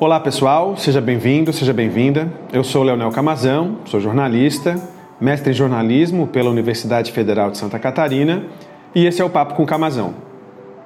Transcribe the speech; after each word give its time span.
Olá 0.00 0.20
pessoal, 0.20 0.76
seja 0.76 1.00
bem-vindo, 1.00 1.52
seja 1.52 1.72
bem-vinda. 1.72 2.32
Eu 2.52 2.62
sou 2.62 2.84
Leonel 2.84 3.10
Camazão, 3.10 3.78
sou 3.84 3.98
jornalista, 3.98 4.80
mestre 5.20 5.50
em 5.50 5.52
jornalismo 5.52 6.28
pela 6.28 6.48
Universidade 6.50 7.10
Federal 7.10 7.50
de 7.50 7.58
Santa 7.58 7.80
Catarina 7.80 8.44
e 8.94 9.04
esse 9.04 9.20
é 9.20 9.24
o 9.24 9.28
Papo 9.28 9.54
com 9.54 9.66
Camazão, 9.66 10.14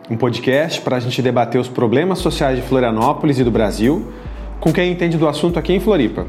um 0.09 0.17
podcast 0.17 0.81
para 0.81 0.97
a 0.97 1.01
gente 1.01 1.21
debater 1.21 1.61
os 1.61 1.69
problemas 1.69 2.21
sociais 2.21 2.57
de 2.57 2.63
Florianópolis 2.67 3.39
e 3.39 3.45
do 3.45 3.51
Brasil 3.51 4.11
com 4.59 4.73
quem 4.73 4.91
entende 4.91 5.19
do 5.19 5.29
assunto 5.29 5.59
aqui 5.59 5.75
em 5.75 5.81
Floripa. 5.81 6.27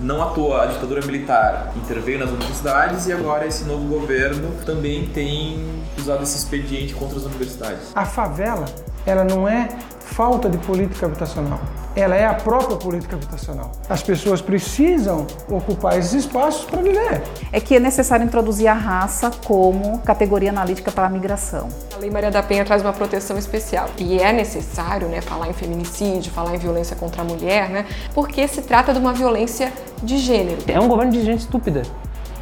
Não 0.00 0.20
à 0.20 0.30
toa 0.30 0.64
a 0.64 0.66
ditadura 0.66 1.06
militar 1.06 1.72
interveio 1.76 2.18
nas 2.18 2.30
universidades 2.30 3.06
e 3.06 3.12
agora 3.12 3.46
esse 3.46 3.62
novo 3.62 3.84
governo 3.84 4.48
também 4.66 5.06
tem 5.14 5.64
usado 5.96 6.24
esse 6.24 6.38
expediente 6.38 6.92
contra 6.92 7.18
as 7.18 7.24
universidades. 7.24 7.92
A 7.94 8.04
favela, 8.04 8.64
ela 9.06 9.22
não 9.22 9.46
é 9.46 9.68
falta 10.10 10.48
de 10.48 10.58
política 10.58 11.06
habitacional. 11.06 11.60
Ela 11.96 12.14
é 12.14 12.24
a 12.24 12.34
própria 12.34 12.76
política 12.76 13.16
habitacional. 13.16 13.72
As 13.88 14.02
pessoas 14.02 14.40
precisam 14.40 15.26
ocupar 15.48 15.98
esses 15.98 16.12
espaços 16.12 16.64
para 16.64 16.82
viver. 16.82 17.22
É 17.52 17.60
que 17.60 17.74
é 17.74 17.80
necessário 17.80 18.24
introduzir 18.24 18.68
a 18.68 18.74
raça 18.74 19.30
como 19.44 19.98
categoria 20.00 20.50
analítica 20.50 20.92
para 20.92 21.06
a 21.06 21.10
migração. 21.10 21.68
A 21.94 21.98
Lei 21.98 22.10
Maria 22.10 22.30
da 22.30 22.42
Penha 22.42 22.64
traz 22.64 22.82
uma 22.82 22.92
proteção 22.92 23.36
especial. 23.36 23.88
E 23.98 24.18
é 24.18 24.32
necessário 24.32 25.08
né, 25.08 25.20
falar 25.20 25.48
em 25.48 25.52
feminicídio, 25.52 26.30
falar 26.32 26.54
em 26.54 26.58
violência 26.58 26.94
contra 26.94 27.22
a 27.22 27.24
mulher, 27.24 27.70
né, 27.70 27.86
porque 28.14 28.46
se 28.46 28.62
trata 28.62 28.92
de 28.92 28.98
uma 29.00 29.12
violência 29.12 29.72
de 30.02 30.18
gênero. 30.18 30.58
É 30.68 30.78
um 30.78 30.86
governo 30.86 31.12
de 31.12 31.22
gente 31.22 31.40
estúpida, 31.40 31.82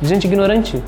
de 0.00 0.08
gente 0.08 0.26
ignorante. 0.26 0.82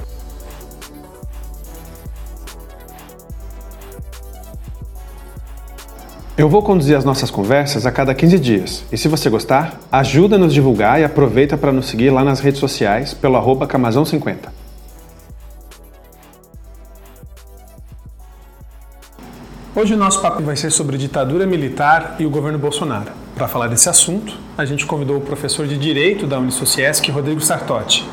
Eu 6.40 6.48
vou 6.48 6.62
conduzir 6.62 6.96
as 6.96 7.04
nossas 7.04 7.30
conversas 7.30 7.84
a 7.84 7.92
cada 7.92 8.14
15 8.14 8.38
dias. 8.38 8.82
E 8.90 8.96
se 8.96 9.08
você 9.08 9.28
gostar, 9.28 9.78
ajuda 9.92 10.36
a 10.36 10.38
nos 10.38 10.54
divulgar 10.54 10.98
e 10.98 11.04
aproveita 11.04 11.54
para 11.54 11.70
nos 11.70 11.84
seguir 11.84 12.08
lá 12.08 12.24
nas 12.24 12.40
redes 12.40 12.58
sociais 12.58 13.12
pelo 13.12 13.36
arroba 13.36 13.68
Camazão50. 13.68 14.48
Hoje 19.76 19.92
o 19.92 19.98
nosso 19.98 20.22
papo 20.22 20.42
vai 20.42 20.56
ser 20.56 20.70
sobre 20.70 20.96
ditadura 20.96 21.46
militar 21.46 22.16
e 22.18 22.24
o 22.24 22.30
governo 22.30 22.58
Bolsonaro. 22.58 23.12
Para 23.34 23.46
falar 23.46 23.66
desse 23.66 23.90
assunto, 23.90 24.34
a 24.56 24.64
gente 24.64 24.86
convidou 24.86 25.18
o 25.18 25.20
professor 25.20 25.66
de 25.66 25.76
Direito 25.76 26.26
da 26.26 26.38
Unisociesc, 26.38 27.06
Rodrigo 27.10 27.42
Sartotti. 27.42 28.08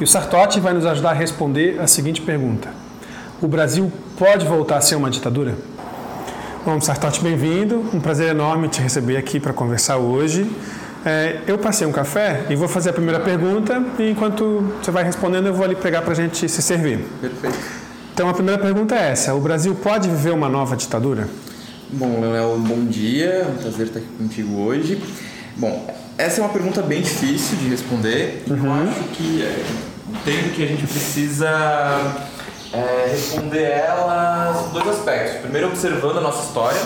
E 0.00 0.02
o 0.02 0.06
Sartotti 0.08 0.58
vai 0.58 0.72
nos 0.74 0.84
ajudar 0.84 1.10
a 1.10 1.14
responder 1.14 1.80
a 1.80 1.86
seguinte 1.86 2.20
pergunta: 2.22 2.70
O 3.40 3.46
Brasil 3.46 3.92
pode 4.18 4.44
voltar 4.44 4.78
a 4.78 4.80
ser 4.80 4.96
uma 4.96 5.08
ditadura? 5.08 5.54
Bom, 6.70 6.78
Sartotti, 6.82 7.22
bem-vindo. 7.22 7.82
Um 7.94 7.98
prazer 7.98 8.28
enorme 8.28 8.68
te 8.68 8.82
receber 8.82 9.16
aqui 9.16 9.40
para 9.40 9.54
conversar 9.54 9.96
hoje. 9.96 10.46
É, 11.02 11.40
eu 11.46 11.56
passei 11.56 11.86
um 11.86 11.92
café 11.92 12.44
e 12.50 12.54
vou 12.54 12.68
fazer 12.68 12.90
a 12.90 12.92
primeira 12.92 13.18
pergunta 13.18 13.82
e 13.98 14.10
enquanto 14.10 14.70
você 14.78 14.90
vai 14.90 15.02
respondendo 15.02 15.46
eu 15.46 15.54
vou 15.54 15.64
ali 15.64 15.74
pegar 15.74 16.02
para 16.02 16.12
a 16.12 16.14
gente 16.14 16.46
se 16.46 16.60
servir. 16.60 17.06
Perfeito. 17.22 17.56
Então 18.12 18.28
a 18.28 18.34
primeira 18.34 18.60
pergunta 18.60 18.94
é 18.94 19.12
essa: 19.12 19.34
o 19.34 19.40
Brasil 19.40 19.74
pode 19.76 20.10
viver 20.10 20.32
uma 20.32 20.46
nova 20.46 20.76
ditadura? 20.76 21.26
Bom, 21.90 22.20
Leonel, 22.20 22.58
bom 22.58 22.84
dia. 22.84 23.30
É 23.30 23.46
um 23.48 23.56
prazer 23.56 23.86
estar 23.86 24.00
aqui 24.00 24.08
contigo 24.18 24.60
hoje. 24.60 25.02
Bom, 25.56 25.96
essa 26.18 26.42
é 26.42 26.44
uma 26.44 26.52
pergunta 26.52 26.82
bem 26.82 27.00
difícil 27.00 27.56
de 27.56 27.70
responder. 27.70 28.44
Uhum. 28.46 28.66
Eu 28.66 28.90
acho 28.90 29.04
que 29.14 29.42
é, 29.42 29.64
entendo 30.10 30.54
que 30.54 30.62
a 30.62 30.66
gente 30.66 30.86
precisa 30.86 32.28
é, 32.72 33.08
responder 33.10 33.62
ela 33.62 34.68
dois 34.72 34.86
aspectos. 34.88 35.40
Primeiro, 35.40 35.68
observando 35.68 36.18
a 36.18 36.20
nossa 36.20 36.46
história, 36.46 36.80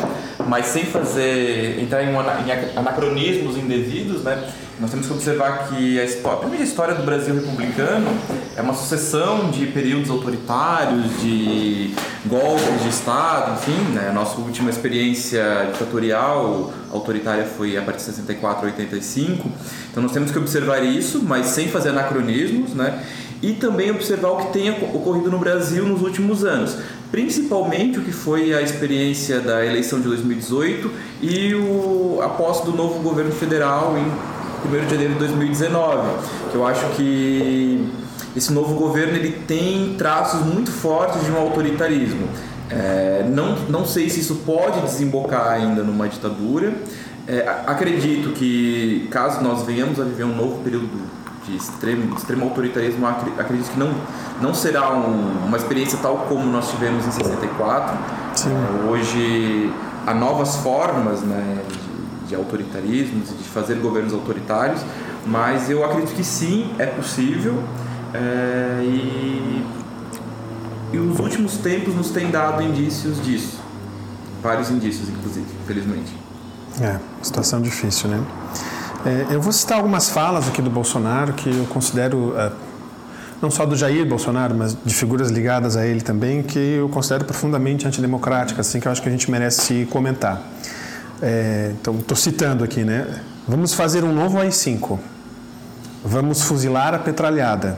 mas 0.46 0.66
sem 0.66 0.84
fazer 0.84 1.80
entrar 1.80 2.02
em, 2.02 2.10
em 2.10 2.78
anacronismos 2.78 3.56
indevidos, 3.56 4.22
né? 4.22 4.48
Nós 4.80 4.90
temos 4.90 5.06
que 5.06 5.12
observar 5.12 5.68
que 5.68 6.00
a 6.00 6.36
primeira 6.36 6.64
história 6.64 6.94
do 6.94 7.04
Brasil 7.04 7.34
republicano 7.34 8.08
é 8.56 8.62
uma 8.62 8.74
sucessão 8.74 9.50
de 9.50 9.66
períodos 9.66 10.10
autoritários, 10.10 11.20
de 11.20 11.94
golpes 12.26 12.82
de 12.82 12.88
Estado, 12.88 13.52
enfim, 13.52 13.92
né? 13.92 14.08
A 14.08 14.12
nossa 14.12 14.40
última 14.40 14.70
experiência 14.70 15.68
ditatorial 15.72 16.72
autoritária 16.90 17.44
foi 17.44 17.76
a 17.76 17.82
partir 17.82 17.98
de 17.98 18.04
64 18.06 18.62
a 18.62 18.70
85. 18.70 19.48
Então 19.90 20.02
nós 20.02 20.12
temos 20.12 20.30
que 20.30 20.38
observar 20.38 20.82
isso, 20.82 21.22
mas 21.22 21.46
sem 21.46 21.68
fazer 21.68 21.90
anacronismos, 21.90 22.74
né? 22.74 23.04
E 23.42 23.52
também 23.52 23.90
observar 23.90 24.30
o 24.30 24.36
que 24.36 24.52
tem 24.52 24.70
ocorrido 24.70 25.30
no 25.30 25.38
Brasil 25.38 25.84
nos 25.84 26.00
últimos 26.00 26.44
anos, 26.44 26.76
principalmente 27.10 27.98
o 27.98 28.02
que 28.02 28.12
foi 28.12 28.54
a 28.54 28.62
experiência 28.62 29.40
da 29.40 29.66
eleição 29.66 30.00
de 30.00 30.06
2018 30.06 30.90
e 31.20 31.54
o, 31.54 32.20
a 32.22 32.28
posse 32.28 32.64
do 32.64 32.72
novo 32.72 33.00
governo 33.00 33.32
federal 33.32 33.96
em 33.98 34.72
1 34.74 34.84
de 34.84 34.90
janeiro 34.90 35.14
de 35.14 35.18
2019, 35.18 36.08
que 36.50 36.54
eu 36.54 36.64
acho 36.64 36.86
que 36.90 37.84
esse 38.36 38.52
novo 38.52 38.74
governo 38.76 39.16
ele 39.16 39.32
tem 39.46 39.96
traços 39.98 40.40
muito 40.40 40.70
fortes 40.70 41.24
de 41.24 41.32
um 41.32 41.36
autoritarismo. 41.36 42.28
É, 42.70 43.26
não, 43.28 43.56
não 43.68 43.84
sei 43.84 44.08
se 44.08 44.20
isso 44.20 44.36
pode 44.46 44.80
desembocar 44.80 45.48
ainda 45.48 45.82
numa 45.82 46.08
ditadura. 46.08 46.72
É, 47.26 47.46
acredito 47.66 48.30
que 48.30 49.06
caso 49.10 49.42
nós 49.42 49.64
venhamos 49.64 50.00
a 50.00 50.04
viver 50.04 50.24
um 50.24 50.34
novo 50.34 50.62
período 50.62 50.88
de 51.46 51.56
extremo, 51.56 52.14
extremo 52.16 52.44
autoritarismo, 52.44 53.06
acredito 53.06 53.70
que 53.70 53.78
não, 53.78 53.92
não 54.40 54.54
será 54.54 54.92
um, 54.92 55.46
uma 55.46 55.56
experiência 55.56 55.98
tal 56.00 56.26
como 56.28 56.44
nós 56.46 56.70
tivemos 56.70 57.06
em 57.06 57.10
64. 57.10 57.96
Sim. 58.36 58.50
É, 58.50 58.90
hoje 58.90 59.72
há 60.06 60.14
novas 60.14 60.56
formas 60.56 61.20
né, 61.22 61.62
de, 61.68 62.28
de 62.28 62.34
autoritarismo, 62.34 63.22
de 63.22 63.48
fazer 63.48 63.76
governos 63.76 64.12
autoritários, 64.12 64.80
mas 65.26 65.68
eu 65.68 65.84
acredito 65.84 66.14
que 66.14 66.24
sim, 66.24 66.72
é 66.78 66.86
possível. 66.86 67.62
É, 68.14 68.80
e, 68.82 69.64
e 70.92 70.98
os 70.98 71.18
últimos 71.18 71.56
tempos 71.56 71.94
nos 71.94 72.10
têm 72.10 72.30
dado 72.30 72.62
indícios 72.62 73.22
disso. 73.22 73.60
Vários 74.42 74.70
indícios, 74.70 75.08
inclusive, 75.08 75.46
felizmente. 75.66 76.12
É, 76.80 76.98
situação 77.22 77.60
difícil, 77.60 78.08
né? 78.08 78.22
É, 79.04 79.34
eu 79.34 79.40
vou 79.40 79.52
citar 79.52 79.78
algumas 79.78 80.10
falas 80.10 80.46
aqui 80.46 80.62
do 80.62 80.70
Bolsonaro 80.70 81.32
que 81.32 81.50
eu 81.50 81.64
considero, 81.64 82.34
é, 82.38 82.52
não 83.40 83.50
só 83.50 83.66
do 83.66 83.74
Jair 83.74 84.06
Bolsonaro, 84.06 84.54
mas 84.54 84.76
de 84.84 84.94
figuras 84.94 85.28
ligadas 85.28 85.76
a 85.76 85.84
ele 85.84 86.00
também, 86.00 86.40
que 86.40 86.58
eu 86.58 86.88
considero 86.88 87.24
profundamente 87.24 87.84
antidemocráticas, 87.86 88.68
assim, 88.68 88.78
que 88.78 88.86
eu 88.86 88.92
acho 88.92 89.02
que 89.02 89.08
a 89.08 89.12
gente 89.12 89.28
merece 89.28 89.88
comentar. 89.90 90.40
É, 91.20 91.72
então, 91.80 91.96
estou 91.98 92.16
citando 92.16 92.62
aqui, 92.62 92.84
né? 92.84 93.22
Vamos 93.46 93.74
fazer 93.74 94.04
um 94.04 94.12
novo 94.12 94.38
AI-5. 94.38 94.98
Vamos 96.04 96.42
fuzilar 96.42 96.94
a 96.94 96.98
petralhada. 96.98 97.76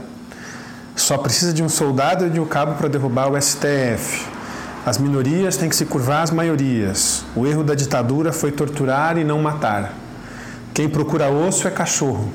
Só 0.95 1.17
precisa 1.17 1.55
de 1.55 1.63
um 1.63 1.71
soldado 1.71 2.27
e 2.27 2.31
de 2.31 2.39
um 2.39 2.45
cabo 2.45 2.75
para 2.75 2.87
derrubar 2.87 3.33
o 3.33 3.41
STF. 3.41 4.27
As 4.85 4.99
minorias 4.99 5.57
têm 5.57 5.71
que 5.71 5.77
se 5.77 5.87
curvar 5.87 6.23
às 6.23 6.31
maiorias. 6.31 7.25
O 7.35 7.47
erro 7.47 7.65
da 7.65 7.75
ditadura 7.75 8.31
foi 8.31 8.53
torturar 8.53 9.17
e 9.17 9.25
não 9.25 9.41
matar. 9.41 10.04
Quem 10.75 10.89
procura 10.89 11.31
osso 11.31 11.69
é 11.69 11.71
cachorro. 11.71 12.33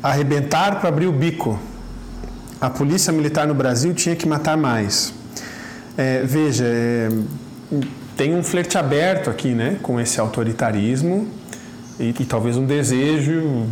Arrebentar 0.00 0.78
para 0.78 0.88
abrir 0.88 1.08
o 1.08 1.12
bico. 1.12 1.58
A 2.60 2.70
polícia 2.70 3.12
militar 3.12 3.48
no 3.48 3.54
Brasil 3.54 3.92
tinha 3.92 4.14
que 4.14 4.28
matar 4.28 4.56
mais. 4.56 5.12
É, 5.98 6.22
veja, 6.22 6.64
é, 6.64 7.08
tem 8.16 8.32
um 8.36 8.44
flerte 8.44 8.78
aberto 8.78 9.28
aqui, 9.28 9.48
né, 9.48 9.78
com 9.82 9.98
esse 10.00 10.20
autoritarismo 10.20 11.26
e, 11.98 12.14
e 12.18 12.24
talvez 12.24 12.56
um 12.56 12.64
desejo 12.64 13.66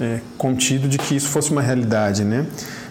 é, 0.00 0.18
contido 0.36 0.88
de 0.88 0.98
que 0.98 1.14
isso 1.14 1.28
fosse 1.28 1.52
uma 1.52 1.62
realidade, 1.62 2.24
né? 2.24 2.46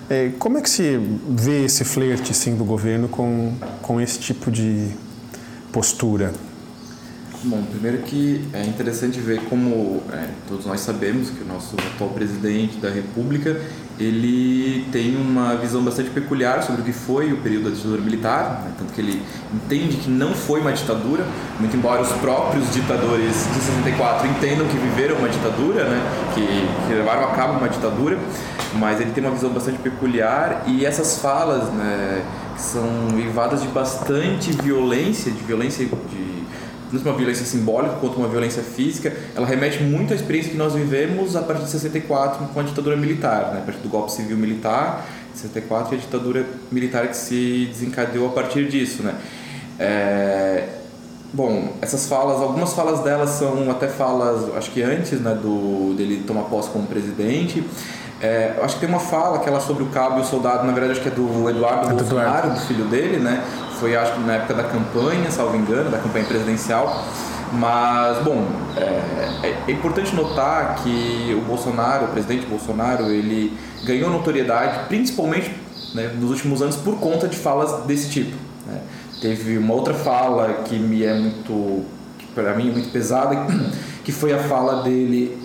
É, 0.09 0.31
como 0.39 0.57
é 0.57 0.61
que 0.61 0.69
se 0.69 0.97
vê 1.27 1.65
esse 1.65 1.83
flerte, 1.83 2.33
sim, 2.33 2.55
do 2.55 2.63
governo 2.63 3.09
com, 3.09 3.53
com 3.81 3.99
esse 3.99 4.19
tipo 4.19 4.49
de 4.49 4.87
postura? 5.71 6.31
Bom, 7.47 7.61
primeiro 7.69 7.99
que 7.99 8.43
é 8.53 8.65
interessante 8.65 9.19
ver 9.19 9.39
como 9.41 10.01
é, 10.11 10.29
todos 10.47 10.65
nós 10.65 10.79
sabemos 10.79 11.29
que 11.29 11.43
o 11.43 11.45
nosso 11.45 11.75
atual 11.93 12.09
presidente 12.09 12.77
da 12.77 12.89
República 12.89 13.61
ele 13.99 14.87
tem 14.91 15.15
uma 15.15 15.55
visão 15.55 15.83
bastante 15.83 16.09
peculiar 16.09 16.63
sobre 16.63 16.81
o 16.81 16.83
que 16.83 16.91
foi 16.91 17.31
o 17.31 17.37
período 17.37 17.65
da 17.65 17.75
ditadura 17.75 18.01
militar, 18.01 18.63
né? 18.65 18.71
tanto 18.79 18.93
que 18.93 18.99
ele 18.99 19.21
entende 19.53 19.97
que 19.97 20.09
não 20.09 20.33
foi 20.33 20.59
uma 20.59 20.73
ditadura, 20.73 21.23
muito 21.59 21.77
embora 21.77 22.01
os 22.01 22.11
próprios 22.13 22.73
ditadores 22.73 23.45
de 23.53 23.59
64 23.59 24.27
entendam 24.27 24.67
que 24.67 24.77
viveram 24.77 25.17
uma 25.17 25.29
ditadura, 25.29 25.83
né? 25.83 26.31
que, 26.33 26.41
que 26.87 26.93
levaram 26.95 27.25
a 27.25 27.31
cabo 27.35 27.59
uma 27.59 27.69
ditadura, 27.69 28.17
mas 28.73 28.99
ele 28.99 29.11
tem 29.11 29.23
uma 29.23 29.33
visão 29.33 29.51
bastante 29.51 29.77
peculiar 29.77 30.63
e 30.65 30.83
essas 30.83 31.19
falas 31.19 31.71
né, 31.73 32.25
que 32.55 32.61
são 32.61 33.15
levadas 33.15 33.61
de 33.61 33.67
bastante 33.67 34.51
violência, 34.51 35.31
de 35.31 35.43
violência 35.43 35.85
de 35.85 36.24
tanto 36.95 37.09
uma 37.09 37.17
violência 37.17 37.45
simbólica 37.45 37.95
quanto 37.99 38.17
uma 38.17 38.27
violência 38.27 38.63
física, 38.63 39.13
ela 39.35 39.45
remete 39.45 39.83
muito 39.83 40.13
à 40.13 40.15
experiência 40.15 40.51
que 40.51 40.57
nós 40.57 40.73
vivemos 40.73 41.35
a 41.35 41.41
partir 41.41 41.63
de 41.63 41.69
64 41.69 42.47
com 42.47 42.59
a 42.59 42.63
ditadura 42.63 42.95
militar, 42.95 43.51
né? 43.53 43.59
a 43.59 43.65
partir 43.65 43.81
do 43.81 43.89
golpe 43.89 44.11
civil 44.11 44.37
militar, 44.37 45.05
64 45.33 45.93
e 45.93 45.97
a 45.97 46.01
ditadura 46.01 46.45
militar 46.71 47.07
que 47.07 47.17
se 47.17 47.67
desencadeou 47.71 48.27
a 48.27 48.31
partir 48.31 48.67
disso, 48.67 49.03
né? 49.03 49.15
É... 49.77 50.69
Bom, 51.33 51.73
essas 51.81 52.07
falas, 52.07 52.41
algumas 52.41 52.71
falas 52.73 53.01
delas 53.01 53.31
são 53.31 53.69
até 53.69 53.89
falas, 53.89 54.55
acho 54.55 54.71
que 54.71 54.81
antes 54.81 55.19
né, 55.19 55.35
do, 55.35 55.93
dele 55.93 56.23
tomar 56.25 56.43
posse 56.43 56.69
como 56.69 56.87
presidente. 56.87 57.61
É, 58.21 58.53
acho 58.61 58.75
que 58.75 58.81
tem 58.81 58.89
uma 58.89 59.01
fala, 59.01 59.35
aquela 59.35 59.59
sobre 59.59 59.83
o 59.83 59.87
cabo 59.87 60.19
e 60.19 60.21
o 60.21 60.23
soldado, 60.23 60.65
na 60.65 60.71
verdade 60.71 60.93
acho 60.93 61.01
que 61.01 61.09
é 61.09 61.11
do 61.11 61.49
Eduardo 61.49 61.87
é 61.87 61.89
do 61.89 61.95
Bolsonaro, 61.97 62.29
Eduardo. 62.29 62.53
do 62.53 62.65
filho 62.65 62.85
dele, 62.85 63.17
né? 63.17 63.43
Foi 63.79 63.95
acho 63.95 64.13
que 64.13 64.19
na 64.21 64.35
época 64.35 64.53
da 64.53 64.63
campanha, 64.63 65.29
salvo 65.31 65.55
engano, 65.55 65.89
da 65.89 65.97
campanha 65.97 66.25
presidencial. 66.25 67.03
Mas, 67.51 68.23
bom, 68.23 68.45
é, 68.75 69.57
é, 69.67 69.71
importante 69.71 70.15
notar 70.15 70.75
que 70.75 71.35
o 71.37 71.41
Bolsonaro, 71.41 72.05
o 72.05 72.07
presidente 72.09 72.45
Bolsonaro, 72.47 73.05
ele 73.05 73.55
ganhou 73.83 74.09
notoriedade 74.09 74.87
principalmente 74.87 75.51
né, 75.93 76.11
nos 76.19 76.31
últimos 76.31 76.61
anos 76.61 76.75
por 76.75 76.99
conta 76.99 77.27
de 77.27 77.37
falas 77.37 77.85
desse 77.85 78.09
tipo. 78.09 78.35
Né? 78.65 78.81
Teve 79.21 79.57
uma 79.57 79.73
outra 79.73 79.93
fala 79.93 80.63
que 80.65 80.77
me 80.77 81.03
é 81.03 81.13
muito, 81.13 81.85
para 82.33 82.53
mim, 82.55 82.69
é 82.69 82.71
muito 82.71 82.91
pesada, 82.91 83.35
que 84.03 84.11
foi 84.11 84.33
a 84.33 84.39
fala 84.39 84.83
dele 84.83 85.37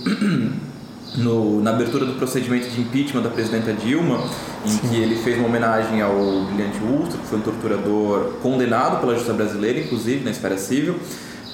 no, 1.16 1.62
na 1.62 1.70
abertura 1.70 2.04
do 2.04 2.14
procedimento 2.14 2.68
de 2.68 2.80
impeachment 2.80 3.22
da 3.22 3.30
presidenta 3.30 3.72
Dilma, 3.72 4.20
em 4.64 4.68
Sim. 4.68 4.88
que 4.88 4.96
ele 4.96 5.16
fez 5.16 5.38
uma 5.38 5.48
homenagem 5.48 6.02
ao 6.02 6.44
Brilhante 6.46 6.78
Ustra, 6.78 7.18
que 7.18 7.26
foi 7.26 7.38
um 7.38 7.42
torturador 7.42 8.32
condenado 8.42 9.00
pela 9.00 9.14
justiça 9.14 9.32
brasileira, 9.34 9.80
inclusive 9.80 10.24
na 10.24 10.30
esfera 10.30 10.58
civil, 10.58 10.96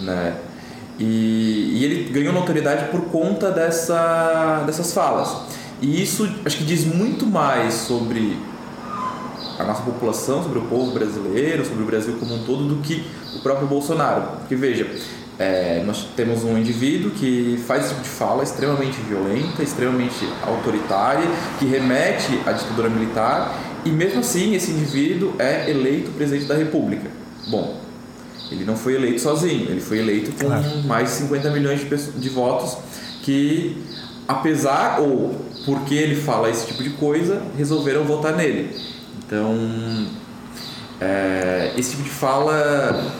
né? 0.00 0.36
E, 0.98 1.72
e 1.74 1.84
ele 1.84 2.10
ganhou 2.10 2.32
notoriedade 2.32 2.90
por 2.90 3.02
conta 3.02 3.50
dessa, 3.50 4.64
dessas 4.66 4.92
falas. 4.92 5.36
E 5.80 6.02
isso 6.02 6.28
acho 6.44 6.56
que 6.56 6.64
diz 6.64 6.84
muito 6.84 7.26
mais 7.26 7.74
sobre 7.74 8.38
a 9.58 9.64
nossa 9.64 9.82
população, 9.82 10.42
sobre 10.42 10.58
o 10.58 10.62
povo 10.62 10.92
brasileiro, 10.92 11.64
sobre 11.64 11.82
o 11.82 11.86
Brasil 11.86 12.16
como 12.18 12.34
um 12.34 12.44
todo, 12.44 12.64
do 12.64 12.76
que 12.76 13.04
o 13.34 13.40
próprio 13.40 13.66
Bolsonaro. 13.66 14.22
Porque 14.38 14.56
veja, 14.56 14.90
é, 15.38 15.82
nós 15.84 16.06
temos 16.16 16.44
um 16.44 16.56
indivíduo 16.56 17.10
que 17.10 17.62
faz 17.66 17.84
esse 17.84 17.90
tipo 17.90 18.02
de 18.02 18.08
fala 18.08 18.42
extremamente 18.42 18.98
violenta, 19.02 19.62
extremamente 19.62 20.26
autoritária, 20.42 21.26
que 21.58 21.66
remete 21.66 22.40
à 22.46 22.52
ditadura 22.52 22.88
militar, 22.88 23.54
e 23.84 23.90
mesmo 23.90 24.20
assim 24.20 24.54
esse 24.54 24.70
indivíduo 24.70 25.34
é 25.38 25.70
eleito 25.70 26.10
presidente 26.12 26.46
da 26.46 26.54
República. 26.54 27.10
Bom, 27.48 27.78
ele 28.50 28.64
não 28.64 28.76
foi 28.76 28.94
eleito 28.94 29.20
sozinho, 29.20 29.68
ele 29.68 29.80
foi 29.80 29.98
eleito 29.98 30.32
com 30.32 30.46
claro. 30.46 30.64
mais 30.84 31.10
de 31.10 31.16
50 31.16 31.50
milhões 31.50 31.80
de, 31.80 31.86
pessoas, 31.86 32.20
de 32.20 32.28
votos 32.28 32.78
que, 33.22 33.76
apesar 34.26 35.00
ou 35.00 35.34
porque 35.64 35.94
ele 35.94 36.14
fala 36.14 36.48
esse 36.48 36.66
tipo 36.66 36.82
de 36.82 36.90
coisa, 36.90 37.42
resolveram 37.58 38.04
votar 38.04 38.34
nele. 38.36 38.70
Então, 39.18 40.06
é, 41.00 41.72
esse 41.76 41.90
tipo 41.90 42.04
de 42.04 42.10
fala, 42.10 43.12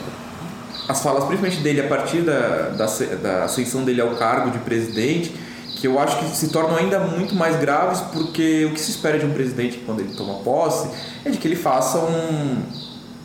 as 0.87 1.01
falas 1.01 1.25
principalmente 1.25 1.61
dele 1.61 1.81
a 1.81 1.87
partir 1.87 2.21
da, 2.21 2.69
da, 2.69 2.85
da 3.21 3.43
ascensão 3.43 3.83
dele 3.83 4.01
ao 4.01 4.11
cargo 4.11 4.51
de 4.51 4.59
presidente, 4.59 5.33
que 5.75 5.85
eu 5.85 5.99
acho 5.99 6.17
que 6.17 6.35
se 6.35 6.49
tornam 6.49 6.75
ainda 6.75 6.99
muito 6.99 7.35
mais 7.35 7.59
graves, 7.59 8.01
porque 8.13 8.65
o 8.65 8.73
que 8.73 8.79
se 8.79 8.91
espera 8.91 9.19
de 9.19 9.25
um 9.25 9.33
presidente 9.33 9.77
quando 9.85 9.99
ele 9.99 10.13
toma 10.15 10.35
posse 10.39 10.89
é 11.23 11.29
de 11.29 11.37
que 11.37 11.47
ele 11.47 11.55
faça 11.55 11.99
um. 11.99 12.63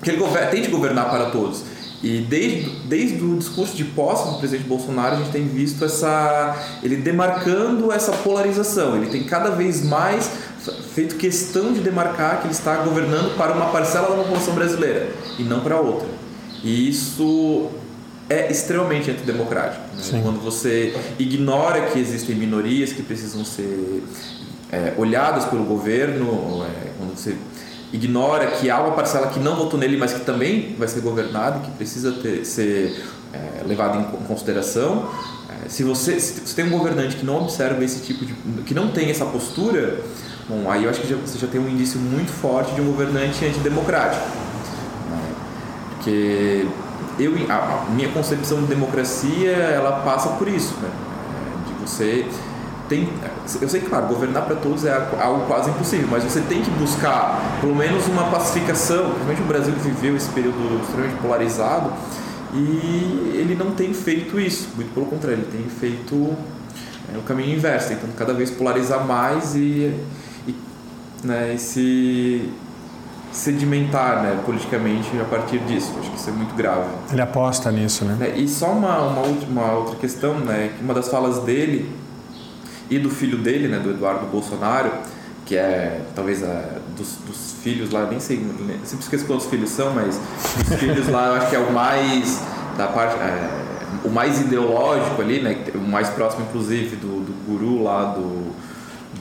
que 0.03 0.11
ele 0.11 0.23
tente 0.51 0.69
governar 0.69 1.09
para 1.09 1.31
todos. 1.31 1.63
E 2.03 2.19
desde, 2.19 2.69
desde 2.87 3.23
o 3.23 3.39
discurso 3.39 3.77
de 3.77 3.85
posse 3.85 4.29
do 4.29 4.39
presidente 4.39 4.67
Bolsonaro, 4.69 5.15
a 5.15 5.19
gente 5.19 5.31
tem 5.31 5.47
visto 5.47 5.85
essa, 5.85 6.57
ele 6.83 6.97
demarcando 6.97 7.93
essa 7.93 8.11
polarização. 8.11 8.97
Ele 8.97 9.07
tem 9.07 9.23
cada 9.23 9.51
vez 9.51 9.85
mais 9.85 10.29
feito 10.95 11.15
questão 11.15 11.73
de 11.73 11.81
demarcar 11.81 12.41
que 12.41 12.47
ele 12.47 12.55
está 12.55 12.77
governando 12.79 13.37
para 13.37 13.53
uma 13.53 13.67
parcela 13.67 14.09
da 14.09 14.17
população 14.17 14.53
brasileira 14.53 15.11
e 15.39 15.45
não 15.45 15.61
para 15.61 15.81
outra. 15.81 16.09
E 16.63 16.89
isso 16.89 17.71
é 18.29 18.51
extremamente 18.51 19.11
antidemocrático. 19.11 19.83
Né? 19.97 20.21
Quando 20.23 20.41
você 20.41 20.97
ignora 21.19 21.87
que 21.87 21.99
existem 21.99 22.35
minorias 22.35 22.93
que 22.93 23.03
precisam 23.03 23.45
ser 23.45 24.03
é, 24.71 24.95
olhadas 24.97 25.45
pelo 25.45 25.65
governo, 25.65 26.65
é, 26.65 26.91
quando 26.99 27.17
você 27.17 27.37
ignora 27.93 28.47
que 28.53 28.71
há 28.71 28.81
uma 28.81 28.93
parcela 28.93 29.27
que 29.27 29.39
não 29.39 29.55
votou 29.55 29.79
nele, 29.79 29.97
mas 29.97 30.15
que 30.15 30.21
também 30.21 30.75
vai 30.79 30.89
ser 30.89 31.01
governada, 31.01 31.61
que 31.61 31.71
precisa 31.73 32.13
ter, 32.13 32.45
ser 32.45 33.05
é, 33.33 33.63
levada 33.67 33.99
em 33.99 34.05
consideração. 34.27 35.11
É, 35.51 35.69
se 35.69 35.83
você, 35.83 36.19
se 36.19 36.41
você 36.41 36.55
tem 36.55 36.65
um 36.65 36.71
governante 36.71 37.17
que 37.17 37.27
não 37.27 37.43
observa 37.43 37.85
esse 37.85 38.01
tipo 38.01 38.25
de. 38.25 38.33
que 38.63 38.73
não 38.73 38.89
tem 38.89 39.11
essa 39.11 39.27
postura, 39.27 40.01
bom, 40.49 40.71
aí 40.71 40.85
eu 40.85 40.91
acho 40.91 41.01
que 41.03 41.09
já, 41.09 41.17
você 41.17 41.39
já 41.39 41.47
tem 41.47 41.61
um 41.61 41.69
indício 41.69 42.01
muito 42.01 42.31
forte 42.31 42.75
de 42.75 42.81
um 42.81 42.87
governante 42.87 43.45
antidemocrático. 43.45 44.42
Porque 46.03 46.67
eu, 47.17 47.33
a, 47.49 47.87
minha 47.95 48.09
concepção 48.09 48.63
de 48.63 48.67
democracia 48.67 49.53
ela 49.53 50.01
passa 50.01 50.31
por 50.31 50.49
isso, 50.49 50.75
né? 50.83 50.91
É, 50.91 51.69
de 51.69 51.75
você 51.81 52.27
tem, 52.89 53.09
eu 53.61 53.69
sei 53.69 53.81
que, 53.81 53.89
claro, 53.89 54.07
governar 54.09 54.45
para 54.45 54.57
todos 54.57 54.85
é 54.85 54.93
algo 55.21 55.47
quase 55.47 55.71
impossível, 55.71 56.09
mas 56.11 56.25
você 56.25 56.41
tem 56.41 56.61
que 56.61 56.71
buscar 56.73 57.41
pelo 57.61 57.75
menos 57.75 58.07
uma 58.09 58.25
pacificação, 58.25 59.05
principalmente 59.05 59.43
o 59.43 59.45
Brasil 59.45 59.75
viveu 59.75 60.17
esse 60.17 60.29
período 60.31 60.81
extremamente 60.83 61.23
polarizado, 61.23 61.93
e 62.53 63.33
ele 63.35 63.55
não 63.55 63.71
tem 63.71 63.95
feito 63.95 64.39
isso, 64.39 64.71
muito 64.75 64.93
pelo 64.93 65.07
contrário, 65.07 65.39
ele 65.39 65.49
tem 65.51 65.71
feito 65.71 66.37
é, 67.15 67.17
o 67.17 67.23
caminho 67.23 67.57
inverso, 67.57 67.89
tentando 67.89 68.15
cada 68.17 68.35
vez 68.35 68.51
polarizar 68.51 69.07
mais 69.07 69.55
e, 69.55 69.95
e, 70.47 70.55
né, 71.25 71.55
e 71.55 71.59
se 71.59 72.51
sedimentar 73.33 74.23
né, 74.23 74.41
politicamente 74.45 75.09
a 75.21 75.25
partir 75.25 75.59
disso. 75.61 75.93
Acho 75.99 76.11
que 76.11 76.17
isso 76.17 76.31
é 76.31 76.33
muito 76.33 76.55
grave. 76.55 76.89
Ele 77.11 77.21
aposta 77.21 77.71
nisso, 77.73 78.05
né? 78.05 78.17
né 78.19 78.35
e 78.37 78.47
só 78.47 78.71
uma, 78.71 78.99
uma, 79.03 79.23
última, 79.23 79.73
outra 79.73 79.97
questão, 79.97 80.39
né, 80.39 80.73
uma 80.81 80.95
das 80.95 81.09
falas 81.09 81.39
dele 81.41 81.91
e 82.91 82.99
do 82.99 83.09
filho 83.09 83.39
dele, 83.39 83.69
né, 83.69 83.79
do 83.79 83.91
Eduardo 83.91 84.27
Bolsonaro, 84.27 84.93
que 85.47 85.57
é 85.57 86.03
talvez 86.15 86.45
a, 86.45 86.79
dos, 86.97 87.17
dos 87.27 87.55
filhos 87.63 87.91
lá, 87.91 88.07
nem 88.07 88.21
sei, 88.21 88.45
sempre 88.85 89.05
esqueço 89.05 89.25
quantos 89.25 89.47
filhos 89.47 89.71
são, 89.71 89.93
mas 89.95 90.21
os 90.71 90.77
filhos 90.79 91.09
lá 91.09 91.29
eu 91.29 91.35
acho 91.35 91.49
que 91.49 91.57
é 91.57 91.59
o 91.59 91.73
mais 91.73 92.43
da 92.77 92.87
parte 92.87 93.17
é, 93.17 93.63
o 94.05 94.11
mais 94.11 94.41
ideológico 94.41 95.21
ali, 95.23 95.41
né, 95.41 95.65
o 95.75 95.79
mais 95.79 96.11
próximo 96.11 96.45
inclusive 96.49 96.97
do, 96.97 97.25
do 97.25 97.33
guru 97.47 97.83
lá 97.83 98.05
do, 98.13 98.53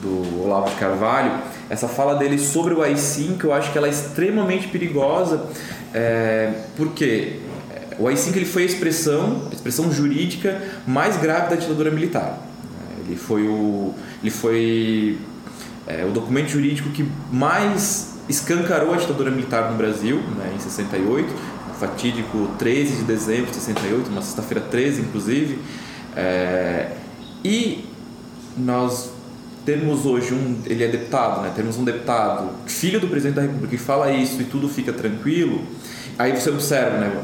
do 0.00 0.44
Olavo 0.44 0.70
de 0.70 0.76
Carvalho. 0.76 1.32
Essa 1.72 1.88
fala 1.88 2.16
dele 2.16 2.38
sobre 2.38 2.74
o 2.74 2.82
AI-5 2.82 3.44
eu 3.44 3.52
acho 3.54 3.72
que 3.72 3.78
ela 3.78 3.86
é 3.86 3.90
extremamente 3.90 4.68
perigosa, 4.68 5.46
é, 5.94 6.52
porque 6.76 7.38
o 7.98 8.06
AI-5 8.06 8.36
ele 8.36 8.44
foi 8.44 8.64
a 8.64 8.66
expressão, 8.66 9.48
a 9.50 9.54
expressão 9.54 9.90
jurídica 9.90 10.60
mais 10.86 11.16
grave 11.16 11.48
da 11.48 11.56
ditadura 11.56 11.90
militar. 11.90 12.46
Ele 13.06 13.16
foi 13.16 13.48
o, 13.48 13.94
ele 14.20 14.30
foi 14.30 15.16
é, 15.86 16.04
o 16.04 16.10
documento 16.10 16.48
jurídico 16.48 16.90
que 16.90 17.08
mais 17.32 18.16
escancarou 18.28 18.92
a 18.92 18.98
ditadura 18.98 19.30
militar 19.30 19.70
no 19.70 19.78
Brasil, 19.78 20.16
né, 20.36 20.52
em 20.54 20.60
68, 20.60 21.32
o 21.70 21.74
fatídico 21.80 22.50
13 22.58 22.96
de 22.96 23.04
dezembro 23.04 23.46
de 23.46 23.56
68, 23.56 24.10
uma 24.10 24.20
sexta-feira 24.20 24.62
13, 24.70 25.00
inclusive. 25.00 25.58
É, 26.14 26.90
e 27.42 27.86
nós 28.58 29.21
temos 29.64 30.04
hoje 30.04 30.34
um, 30.34 30.58
ele 30.66 30.84
é 30.84 30.88
deputado, 30.88 31.42
né? 31.42 31.52
Temos 31.54 31.76
um 31.76 31.84
deputado, 31.84 32.50
filho 32.66 33.00
do 33.00 33.08
presidente 33.08 33.36
da 33.36 33.42
República, 33.42 33.68
que 33.68 33.78
fala 33.78 34.10
isso 34.10 34.40
e 34.40 34.44
tudo 34.44 34.68
fica 34.68 34.92
tranquilo. 34.92 35.62
Aí 36.18 36.32
você 36.32 36.50
observa, 36.50 36.98
né? 36.98 37.22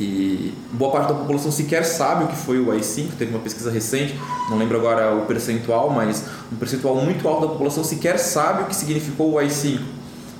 que 0.00 0.54
boa 0.72 0.90
parte 0.90 1.08
da 1.08 1.14
população 1.14 1.52
sequer 1.52 1.84
sabe 1.84 2.24
o 2.24 2.28
que 2.28 2.36
foi 2.36 2.58
o 2.58 2.72
AI-5, 2.72 3.10
teve 3.18 3.32
uma 3.32 3.40
pesquisa 3.40 3.70
recente, 3.70 4.18
não 4.48 4.56
lembro 4.56 4.78
agora 4.78 5.14
o 5.14 5.26
percentual, 5.26 5.90
mas 5.90 6.24
um 6.50 6.56
percentual 6.56 6.96
muito 6.96 7.28
alto 7.28 7.42
da 7.42 7.48
população 7.48 7.84
sequer 7.84 8.18
sabe 8.18 8.62
o 8.62 8.66
que 8.66 8.74
significou 8.74 9.32
o 9.32 9.38
AI-5, 9.38 9.78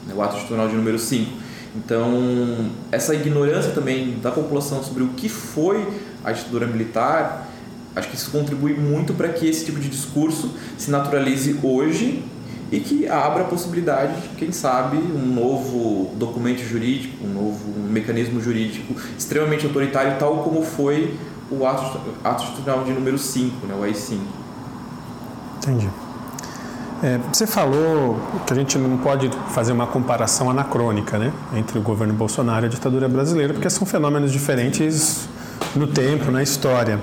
né, 0.06 0.14
o 0.16 0.22
ato 0.22 0.36
institucional 0.36 0.66
de 0.66 0.74
número 0.74 0.98
5. 0.98 1.30
Então, 1.76 2.70
essa 2.90 3.14
ignorância 3.14 3.72
também 3.72 4.18
da 4.18 4.32
população 4.32 4.82
sobre 4.82 5.02
o 5.02 5.08
que 5.08 5.28
foi 5.28 5.86
a 6.24 6.32
ditadura 6.32 6.66
militar, 6.66 7.49
acho 7.94 8.08
que 8.08 8.16
isso 8.16 8.30
contribui 8.30 8.74
muito 8.74 9.14
para 9.14 9.28
que 9.28 9.48
esse 9.48 9.64
tipo 9.64 9.80
de 9.80 9.88
discurso 9.88 10.54
se 10.78 10.90
naturalize 10.90 11.58
hoje 11.62 12.22
e 12.72 12.78
que 12.78 13.08
abra 13.08 13.42
a 13.42 13.46
possibilidade 13.46 14.20
de, 14.20 14.28
quem 14.36 14.52
sabe, 14.52 14.96
um 14.96 15.26
novo 15.26 16.14
documento 16.16 16.62
jurídico, 16.62 17.24
um 17.24 17.32
novo 17.32 17.80
mecanismo 17.88 18.40
jurídico 18.40 18.94
extremamente 19.18 19.66
autoritário, 19.66 20.16
tal 20.18 20.38
como 20.38 20.62
foi 20.62 21.16
o 21.50 21.66
ato, 21.66 22.00
ato 22.22 22.44
institucional 22.44 22.84
de 22.84 22.92
número 22.92 23.18
5, 23.18 23.66
né, 23.66 23.74
o 23.76 23.82
AI-5. 23.82 24.18
Entendi. 25.58 25.88
É, 27.02 27.18
você 27.32 27.46
falou 27.46 28.20
que 28.46 28.52
a 28.52 28.56
gente 28.56 28.76
não 28.78 28.98
pode 28.98 29.30
fazer 29.48 29.72
uma 29.72 29.86
comparação 29.86 30.50
anacrônica 30.50 31.18
né, 31.18 31.32
entre 31.54 31.78
o 31.78 31.82
governo 31.82 32.12
Bolsonaro 32.12 32.66
e 32.66 32.68
a 32.68 32.70
ditadura 32.70 33.08
brasileira, 33.08 33.52
porque 33.52 33.68
são 33.70 33.86
fenômenos 33.86 34.30
diferentes 34.30 35.28
no 35.74 35.86
tempo, 35.86 36.30
na 36.30 36.42
história. 36.42 37.00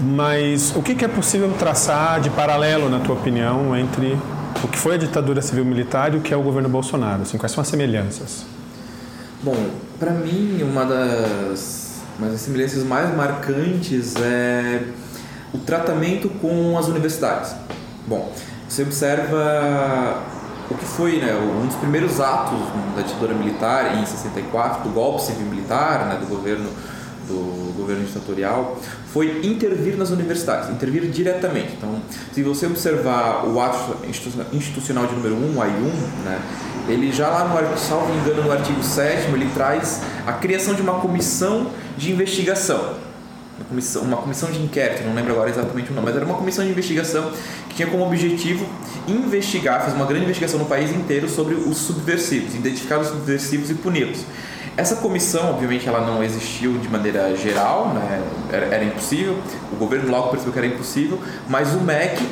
Mas 0.00 0.74
o 0.76 0.82
que 0.82 1.04
é 1.04 1.08
possível 1.08 1.52
traçar 1.58 2.20
de 2.20 2.30
paralelo, 2.30 2.88
na 2.88 3.00
tua 3.00 3.14
opinião, 3.14 3.76
entre 3.76 4.18
o 4.62 4.68
que 4.68 4.78
foi 4.78 4.94
a 4.94 4.98
ditadura 4.98 5.40
civil-militar 5.40 6.14
e 6.14 6.18
o 6.18 6.20
que 6.20 6.34
é 6.34 6.36
o 6.36 6.42
governo 6.42 6.68
Bolsonaro? 6.68 7.22
Assim, 7.22 7.38
quais 7.38 7.52
são 7.52 7.62
as 7.62 7.68
semelhanças? 7.68 8.44
Bom, 9.42 9.56
para 9.98 10.10
mim, 10.10 10.62
uma 10.62 10.84
das 10.84 11.86
mas 12.18 12.32
as 12.32 12.40
semelhanças 12.40 12.82
mais 12.82 13.14
marcantes 13.14 14.14
é 14.16 14.84
o 15.52 15.58
tratamento 15.58 16.28
com 16.40 16.76
as 16.78 16.88
universidades. 16.88 17.54
Bom, 18.06 18.32
você 18.68 18.82
observa 18.82 20.22
o 20.70 20.74
que 20.74 20.84
foi 20.84 21.18
né, 21.18 21.34
um 21.34 21.66
dos 21.66 21.76
primeiros 21.76 22.20
atos 22.20 22.58
da 22.94 23.02
ditadura 23.02 23.34
militar 23.34 23.98
em 23.98 24.06
64, 24.06 24.82
do 24.82 24.90
golpe 24.90 25.22
civil-militar, 25.22 26.06
né, 26.06 26.18
do 26.18 26.26
governo 26.26 26.68
do 27.26 27.74
governo 27.76 28.04
ditatorial, 28.04 28.80
foi 29.12 29.40
intervir 29.44 29.96
nas 29.96 30.10
universidades, 30.10 30.70
intervir 30.70 31.02
diretamente. 31.10 31.74
Então, 31.76 32.00
se 32.32 32.42
você 32.42 32.66
observar 32.66 33.46
o 33.46 33.60
ato 33.60 33.96
institucional 34.52 35.06
de 35.06 35.14
número 35.14 35.34
1, 35.34 35.38
o 35.38 35.60
AI1, 35.60 36.24
né, 36.24 36.40
ele 36.88 37.12
já 37.12 37.28
lá 37.28 37.44
no 37.44 37.78
salvo 37.78 38.12
engano 38.14 38.44
no 38.44 38.52
artigo 38.52 38.82
7 38.82 39.32
ele 39.32 39.50
traz 39.52 40.00
a 40.26 40.32
criação 40.32 40.74
de 40.74 40.82
uma 40.82 41.00
comissão 41.00 41.70
de 41.96 42.12
investigação 42.12 43.06
uma 43.56 43.64
comissão, 43.64 44.02
uma 44.02 44.16
comissão 44.18 44.50
de 44.50 44.62
inquérito, 44.62 45.02
não 45.04 45.14
lembro 45.14 45.32
agora 45.32 45.48
exatamente 45.48 45.90
o 45.90 45.94
nome, 45.94 46.06
mas 46.06 46.16
era 46.16 46.24
uma 46.24 46.34
comissão 46.34 46.64
de 46.64 46.70
investigação 46.70 47.32
que 47.68 47.76
tinha 47.76 47.88
como 47.88 48.04
objetivo 48.04 48.66
investigar, 49.08 49.82
fazer 49.82 49.96
uma 49.96 50.04
grande 50.04 50.24
investigação 50.24 50.58
no 50.58 50.66
país 50.66 50.90
inteiro 50.90 51.28
sobre 51.28 51.54
os 51.54 51.78
subversivos, 51.78 52.54
identificar 52.54 52.98
os 52.98 53.08
subversivos 53.08 53.70
e 53.70 53.74
puni-los. 53.74 54.24
Essa 54.76 54.96
comissão, 54.96 55.50
obviamente, 55.50 55.88
ela 55.88 56.06
não 56.06 56.22
existiu 56.22 56.76
de 56.78 56.88
maneira 56.88 57.34
geral, 57.34 57.94
né? 57.94 58.22
era, 58.52 58.66
era 58.66 58.84
impossível, 58.84 59.38
o 59.72 59.76
governo 59.76 60.10
logo 60.10 60.28
percebeu 60.28 60.52
que 60.52 60.58
era 60.58 60.68
impossível, 60.68 61.18
mas 61.48 61.72
o 61.72 61.80
MEC 61.80 62.22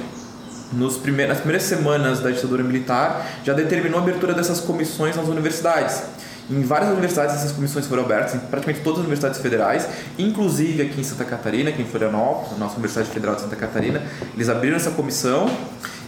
nos 0.73 0.97
primeiros, 0.99 1.35
nas 1.35 1.39
primeiras 1.39 1.67
semanas 1.67 2.21
da 2.21 2.31
ditadura 2.31 2.63
militar, 2.63 3.27
já 3.43 3.55
determinou 3.55 3.99
a 3.99 4.03
abertura 4.03 4.35
dessas 4.35 4.61
comissões 4.61 5.17
nas 5.17 5.29
universidades. 5.29 6.03
Em 6.51 6.61
várias 6.63 6.91
universidades 6.91 7.37
essas 7.37 7.53
comissões 7.53 7.87
foram 7.87 8.05
abertas, 8.05 8.35
em 8.35 8.39
praticamente 8.39 8.85
todas 8.85 8.99
as 8.99 9.05
universidades 9.07 9.41
federais, 9.41 9.89
inclusive 10.19 10.83
aqui 10.83 11.01
em 11.01 11.05
Santa 11.05 11.25
Catarina, 11.25 11.71
aqui 11.71 11.81
em 11.81 11.87
Florianópolis, 11.87 12.53
a 12.53 12.57
nossa 12.57 12.75
Universidade 12.75 13.09
Federal 13.09 13.35
de 13.35 13.43
Santa 13.43 13.57
Catarina, 13.57 14.03
eles 14.35 14.51
abriram 14.51 14.77
essa 14.77 14.91
comissão 14.91 15.51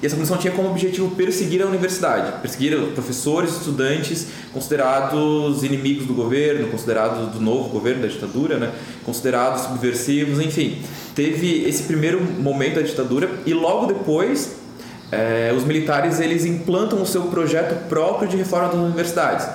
e 0.03 0.05
essa 0.05 0.15
comissão 0.15 0.37
tinha 0.37 0.53
como 0.53 0.69
objetivo 0.69 1.11
perseguir 1.17 1.63
a 1.63 1.67
universidade, 1.67 2.41
perseguir 2.43 2.77
professores, 2.93 3.53
estudantes 3.53 4.27
considerados 4.53 5.63
inimigos 5.63 6.07
do 6.07 6.13
governo, 6.13 6.69
considerados 6.69 7.33
do 7.33 7.41
novo 7.41 7.71
governo 7.71 8.03
da 8.03 8.09
ditadura, 8.09 8.59
né? 8.59 8.73
considerados 9.07 9.63
subversivos, 9.63 10.39
enfim. 10.39 10.83
Teve 11.15 11.67
esse 11.67 11.85
primeiro 11.85 12.21
momento 12.21 12.75
da 12.75 12.83
ditadura 12.83 13.31
e 13.47 13.55
logo 13.55 13.87
depois 13.87 14.57
é, 15.11 15.55
os 15.57 15.65
militares 15.65 16.21
eles 16.21 16.45
implantam 16.45 17.01
o 17.01 17.07
seu 17.07 17.23
projeto 17.23 17.89
próprio 17.89 18.29
de 18.29 18.37
reforma 18.37 18.69
das 18.69 18.77
universidades 18.77 19.47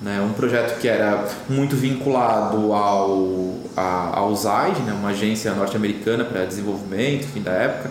né, 0.00 0.20
um 0.20 0.32
projeto 0.32 0.78
que 0.78 0.86
era 0.86 1.26
muito 1.48 1.74
vinculado 1.74 2.72
ao, 2.72 3.54
a, 3.76 4.18
ao 4.18 4.34
ZAID, 4.34 4.80
né, 4.82 4.92
uma 4.92 5.10
agência 5.10 5.52
norte-americana 5.54 6.24
para 6.24 6.44
desenvolvimento, 6.44 7.26
fim 7.26 7.42
da 7.42 7.52
época, 7.52 7.90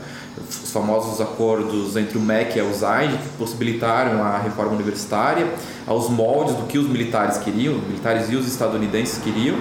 os 0.49 0.71
famosos 0.71 1.19
acordos 1.19 1.97
entre 1.97 2.17
o 2.17 2.21
MEC 2.21 2.57
e 2.57 2.61
o 2.61 2.73
ZAID, 2.73 3.17
que 3.17 3.29
possibilitaram 3.37 4.23
a 4.23 4.37
reforma 4.37 4.73
universitária, 4.73 5.47
aos 5.85 6.09
moldes 6.09 6.55
do 6.55 6.63
que 6.63 6.77
os 6.77 6.87
militares 6.87 7.37
queriam, 7.37 7.75
os 7.75 7.83
militares 7.83 8.29
e 8.29 8.35
os 8.35 8.47
estadunidenses 8.47 9.17
queriam. 9.17 9.57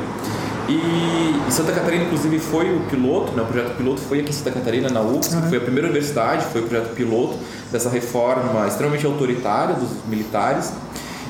E, 0.68 1.50
Santa 1.50 1.72
Catarina, 1.72 2.04
inclusive, 2.04 2.38
foi 2.40 2.74
o 2.74 2.80
piloto, 2.90 3.32
né? 3.32 3.42
o 3.42 3.46
projeto 3.46 3.76
piloto 3.76 4.00
foi 4.00 4.20
aqui 4.20 4.30
em 4.30 4.32
Santa 4.32 4.50
Catarina, 4.50 4.88
na 4.88 5.00
UFSC, 5.00 5.36
uhum. 5.36 5.48
foi 5.48 5.58
a 5.58 5.60
primeira 5.60 5.88
universidade, 5.88 6.44
foi 6.46 6.60
o 6.60 6.64
projeto 6.64 6.92
piloto 6.94 7.38
dessa 7.70 7.88
reforma 7.88 8.66
extremamente 8.66 9.06
autoritária 9.06 9.76
dos 9.76 9.90
militares. 10.08 10.72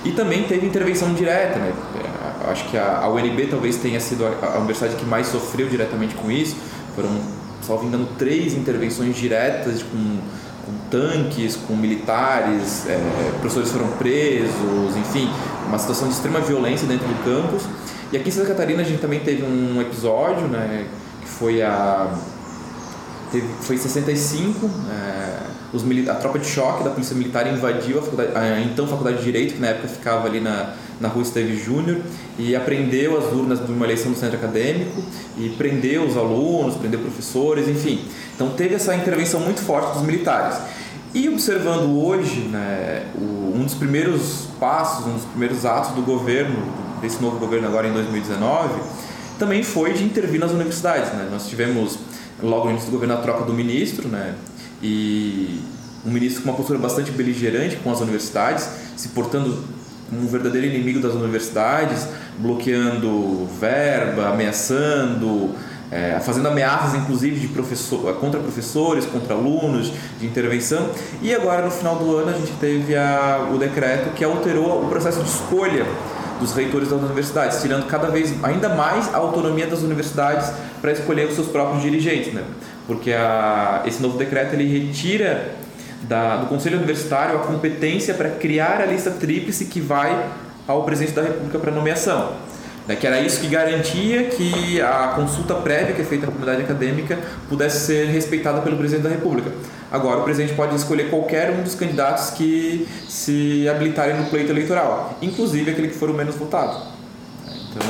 E 0.07 0.13
também 0.13 0.45
teve 0.45 0.65
intervenção 0.65 1.13
direta, 1.15 1.59
né? 1.59 1.73
É, 1.97 2.51
acho 2.51 2.69
que 2.69 2.79
a, 2.79 3.09
UNB 3.09 3.49
talvez 3.49 3.77
tenha 3.77 3.99
sido 3.99 4.25
a, 4.25 4.55
a, 4.55 4.59
universidade 4.59 4.95
que 4.95 5.05
mais 5.05 5.27
sofreu 5.27 5.69
diretamente 5.69 6.15
com 6.15 6.31
isso. 6.31 6.57
Foram, 6.95 7.11
salvo 7.61 7.87
engano, 7.87 8.09
três 8.17 8.55
intervenções 8.55 9.17
diretas 9.17 9.83
com, 9.83 10.19
com 10.65 10.73
tanques, 10.89 11.57
com 11.57 11.75
militares, 11.75 12.87
é, 12.87 12.99
professores 13.41 13.71
foram 13.73 13.89
presos, 13.99 14.97
enfim, 14.97 15.29
uma 15.67 15.79
situação 15.79 16.07
de 16.07 16.15
extrema 16.15 16.39
violência 16.39 16.87
dentro 16.87 17.09
do 17.09 17.25
campus. 17.25 17.65
E 18.13 18.17
aqui 18.17 18.29
em 18.29 18.33
Santa 18.33 18.47
Catarina 18.47 18.83
a 18.83 18.85
gente 18.85 19.01
também 19.01 19.19
teve 19.19 19.43
um 19.43 19.81
episódio, 19.81 20.47
né, 20.47 20.87
que 21.21 21.29
foi 21.29 21.63
a 21.63 22.15
teve, 23.33 23.49
foi 23.61 23.75
em 23.75 23.79
65, 23.81 24.71
é, 24.89 25.39
a 26.11 26.15
tropa 26.15 26.39
de 26.39 26.47
choque 26.47 26.85
da 26.85 26.91
polícia 26.91 27.15
militar 27.15 27.47
invadiu 27.47 27.99
a, 27.99 28.03
faculdade, 28.03 28.31
a 28.35 28.61
então 28.61 28.87
faculdade 28.87 29.19
de 29.19 29.25
Direito, 29.25 29.55
que 29.55 29.61
na 29.61 29.69
época 29.69 29.89
ficava 29.89 30.27
ali 30.27 30.41
na, 30.41 30.75
na 31.01 31.09
rua 31.09 31.23
Esteve 31.23 31.57
Júnior, 31.57 32.01
e 32.39 32.55
apreendeu 32.55 33.19
as 33.19 33.33
urnas 33.33 33.65
de 33.65 33.73
uma 33.73 33.85
eleição 33.85 34.13
do 34.13 34.19
centro 34.19 34.37
acadêmico, 34.37 35.03
e 35.37 35.51
prendeu 35.51 36.05
os 36.05 36.17
alunos, 36.17 36.77
prendeu 36.77 37.01
professores, 37.01 37.69
enfim. 37.69 38.01
Então 38.35 38.51
teve 38.51 38.75
essa 38.75 38.95
intervenção 38.95 39.41
muito 39.41 39.61
forte 39.61 39.95
dos 39.95 40.03
militares. 40.03 40.59
E 41.15 41.29
observando 41.29 41.99
hoje, 41.99 42.41
né, 42.41 43.07
um 43.19 43.63
dos 43.63 43.75
primeiros 43.75 44.49
passos, 44.61 45.07
um 45.07 45.15
dos 45.15 45.25
primeiros 45.25 45.65
atos 45.65 45.93
do 45.93 46.03
governo, 46.03 46.57
desse 47.01 47.21
novo 47.23 47.39
governo 47.39 47.67
agora 47.69 47.89
em 47.89 47.93
2019, 47.93 48.81
também 49.39 49.63
foi 49.63 49.93
de 49.93 50.05
intervir 50.05 50.41
nas 50.41 50.51
universidades. 50.51 51.13
Né? 51.13 51.29
Nós 51.31 51.49
tivemos, 51.49 51.99
logo 52.43 52.69
início 52.71 52.89
do 52.89 52.93
governo, 52.93 53.15
a 53.15 53.19
troca 53.19 53.45
do 53.45 53.53
ministro, 53.53 54.09
né? 54.09 54.35
E 54.87 55.61
um 56.05 56.11
ministro 56.11 56.43
com 56.43 56.51
uma 56.51 56.57
postura 56.57 56.79
bastante 56.79 57.11
beligerante 57.11 57.77
com 57.77 57.91
as 57.91 58.01
universidades, 58.01 58.69
se 58.97 59.09
portando 59.09 59.65
como 60.09 60.23
um 60.23 60.27
verdadeiro 60.27 60.69
inimigo 60.69 61.01
das 61.01 61.15
universidades, 61.15 62.07
bloqueando 62.39 63.49
verba, 63.59 64.29
ameaçando, 64.29 65.51
é, 65.91 66.21
fazendo 66.21 66.47
ameaças 66.47 66.95
inclusive 66.95 67.41
de 67.41 67.49
professor, 67.49 68.15
contra 68.15 68.39
professores, 68.39 69.05
contra 69.05 69.35
alunos, 69.35 69.93
de 70.21 70.27
intervenção. 70.27 70.91
E 71.21 71.35
agora 71.35 71.65
no 71.65 71.71
final 71.73 71.97
do 71.97 72.17
ano 72.17 72.31
a 72.31 72.35
gente 72.35 72.53
teve 72.61 72.95
a, 72.95 73.49
o 73.53 73.59
decreto 73.59 74.15
que 74.15 74.23
alterou 74.23 74.85
o 74.85 74.89
processo 74.89 75.21
de 75.21 75.29
escolha 75.29 75.85
dos 76.39 76.53
reitores 76.53 76.89
das 76.89 77.01
universidades, 77.01 77.61
tirando 77.61 77.87
cada 77.87 78.09
vez 78.09 78.33
ainda 78.43 78.69
mais 78.69 79.13
a 79.15 79.19
autonomia 79.19 79.67
das 79.67 79.83
universidades 79.83 80.53
para 80.81 80.93
escolher 80.93 81.27
os 81.27 81.35
seus 81.35 81.49
próprios 81.49 81.83
dirigentes, 81.83 82.33
né? 82.33 82.45
porque 82.87 83.13
a, 83.13 83.83
esse 83.85 84.01
novo 84.01 84.17
decreto 84.17 84.55
ele 84.55 84.65
retira 84.65 85.55
da, 86.03 86.37
do 86.37 86.47
Conselho 86.47 86.79
Universitário 86.79 87.37
a 87.37 87.41
competência 87.41 88.15
para 88.15 88.31
criar 88.31 88.81
a 88.81 88.87
lista 88.87 89.11
tríplice 89.11 89.67
que 89.67 89.81
vai 89.81 90.31
ao 90.67 90.85
presidente 90.85 91.15
da 91.15 91.23
República 91.23 91.59
para 91.59 91.73
nomeação. 91.73 92.33
Né, 92.87 92.95
que 92.95 93.07
era 93.07 93.21
isso 93.21 93.41
que 93.41 93.49
garantia 93.49 94.25
que 94.25 94.81
a 94.81 95.13
consulta 95.17 95.55
prévia 95.57 95.93
que 95.93 96.03
é 96.03 96.05
feita 96.05 96.27
à 96.27 96.29
comunidade 96.29 96.63
acadêmica 96.63 97.19
pudesse 97.49 97.85
ser 97.87 98.07
respeitada 98.07 98.61
pelo 98.61 98.77
presidente 98.77 99.03
da 99.03 99.11
República. 99.11 99.51
Agora, 99.91 100.21
o 100.21 100.23
presidente 100.23 100.55
pode 100.55 100.75
escolher 100.77 101.11
qualquer 101.11 101.51
um 101.51 101.63
dos 101.63 101.75
candidatos 101.75 102.31
que 102.31 102.87
se 103.09 103.69
habilitarem 103.69 104.17
no 104.17 104.27
pleito 104.27 104.53
eleitoral, 104.53 105.19
inclusive 105.21 105.71
aquele 105.71 105.89
que 105.89 105.97
for 105.97 106.11
o 106.11 106.15
menos 106.15 106.37
votado. 106.37 106.81
Então, 107.71 107.87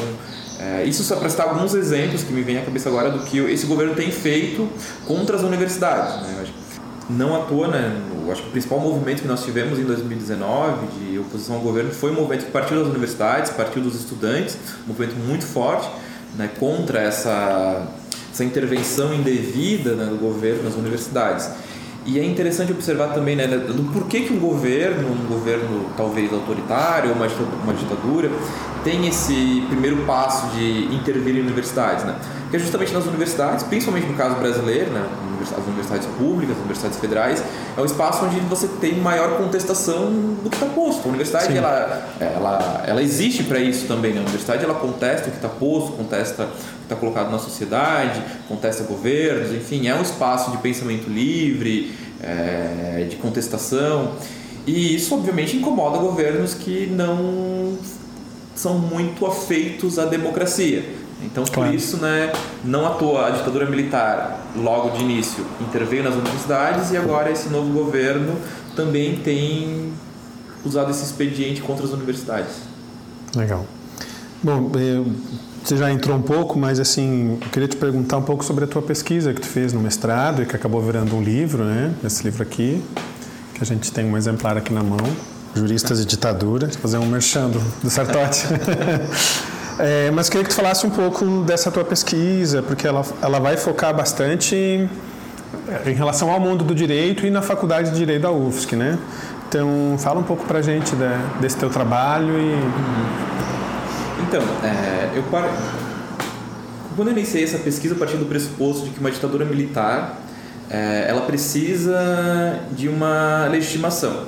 é, 0.59 0.85
isso 0.85 1.03
só 1.05 1.17
para 1.17 1.29
citar 1.29 1.49
alguns 1.49 1.75
exemplos 1.75 2.23
que 2.23 2.33
me 2.33 2.43
vem 2.43 2.59
à 2.59 2.63
cabeça 2.63 2.89
agora 2.89 3.11
do 3.11 3.21
que 3.21 3.39
esse 3.39 3.67
governo 3.67 3.95
tem 3.95 4.11
feito 4.11 4.69
contra 5.07 5.37
as 5.37 5.43
universidades. 5.43 6.23
Né? 6.23 6.47
Não 7.09 7.37
à 7.37 7.45
toa, 7.45 7.69
né? 7.69 8.01
Eu 8.25 8.33
acho 8.33 8.43
que 8.43 8.49
o 8.49 8.51
principal 8.51 8.81
movimento 8.81 9.23
que 9.23 9.29
nós 9.29 9.45
tivemos 9.45 9.79
em 9.79 9.85
2019 9.85 10.87
de 10.99 11.19
oposição 11.19 11.57
ao 11.57 11.63
governo 11.63 11.93
foi 11.93 12.11
um 12.11 12.15
movimento 12.15 12.47
que 12.47 12.51
partiu 12.51 12.79
das 12.79 12.89
universidades, 12.89 13.53
partiu 13.53 13.81
dos 13.81 13.95
estudantes, 13.95 14.59
um 14.85 14.89
movimento 14.89 15.15
muito 15.15 15.45
forte 15.45 15.89
né? 16.37 16.51
contra 16.59 17.01
essa, 17.01 17.87
essa 18.33 18.43
intervenção 18.43 19.15
indevida 19.15 19.95
né? 19.95 20.07
do 20.07 20.17
governo 20.17 20.65
nas 20.65 20.75
universidades. 20.75 21.49
E 22.05 22.21
é 22.21 22.25
interessante 22.25 22.71
observar 22.71 23.13
também 23.13 23.35
né, 23.35 23.49
do 23.49 23.93
porquê 23.93 24.21
que 24.21 24.33
um 24.33 24.39
governo, 24.39 25.11
um 25.11 25.27
governo 25.27 25.91
talvez 25.97 26.33
autoritário 26.33 27.11
ou 27.11 27.17
uma 27.17 27.75
ditadura, 27.75 28.31
tem 28.85 29.09
esse 29.09 29.65
primeiro 29.69 29.97
passo 30.07 30.47
de 30.55 30.95
intervir 30.95 31.35
em 31.35 31.41
universidades, 31.41 32.05
né? 32.05 32.15
Porque 32.43 32.61
justamente 32.61 32.93
nas 32.93 33.07
universidades, 33.07 33.65
principalmente 33.65 34.07
no 34.07 34.15
caso 34.15 34.37
brasileiro, 34.37 34.93
né, 34.93 35.05
as 35.53 35.65
universidades 35.67 36.07
públicas, 36.19 36.51
as 36.53 36.59
universidades 36.59 36.99
federais, 36.99 37.45
é 37.77 37.81
o 37.81 37.85
espaço 37.85 38.25
onde 38.25 38.41
você 38.41 38.69
tem 38.81 38.97
maior 38.97 39.37
contestação 39.37 40.11
do 40.43 40.51
que 40.51 40.57
está 40.57 40.67
posto. 40.67 41.03
A 41.05 41.09
universidade 41.09 41.57
ela, 41.57 42.09
ela, 42.21 42.85
ela 42.87 43.03
existe 43.03 43.45
para 43.45 43.59
isso 43.59 43.87
também. 43.87 44.13
Né? 44.13 44.19
A 44.19 44.23
universidade 44.23 44.65
ela 44.65 44.75
contesta 44.75 45.29
o 45.29 45.31
que 45.31 45.37
está 45.37 45.49
posto, 45.49 45.93
contesta 45.93 46.45
o 46.45 46.49
que 46.49 46.83
está 46.83 46.97
colocado 46.97 47.31
na 47.31 47.39
sociedade, 47.39 48.23
contesta 48.49 48.85
governos, 48.85 49.53
enfim, 49.53 49.87
é 49.89 49.95
um 49.95 50.03
espaço 50.03 50.51
de 50.51 50.59
pensamento 50.59 51.09
livre, 51.09 51.95
é, 52.23 53.07
de 53.09 53.17
contestação. 53.17 54.13
E 54.67 54.97
isso 54.97 55.15
obviamente 55.15 55.57
incomoda 55.57 55.99
governos 55.99 56.55
que 56.55 56.87
não 56.87 57.79
são 58.55 58.79
muito 58.79 59.25
afeitos 59.27 59.99
à 59.99 60.07
democracia. 60.07 61.06
Então, 61.23 61.45
claro. 61.45 61.71
por 61.71 61.75
isso, 61.75 61.97
né, 61.97 62.33
não 62.63 62.87
à 62.87 62.91
toa 62.91 63.29
a 63.29 63.31
ditadura 63.31 63.65
militar, 63.67 64.47
logo 64.55 64.91
de 64.91 65.03
início, 65.03 65.47
interveio 65.61 66.05
nas 66.05 66.15
universidades 66.15 66.91
e 66.91 66.97
agora 66.97 67.31
esse 67.31 67.49
novo 67.49 67.73
governo 67.73 68.37
também 68.75 69.17
tem 69.17 69.93
usado 70.65 70.91
esse 70.91 71.05
expediente 71.05 71.63
contra 71.63 71.87
as 71.87 71.93
universidades. 71.93 72.57
Legal. 73.35 73.65
Bom, 74.43 74.71
eu 74.79 75.07
você 75.67 75.77
já 75.77 75.91
entrou 75.91 76.17
um 76.17 76.23
pouco, 76.23 76.57
mas 76.57 76.79
assim, 76.79 77.41
eu 77.43 77.49
queria 77.51 77.67
te 77.67 77.75
perguntar 77.75 78.19
um 78.19 78.23
pouco 78.23 78.45
sobre 78.45 78.63
a 78.63 78.69
tua 78.69 78.83
pesquisa 78.83 79.35
que 79.35 79.41
tu 79.41 79.49
fez 79.49 79.73
no 79.73 79.81
mestrado 79.81 80.43
e 80.43 80.47
que 80.47 80.55
acabou 80.55 80.81
virando 80.81 81.17
um 81.17 81.21
livro, 81.21 81.65
né? 81.65 81.93
Esse 82.05 82.23
livro 82.23 82.41
aqui, 82.41 82.81
que 83.53 83.65
a 83.65 83.67
gente 83.67 83.91
tem 83.91 84.05
um 84.05 84.17
exemplar 84.17 84.57
aqui 84.57 84.73
na 84.73 84.85
mão, 84.85 85.05
Juristas 85.57 85.99
e 85.99 86.05
Ditadura, 86.05 86.71
fazer 86.71 86.99
um 86.99 87.07
merchando 87.07 87.61
do 87.83 87.91
Sartotti. 87.91 88.47
é, 89.79 90.11
mas 90.11 90.29
queria 90.29 90.45
que 90.45 90.51
tu 90.51 90.57
falasse 90.57 90.87
um 90.87 90.91
pouco 90.91 91.43
dessa 91.43 91.71
tua 91.71 91.85
pesquisa, 91.85 92.63
porque 92.63 92.87
ela, 92.87 93.05
ela 93.21 93.39
vai 93.39 93.57
focar 93.57 93.95
bastante 93.95 94.55
em, 94.55 94.89
em 95.87 95.95
relação 95.95 96.31
ao 96.31 96.41
mundo 96.41 96.65
do 96.65 96.75
direito 96.75 97.27
e 97.27 97.31
na 97.31 97.43
faculdade 97.43 97.91
de 97.91 97.97
direito 97.97 98.23
da 98.23 98.31
UFSC, 98.31 98.75
né? 98.75 98.99
Então, 99.49 99.97
fala 99.99 100.21
um 100.21 100.23
pouco 100.23 100.45
pra 100.47 100.63
gente 100.63 100.97
de, 100.97 101.41
desse 101.41 101.57
teu 101.57 101.69
trabalho 101.69 102.39
e... 102.39 102.55
Então, 104.27 104.43
é, 104.65 105.11
eu 105.15 105.23
par... 105.25 105.45
quando 106.97 107.09
eu 107.09 107.13
iniciei 107.13 107.45
essa 107.45 107.59
pesquisa, 107.59 107.95
eu 107.95 107.99
parti 107.99 108.17
do 108.17 108.25
pressuposto 108.25 108.85
de 108.87 108.91
que 108.91 109.01
uma 109.01 109.11
ditadura 109.11 109.45
militar 109.45 110.19
é, 110.71 111.07
ela 111.09 111.21
precisa 111.21 112.61
de 112.73 112.89
uma 112.89 113.47
legitimação. 113.51 114.25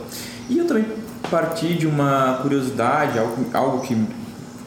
E 0.48 0.58
eu 0.58 0.66
também 0.66 0.84
parti 1.30 1.74
de 1.74 1.86
uma 1.86 2.38
curiosidade, 2.42 3.18
algo, 3.18 3.46
algo 3.52 3.80
que 3.80 3.96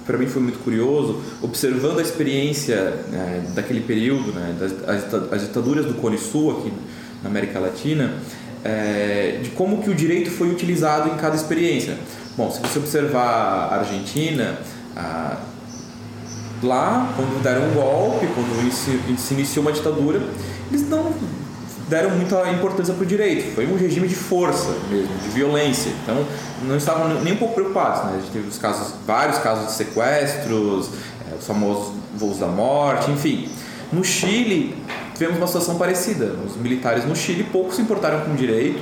para 0.05 0.17
mim 0.17 0.27
foi 0.27 0.41
muito 0.41 0.59
curioso, 0.59 1.21
observando 1.41 1.99
a 1.99 2.01
experiência 2.01 2.75
é, 3.13 3.41
daquele 3.53 3.81
período, 3.81 4.31
né, 4.31 4.55
das, 4.59 4.73
as 5.31 5.41
ditaduras 5.41 5.85
do 5.85 5.93
Cone 5.95 6.17
Sul 6.17 6.57
aqui 6.57 6.73
na 7.23 7.29
América 7.29 7.59
Latina, 7.59 8.13
é, 8.63 9.39
de 9.41 9.49
como 9.51 9.81
que 9.81 9.89
o 9.89 9.95
direito 9.95 10.29
foi 10.29 10.49
utilizado 10.49 11.09
em 11.09 11.17
cada 11.17 11.35
experiência. 11.35 11.97
Bom, 12.37 12.51
se 12.51 12.61
você 12.61 12.79
observar 12.79 13.69
a 13.71 13.79
Argentina, 13.79 14.57
a, 14.95 15.37
lá, 16.63 17.13
quando 17.15 17.41
deram 17.41 17.69
um 17.69 17.73
golpe, 17.73 18.27
quando 18.33 18.71
se 19.17 19.33
iniciou 19.33 19.65
uma 19.65 19.71
ditadura, 19.71 20.21
eles 20.69 20.87
não 20.87 21.13
deram 21.91 22.11
muita 22.11 22.49
importância 22.49 22.93
para 22.93 23.03
o 23.03 23.05
direito. 23.05 23.53
Foi 23.53 23.67
um 23.67 23.75
regime 23.75 24.07
de 24.07 24.15
força 24.15 24.73
mesmo, 24.89 25.13
de 25.17 25.29
violência. 25.29 25.91
Então, 26.01 26.25
não 26.63 26.77
estavam 26.77 27.21
nem 27.21 27.33
um 27.33 27.35
pouco 27.35 27.53
preocupados. 27.53 28.05
Né? 28.05 28.13
A 28.15 28.21
gente 28.21 28.31
teve 28.31 28.47
os 28.47 28.57
casos, 28.57 28.93
vários 29.05 29.37
casos 29.39 29.67
de 29.67 29.73
sequestros, 29.73 30.89
é, 31.29 31.35
os 31.35 31.45
famosos 31.45 31.93
voos 32.15 32.39
da 32.39 32.47
morte, 32.47 33.11
enfim. 33.11 33.49
No 33.91 34.05
Chile, 34.05 34.73
tivemos 35.13 35.37
uma 35.37 35.47
situação 35.47 35.77
parecida. 35.77 36.33
Os 36.47 36.55
militares 36.55 37.03
no 37.03 37.13
Chile 37.13 37.43
pouco 37.51 37.73
se 37.73 37.81
importaram 37.81 38.21
com 38.21 38.31
o 38.31 38.35
direito, 38.35 38.81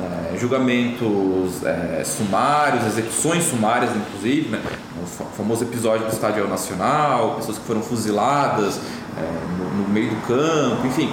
é, 0.00 0.38
julgamentos 0.38 1.64
é, 1.64 2.02
sumários, 2.04 2.86
execuções 2.86 3.44
sumárias, 3.44 3.90
inclusive, 3.94 4.48
né? 4.48 4.60
o 5.02 5.06
famoso 5.36 5.64
episódio 5.64 6.06
do 6.06 6.12
Estádio 6.12 6.46
Nacional, 6.48 7.36
pessoas 7.36 7.58
que 7.58 7.64
foram 7.64 7.82
fuziladas 7.82 8.78
é, 9.16 9.58
no, 9.58 9.82
no, 9.82 9.88
meio 9.88 10.10
do 10.10 10.26
campo, 10.26 10.86
enfim. 10.86 11.12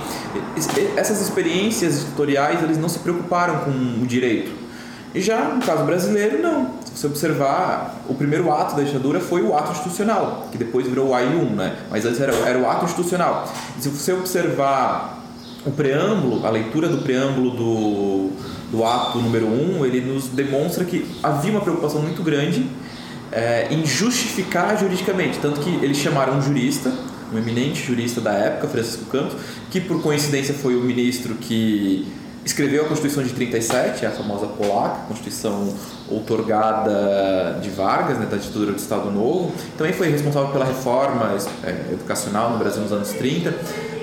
Essas 0.96 1.22
experiências 1.22 2.04
editoriais 2.04 2.64
eles 2.64 2.78
não 2.78 2.88
se 2.88 3.00
preocuparam 3.00 3.60
com 3.60 3.72
o 3.72 4.06
direito. 4.06 4.52
E 5.14 5.22
já 5.22 5.44
no 5.46 5.62
caso 5.62 5.84
brasileiro, 5.84 6.42
não. 6.42 6.72
Se 6.86 6.92
você 6.92 7.08
observar, 7.08 7.96
o 8.08 8.14
primeiro 8.14 8.52
ato 8.52 8.76
da 8.76 8.84
ditadura 8.84 9.20
foi 9.20 9.42
o 9.42 9.56
ato 9.58 9.72
institucional, 9.72 10.48
que 10.52 10.58
depois 10.58 10.88
virou 10.88 11.10
o 11.10 11.16
AI-1, 11.16 11.56
né? 11.56 11.76
mas 11.90 12.06
antes 12.06 12.20
era, 12.20 12.34
era 12.36 12.60
o 12.60 12.70
ato 12.70 12.86
institucional. 12.86 13.52
E 13.78 13.82
se 13.82 13.90
você 13.90 14.14
observar 14.14 15.20
o 15.66 15.72
preâmbulo, 15.72 16.46
a 16.46 16.50
leitura 16.50 16.88
do 16.88 17.00
preâmbulo 17.00 17.52
do, 17.52 18.30
do 18.72 18.84
ato 18.84 19.18
número 19.20 19.48
1, 19.48 19.80
um, 19.80 19.86
ele 19.86 20.02
nos 20.02 20.28
demonstra 20.28 20.86
que 20.86 21.06
havia 21.24 21.52
uma 21.52 21.62
preocupação 21.62 22.02
muito 22.02 22.22
grande 22.22 22.66
é, 23.32 23.68
em 23.72 23.86
justificar 23.86 24.78
juridicamente. 24.78 25.40
Tanto 25.40 25.60
que 25.62 25.70
eles 25.84 25.98
chamaram 25.98 26.38
um 26.38 26.42
jurista, 26.42 26.92
um 27.34 27.38
eminente 27.38 27.84
jurista 27.84 28.22
da 28.22 28.32
época, 28.32 28.68
Francisco 28.68 29.06
Campos, 29.06 29.36
que 29.70 29.80
por 29.80 30.02
coincidência 30.02 30.54
foi 30.54 30.76
o 30.76 30.82
ministro 30.82 31.36
que 31.36 32.08
escreveu 32.44 32.86
a 32.86 32.88
Constituição 32.88 33.24
de 33.24 33.32
37, 33.32 34.06
a 34.06 34.12
famosa 34.12 34.48
polaca, 34.48 35.02
Constituição 35.08 35.74
outorgada 36.10 37.60
de 37.62 37.70
Vargas, 37.70 38.18
né, 38.18 38.26
da 38.26 38.38
ditadura 38.38 38.72
do 38.72 38.78
Estado 38.78 39.12
Novo. 39.12 39.52
Também 39.78 39.94
foi 39.94 40.10
responsável 40.10 40.50
pela 40.50 40.66
reforma 40.66 41.36
é, 41.64 41.94
educacional 41.94 42.52
no 42.52 42.58
Brasil 42.58 42.82
nos 42.82 42.92
anos 42.92 43.10
30, 43.10 43.54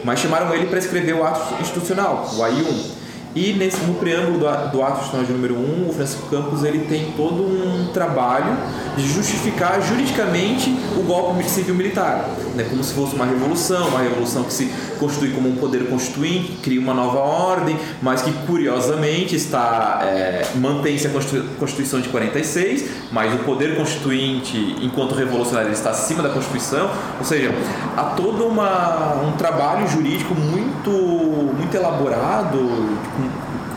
mas 0.05 0.21
chamaram 0.21 0.55
ele 0.55 0.67
para 0.67 0.79
escrever 0.79 1.15
o 1.15 1.25
ato 1.25 1.61
institucional, 1.61 2.31
o 2.37 2.43
AI-1. 2.45 2.96
E 3.37 3.53
nesse, 3.53 3.85
no 3.85 3.93
preâmbulo 3.95 4.39
do, 4.39 4.71
do 4.73 4.83
ato 4.83 4.93
institucional 4.95 5.27
de 5.27 5.33
número 5.33 5.55
1, 5.55 5.59
um, 5.59 5.91
o 5.91 5.93
Francisco 5.93 6.27
Campos 6.31 6.65
ele 6.65 6.87
tem 6.87 7.13
todo 7.15 7.43
um 7.43 7.91
trabalho 7.93 8.57
de 8.97 9.07
justificar 9.07 9.79
juridicamente 9.83 10.75
o 10.97 11.03
golpe 11.03 11.45
civil-militar, 11.45 12.31
né, 12.55 12.65
como 12.69 12.83
se 12.83 12.95
fosse 12.95 13.15
uma 13.15 13.27
revolução, 13.27 13.89
uma 13.89 14.01
revolução 14.01 14.43
que 14.43 14.55
se 14.55 14.73
constitui 14.99 15.33
como 15.33 15.51
um 15.51 15.57
poder 15.57 15.87
constituinte, 15.87 16.59
cria 16.63 16.81
uma 16.81 16.95
nova 16.95 17.19
ordem, 17.19 17.79
mas 18.01 18.23
que 18.23 18.33
curiosamente 18.47 19.37
está 19.37 20.01
é, 20.03 20.47
mantém-se 20.55 21.07
a 21.07 21.11
Constituição 21.59 22.01
de 22.01 22.09
46, 22.09 22.87
mas 23.13 23.35
o 23.35 23.45
poder 23.45 23.77
constituinte, 23.77 24.77
enquanto 24.81 25.15
revolucionário, 25.15 25.71
está 25.71 25.91
acima 25.91 26.23
da 26.23 26.31
Constituição, 26.31 26.91
ou 27.19 27.25
seja, 27.25 27.51
há 27.97 28.05
todo 28.17 28.47
uma, 28.47 29.23
um 29.23 29.33
trabalho 29.33 29.87
jurídico 29.87 30.35
muito, 30.35 30.91
muito 30.91 31.75
elaborado, 31.75 32.97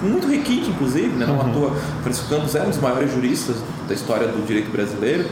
muito 0.02 0.28
requinte, 0.28 0.70
inclusive, 0.70 1.10
né? 1.10 1.26
não 1.26 1.36
uhum. 1.36 1.42
à 1.42 1.54
toa, 1.54 1.76
Francisco 2.04 2.30
Campos 2.30 2.56
é 2.56 2.62
um 2.62 2.70
dos 2.70 2.80
maiores 2.80 3.12
juristas 3.12 3.58
da 3.88 3.94
história 3.94 4.28
do 4.28 4.46
direito 4.46 4.72
brasileiro. 4.72 5.30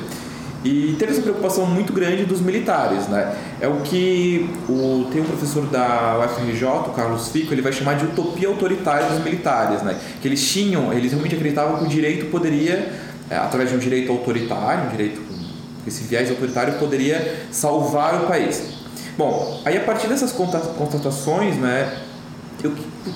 E 0.64 0.96
teve 0.98 1.12
essa 1.12 1.22
preocupação 1.22 1.66
muito 1.66 1.94
grande 1.94 2.26
dos 2.26 2.42
militares, 2.42 3.08
né? 3.08 3.36
É 3.62 3.68
o 3.68 3.82
que 3.82 4.50
o, 4.68 5.08
tem 5.12 5.22
um 5.22 5.26
professor 5.26 5.66
da 5.68 6.20
UFRJ, 6.20 6.66
o 6.66 6.94
Carlos 6.94 7.30
Fico, 7.30 7.54
ele 7.54 7.62
vai 7.62 7.72
chamar 7.72 7.94
de 7.94 8.06
utopia 8.06 8.48
autoritária 8.48 9.08
dos 9.08 9.24
militares, 9.24 9.84
né? 9.84 9.98
Que 10.22 10.28
eles 10.28 10.46
tinham, 10.46 10.92
eles 10.92 11.12
realmente 11.12 11.36
acreditavam 11.36 11.78
que 11.78 11.86
o 11.86 11.88
direito 11.88 12.26
poderia, 12.26 12.92
é, 13.30 13.38
através 13.38 13.70
de 13.70 13.76
um 13.76 13.80
direito 13.80 14.12
autoritário, 14.12 14.88
um 14.88 14.90
direito 14.90 15.22
com 15.22 15.88
esse 15.88 16.04
viés 16.04 16.30
autoritário, 16.30 16.74
poderia 16.74 17.46
salvar 17.52 18.24
o 18.24 18.28
país. 18.28 18.62
Bom, 19.18 19.62
aí 19.64 19.78
a 19.78 19.82
partir 19.82 20.08
dessas 20.08 20.32
constatações, 20.32 21.56
né, 21.56 21.98
eu 22.64 22.74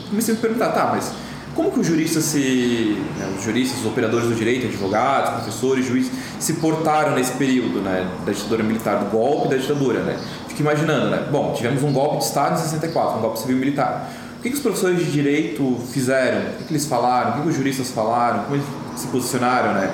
comecei 0.09 0.33
a 0.33 0.35
me 0.35 0.41
perguntar, 0.41 0.69
tá, 0.69 0.91
mas 0.93 1.11
como 1.55 1.71
que 1.71 1.79
os 1.79 1.87
juristas 1.87 2.23
se, 2.23 2.97
né, 3.17 3.33
os 3.37 3.43
juristas, 3.43 3.79
os 3.79 3.85
operadores 3.85 4.27
do 4.27 4.35
direito, 4.35 4.67
advogados, 4.67 5.31
professores, 5.31 5.85
juízes, 5.85 6.11
se 6.39 6.53
portaram 6.53 7.13
nesse 7.15 7.33
período, 7.33 7.81
né, 7.81 8.07
da 8.25 8.31
ditadura 8.31 8.63
militar, 8.63 8.99
do 8.99 9.11
golpe 9.11 9.49
da 9.49 9.57
ditadura, 9.57 10.01
né? 10.01 10.17
Fico 10.47 10.61
imaginando, 10.61 11.09
né? 11.09 11.27
Bom, 11.31 11.53
tivemos 11.53 11.83
um 11.83 11.91
golpe 11.91 12.17
de 12.17 12.23
Estado 12.25 12.55
em 12.55 12.63
64, 12.63 13.17
um 13.17 13.21
golpe 13.21 13.39
civil 13.39 13.57
militar. 13.57 14.11
O 14.39 14.41
que, 14.41 14.49
que 14.49 14.55
os 14.55 14.61
professores 14.61 14.99
de 14.99 15.11
direito 15.11 15.77
fizeram? 15.91 16.39
O 16.39 16.57
que, 16.57 16.63
que 16.65 16.71
eles 16.73 16.85
falaram? 16.85 17.31
O 17.31 17.33
que, 17.33 17.41
que 17.43 17.49
os 17.49 17.55
juristas 17.55 17.91
falaram? 17.91 18.43
Como 18.43 18.55
eles 18.55 18.65
se 18.95 19.07
posicionaram, 19.07 19.73
né? 19.73 19.91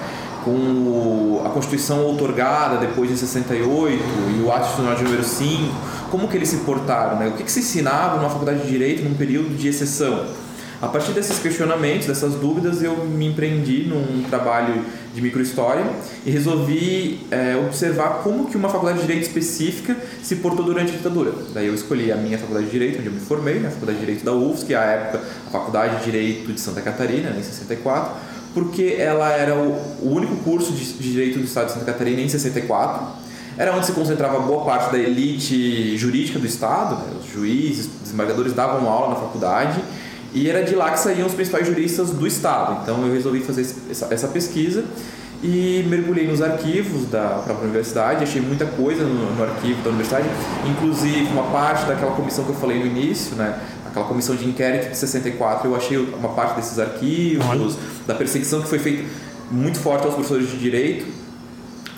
com 0.48 1.42
a 1.46 1.50
Constituição 1.50 2.06
outorgada 2.06 2.78
depois 2.78 3.10
de 3.10 3.18
68 3.18 4.02
e 4.38 4.42
o 4.42 4.50
ato 4.50 4.62
institucional 4.62 4.96
de 4.96 5.04
número 5.04 5.24
5, 5.24 5.76
como 6.10 6.30
que 6.30 6.38
eles 6.38 6.48
se 6.48 6.58
portaram, 6.58 7.18
né? 7.18 7.28
O 7.28 7.32
que, 7.34 7.44
que 7.44 7.52
se 7.52 7.60
ensinava 7.60 8.16
numa 8.16 8.30
faculdade 8.30 8.62
de 8.62 8.70
Direito 8.70 9.04
num 9.04 9.14
período 9.14 9.58
de 9.58 9.68
exceção? 9.68 10.26
A 10.80 10.88
partir 10.88 11.12
desses 11.12 11.40
questionamentos, 11.40 12.06
dessas 12.06 12.36
dúvidas, 12.36 12.84
eu 12.84 12.96
me 13.04 13.26
empreendi 13.26 13.88
num 13.88 14.24
trabalho 14.30 14.86
de 15.12 15.20
microhistória 15.20 15.84
e 16.24 16.30
resolvi 16.30 17.26
é, 17.32 17.56
observar 17.56 18.22
como 18.24 18.46
que 18.46 18.56
uma 18.56 18.70
faculdade 18.70 19.00
de 19.00 19.08
Direito 19.08 19.26
específica 19.26 19.98
se 20.22 20.36
portou 20.36 20.64
durante 20.64 20.92
a 20.92 20.96
ditadura. 20.96 21.34
Daí 21.52 21.66
eu 21.66 21.74
escolhi 21.74 22.12
a 22.12 22.16
minha 22.16 22.38
faculdade 22.38 22.68
de 22.68 22.72
Direito, 22.72 23.00
onde 23.00 23.08
eu 23.08 23.14
me 23.14 23.20
formei, 23.20 23.56
né, 23.56 23.70
a 23.70 23.72
Faculdade 23.72 23.98
de 23.98 24.06
Direito 24.06 24.24
da 24.24 24.34
UFSC, 24.34 24.66
que 24.68 24.76
a 24.76 24.84
época 24.84 25.24
a 25.48 25.50
Faculdade 25.50 25.98
de 25.98 26.06
Direito 26.06 26.54
de 26.54 26.62
Santa 26.62 26.80
Catarina, 26.82 27.32
né, 27.32 27.40
em 27.40 27.44
64, 27.44 28.14
porque 28.54 28.98
ela 29.00 29.32
era 29.32 29.56
o, 29.56 29.72
o 30.04 30.14
único 30.14 30.36
curso 30.38 30.72
de, 30.74 30.94
de 30.94 31.12
Direito 31.12 31.40
do 31.40 31.46
Estado 31.46 31.68
de 31.68 31.74
Santa 31.74 31.86
Catarina 31.86 32.22
em 32.22 32.30
64, 32.30 33.26
era 33.58 33.76
onde 33.76 33.88
se 33.88 33.94
concentrava 33.94 34.38
boa 34.42 34.64
parte 34.64 34.92
da 34.92 35.00
elite 35.00 35.98
jurídica 35.98 36.38
do 36.38 36.46
Estado, 36.46 36.98
né? 36.98 37.20
os 37.20 37.34
juízes, 37.34 37.90
desembargadores 38.04 38.54
davam 38.54 38.88
aula 38.88 39.16
na 39.16 39.16
faculdade 39.16 39.82
e 40.34 40.50
era 40.50 40.64
de 40.64 40.76
lá 40.76 40.92
que 40.92 41.00
saíam 41.00 41.28
os 41.28 41.34
principais 41.34 41.66
juristas 41.66 42.12
do 42.12 42.28
Estado. 42.28 42.82
Então 42.84 43.06
eu 43.06 43.14
resolvi 43.14 43.40
fazer 43.42 43.62
essa, 43.90 44.08
essa 44.12 44.28
pesquisa 44.28 44.84
e 45.44 45.86
mergulhei 45.88 46.28
nos 46.28 46.42
arquivos 46.42 47.10
da 47.10 47.42
própria 47.46 47.66
universidade, 47.66 48.24
achei 48.24 48.42
muita 48.42 48.66
coisa 48.66 49.04
no, 49.04 49.36
no, 49.36 49.44
arquivo 49.44 49.82
da 49.84 49.90
universidade, 49.90 50.28
inclusive 50.68 51.28
uma 51.28 51.52
parte 51.52 51.86
daquela 51.86 52.12
comissão 52.12 52.44
que 52.44 52.50
eu 52.50 52.56
falei 52.56 52.80
no 52.80 52.88
início, 52.88 53.36
né, 53.36 53.60
aquela 53.86 54.06
comissão 54.06 54.36
de 54.36 54.48
inquérito 54.48 54.90
de 54.90 54.98
64, 54.98 55.70
eu 55.70 55.76
achei 55.76 55.98
uma 55.98 56.30
parte 56.30 56.56
desses 56.56 56.80
arquivos, 56.80 57.78
da 58.08 58.16
perseguição 58.16 58.62
que 58.62 58.68
foi 58.68 58.80
feita 58.80 59.04
muito 59.52 59.80
forte 59.80 60.06
aos 60.06 60.16
professores 60.16 60.50
de 60.50 60.58
direito, 60.58 61.06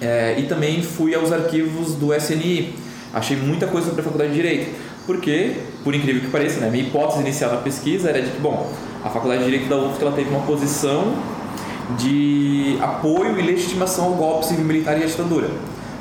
é, 0.01 0.37
e 0.37 0.43
também 0.43 0.83
fui 0.83 1.15
aos 1.15 1.31
arquivos 1.31 1.95
do 1.95 2.13
SNI, 2.13 2.75
achei 3.13 3.37
muita 3.37 3.67
coisa 3.67 3.87
sobre 3.87 4.01
a 4.01 4.03
faculdade 4.03 4.31
de 4.31 4.35
direito, 4.35 4.75
porque, 5.09 5.55
por 5.83 5.95
incrível 5.95 6.21
que 6.21 6.27
pareça, 6.27 6.59
né, 6.59 6.69
minha 6.69 6.83
hipótese 6.83 7.21
inicial 7.21 7.49
na 7.49 7.57
pesquisa 7.57 8.09
era 8.09 8.21
de 8.21 8.29
que, 8.29 8.39
bom, 8.39 8.71
a 9.03 9.09
faculdade 9.09 9.43
de 9.43 9.49
direito 9.49 9.67
da 9.67 9.75
UFSC 9.75 10.03
ela 10.03 10.11
teve 10.11 10.29
uma 10.29 10.41
posição 10.41 11.15
de 11.97 12.77
apoio 12.79 13.39
e 13.39 13.41
legitimação 13.41 14.05
ao 14.05 14.11
golpe 14.11 14.45
civil 14.45 14.63
militar 14.63 14.99
e 14.99 15.03
à 15.03 15.07
ditadura. 15.07 15.47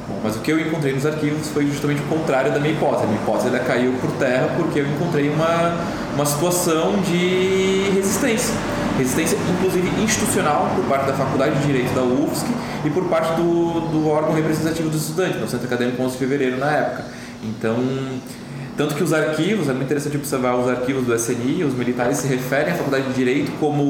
Bom, 0.06 0.20
mas 0.22 0.36
o 0.36 0.40
que 0.40 0.52
eu 0.52 0.60
encontrei 0.60 0.92
nos 0.92 1.06
arquivos 1.06 1.48
foi 1.48 1.64
justamente 1.64 2.02
o 2.02 2.04
contrário 2.04 2.52
da 2.52 2.60
minha 2.60 2.74
hipótese. 2.74 3.04
A 3.04 3.06
minha 3.06 3.18
hipótese 3.18 3.48
ela 3.48 3.60
caiu 3.60 3.94
por 3.94 4.10
terra 4.18 4.50
porque 4.58 4.80
eu 4.80 4.86
encontrei 4.86 5.30
uma, 5.30 5.80
uma 6.14 6.26
situação 6.26 6.96
de 7.00 7.90
resistência. 7.94 8.54
Resistência, 8.98 9.38
inclusive 9.56 9.88
institucional, 10.02 10.70
por 10.76 10.84
parte 10.84 11.06
da 11.06 11.14
Faculdade 11.14 11.58
de 11.60 11.66
Direito 11.66 11.94
da 11.94 12.02
UFSC 12.02 12.46
e 12.84 12.90
por 12.90 13.04
parte 13.04 13.34
do, 13.36 13.88
do 13.90 14.06
órgão 14.10 14.34
representativo 14.34 14.90
dos 14.90 15.00
estudantes, 15.00 15.40
no 15.40 15.48
Centro 15.48 15.64
Acadêmico 15.64 16.02
11 16.02 16.12
de 16.12 16.18
Fevereiro, 16.18 16.58
na 16.58 16.70
época. 16.72 17.04
Então, 17.42 17.76
tanto 18.78 18.94
que 18.94 19.02
os 19.02 19.12
arquivos, 19.12 19.68
é 19.68 19.72
muito 19.72 19.86
interessante 19.86 20.16
observar 20.16 20.54
os 20.54 20.68
arquivos 20.68 21.04
do 21.04 21.12
SNI, 21.12 21.64
os 21.64 21.74
militares 21.74 22.18
se 22.18 22.28
referem 22.28 22.72
à 22.72 22.76
Faculdade 22.76 23.08
de 23.08 23.12
Direito 23.12 23.50
como 23.58 23.82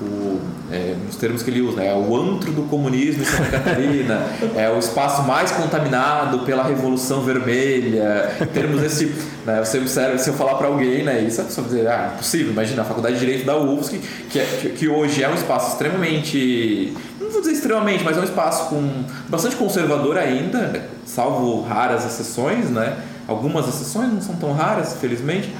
o, 0.00 0.40
é, 0.72 0.96
nos 1.04 1.16
termos 1.16 1.42
que 1.42 1.50
ele 1.50 1.60
usa, 1.60 1.82
é 1.82 1.94
o 1.94 2.16
antro 2.16 2.50
do 2.50 2.62
comunismo 2.62 3.22
em 3.22 3.26
Santa 3.26 3.50
Catarina, 3.50 4.26
é 4.56 4.70
o 4.70 4.78
espaço 4.78 5.22
mais 5.22 5.50
contaminado 5.52 6.40
pela 6.40 6.64
Revolução 6.64 7.20
Vermelha, 7.20 8.30
termos 8.54 8.80
desse 8.80 9.06
tipo. 9.06 9.20
Né, 9.44 9.62
você 9.62 9.78
observa, 9.78 10.16
se 10.16 10.30
eu 10.30 10.34
falar 10.34 10.54
para 10.54 10.68
alguém, 10.68 11.04
né, 11.04 11.20
isso 11.20 11.42
a 11.42 11.44
vai 11.44 11.64
dizer, 11.64 11.86
ah, 11.86 12.12
é 12.14 12.16
possível, 12.16 12.52
imagina, 12.52 12.82
a 12.82 12.84
Faculdade 12.86 13.16
de 13.16 13.20
Direito 13.20 13.44
da 13.44 13.58
UFSC, 13.58 14.00
que, 14.30 14.38
é, 14.38 14.44
que, 14.44 14.68
que 14.70 14.88
hoje 14.88 15.22
é 15.22 15.28
um 15.28 15.34
espaço 15.34 15.72
extremamente 15.72 16.94
não 17.20 17.32
vou 17.32 17.40
dizer 17.40 17.54
extremamente, 17.54 18.04
mas 18.04 18.16
é 18.16 18.20
um 18.20 18.24
espaço 18.24 18.68
com 18.68 19.04
bastante 19.28 19.56
conservador 19.56 20.16
ainda, 20.16 20.84
salvo 21.04 21.60
raras 21.62 22.06
exceções, 22.06 22.70
né? 22.70 22.96
Algumas 23.26 23.68
exceções 23.68 24.12
não 24.12 24.20
são 24.20 24.36
tão 24.36 24.52
raras, 24.52 24.94
felizmente, 25.00 25.52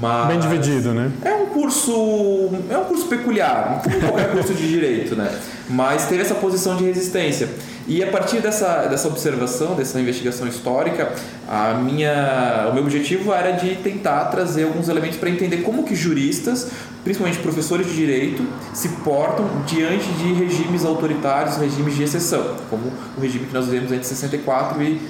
mas 0.00 0.28
Bem 0.28 0.38
dividido, 0.38 0.94
né? 0.94 1.10
É 1.22 1.34
um 1.34 1.46
curso, 1.46 2.50
é 2.70 2.78
um 2.78 2.84
curso 2.84 3.06
peculiar, 3.06 3.82
como 3.82 4.00
qualquer 4.00 4.30
curso 4.32 4.54
de 4.54 4.66
direito, 4.68 5.14
né? 5.14 5.30
Mas 5.68 6.06
teve 6.06 6.22
essa 6.22 6.34
posição 6.34 6.76
de 6.76 6.84
resistência. 6.84 7.48
E 7.86 8.02
a 8.02 8.06
partir 8.06 8.40
dessa, 8.40 8.86
dessa 8.86 9.08
observação, 9.08 9.74
dessa 9.74 10.00
investigação 10.00 10.46
histórica, 10.46 11.12
a 11.48 11.74
minha, 11.74 12.68
o 12.70 12.74
meu 12.74 12.84
objetivo 12.84 13.32
era 13.32 13.50
de 13.52 13.74
tentar 13.76 14.26
trazer 14.26 14.64
alguns 14.64 14.88
elementos 14.88 15.18
para 15.18 15.28
entender 15.28 15.58
como 15.58 15.82
que 15.82 15.94
juristas, 15.94 16.68
principalmente 17.02 17.40
professores 17.40 17.86
de 17.86 17.94
direito, 17.94 18.46
se 18.72 18.88
portam 18.88 19.46
diante 19.66 20.06
de 20.12 20.32
regimes 20.32 20.84
autoritários, 20.84 21.56
regimes 21.56 21.96
de 21.96 22.04
exceção, 22.04 22.56
como 22.70 22.92
o 23.16 23.20
regime 23.20 23.46
que 23.46 23.54
nós 23.54 23.66
vivemos 23.66 23.92
entre 23.92 24.06
64 24.06 24.80
e 24.82 25.00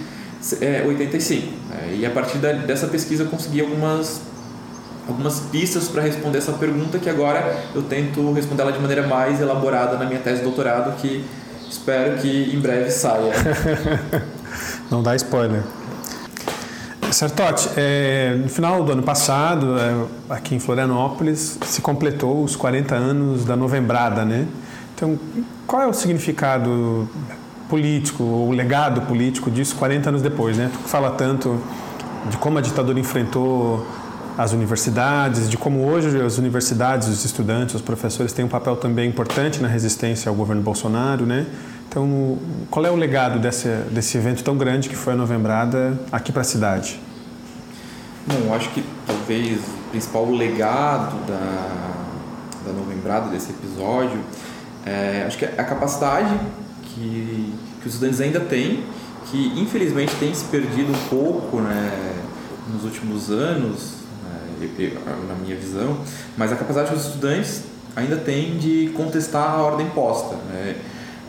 é, 0.61 0.85
85. 0.87 1.53
É, 1.73 1.95
e 1.97 2.07
a 2.07 2.11
partir 2.11 2.39
da, 2.39 2.53
dessa 2.53 2.87
pesquisa 2.87 3.25
eu 3.25 3.29
consegui 3.29 3.61
algumas 3.61 4.21
algumas 5.09 5.41
pistas 5.41 5.89
para 5.89 6.01
responder 6.03 6.39
essa 6.39 6.53
pergunta 6.53 6.99
que 6.99 7.11
agora 7.11 7.61
eu 7.75 7.83
tento 7.83 8.33
responder 8.33 8.63
ela 8.63 8.73
de 8.73 8.79
maneira 8.79 9.07
mais 9.07 9.41
elaborada 9.41 9.97
na 9.97 10.05
minha 10.05 10.21
tese 10.21 10.39
de 10.39 10.45
doutorado 10.45 10.97
que 10.97 11.25
espero 11.69 12.19
que 12.19 12.55
em 12.55 12.61
breve 12.61 12.91
saia. 12.91 13.33
Não 14.91 15.03
dá 15.03 15.17
spoiler. 15.17 15.63
Sertote, 17.11 17.69
é, 17.77 18.35
no 18.37 18.49
final 18.49 18.83
do 18.85 18.93
ano 18.93 19.03
passado, 19.03 19.77
é, 19.79 20.35
aqui 20.35 20.55
em 20.55 20.59
Florianópolis, 20.59 21.59
se 21.67 21.81
completou 21.83 22.43
os 22.43 22.57
40 22.57 22.95
anos 22.95 23.45
da 23.45 23.55
Novembrada, 23.55 24.25
né? 24.25 24.47
Então, 24.95 25.19
qual 25.67 25.83
é 25.83 25.87
o 25.87 25.93
significado 25.93 27.09
político, 27.73 28.23
o 28.23 28.51
legado 28.51 29.01
político 29.01 29.51
disso 29.51 29.75
40 29.77 30.11
anos 30.11 30.21
depois, 30.21 30.59
né? 30.59 30.71
Tu 30.71 30.89
fala 30.91 31.13
tanto 31.13 31.59
de 32.29 32.37
como 32.37 32.59
a 32.59 32.61
ditadura 32.61 33.01
enfrentou 33.01 33.87
as 34.37 34.53
universidades, 34.53 35.49
de 35.49 35.57
como 35.57 35.87
hoje 35.87 36.21
as 36.21 36.37
universidades, 36.37 37.09
os 37.09 37.25
estudantes, 37.25 37.75
os 37.75 37.81
professores 37.81 38.31
têm 38.35 38.45
um 38.45 38.49
papel 38.49 38.77
também 38.77 39.09
importante 39.09 39.63
na 39.63 39.69
resistência 39.69 40.29
ao 40.29 40.35
governo 40.35 40.61
Bolsonaro, 40.61 41.25
né? 41.25 41.47
Então, 41.89 42.39
qual 42.71 42.85
é 42.85 42.91
o 42.91 42.97
legado 42.97 43.39
desse, 43.39 43.69
desse 43.91 44.19
evento 44.19 44.45
tão 44.45 44.59
grande 44.59 44.91
que 44.91 44.97
foi 44.97 45.15
a 45.15 45.17
Novembrada 45.17 45.99
aqui 46.13 46.31
para 46.31 46.43
a 46.43 46.45
cidade? 46.45 47.01
Bom, 48.27 48.55
acho 48.55 48.69
que 48.69 48.85
talvez 49.07 49.61
o 49.61 49.91
principal 49.91 50.31
legado 50.31 51.17
da, 51.27 52.67
da 52.67 52.73
Novembrada, 52.73 53.31
desse 53.31 53.51
episódio, 53.51 54.21
é, 54.85 55.25
acho 55.27 55.39
que 55.39 55.47
é 55.47 55.55
a 55.57 55.65
capacidade 55.65 56.39
que, 56.95 57.55
que 57.83 57.89
os 57.89 57.95
estudantes 57.95 58.21
ainda 58.21 58.41
têm, 58.41 58.85
que 59.31 59.53
infelizmente 59.57 60.15
tem 60.17 60.33
se 60.35 60.45
perdido 60.47 60.93
um 60.93 61.09
pouco 61.09 61.61
né, 61.61 62.15
nos 62.73 62.85
últimos 62.85 63.31
anos, 63.31 64.03
na 65.29 65.35
minha 65.35 65.57
visão, 65.57 65.99
mas 66.37 66.53
a 66.53 66.57
capacidade 66.57 66.91
que 66.91 66.97
os 66.97 67.07
estudantes 67.07 67.63
ainda 67.97 68.17
têm 68.17 68.57
de 68.59 68.93
contestar 68.97 69.55
a 69.55 69.63
ordem 69.63 69.89
posta. 69.91 70.37
Né? 70.51 70.77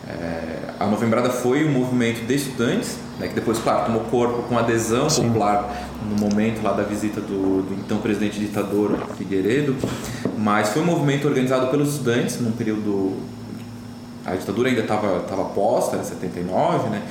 É, 0.06 0.74
a 0.78 0.86
Novembrada 0.86 1.30
foi 1.30 1.66
um 1.66 1.70
movimento 1.70 2.26
de 2.26 2.34
estudantes, 2.34 2.98
né, 3.18 3.28
que 3.28 3.34
depois, 3.34 3.58
claro, 3.58 3.86
tomou 3.86 4.02
corpo 4.04 4.42
com 4.42 4.58
adesão 4.58 5.08
Sim. 5.08 5.28
popular 5.28 5.88
no 6.08 6.16
momento 6.16 6.62
lá 6.62 6.72
da 6.72 6.82
visita 6.82 7.20
do, 7.20 7.62
do, 7.62 7.74
então 7.74 7.98
presidente 7.98 8.38
ditador 8.38 8.98
Figueiredo, 9.16 9.76
mas 10.36 10.70
foi 10.70 10.82
um 10.82 10.86
movimento 10.86 11.26
organizado 11.26 11.68
pelos 11.68 11.94
estudantes 11.94 12.40
num 12.40 12.52
período 12.52 13.16
a 14.24 14.34
ditadura 14.34 14.68
ainda 14.68 14.82
estava 14.82 15.18
estava 15.18 15.44
posta, 15.46 15.96
era 15.96 16.04
79, 16.04 16.88
né? 16.88 17.02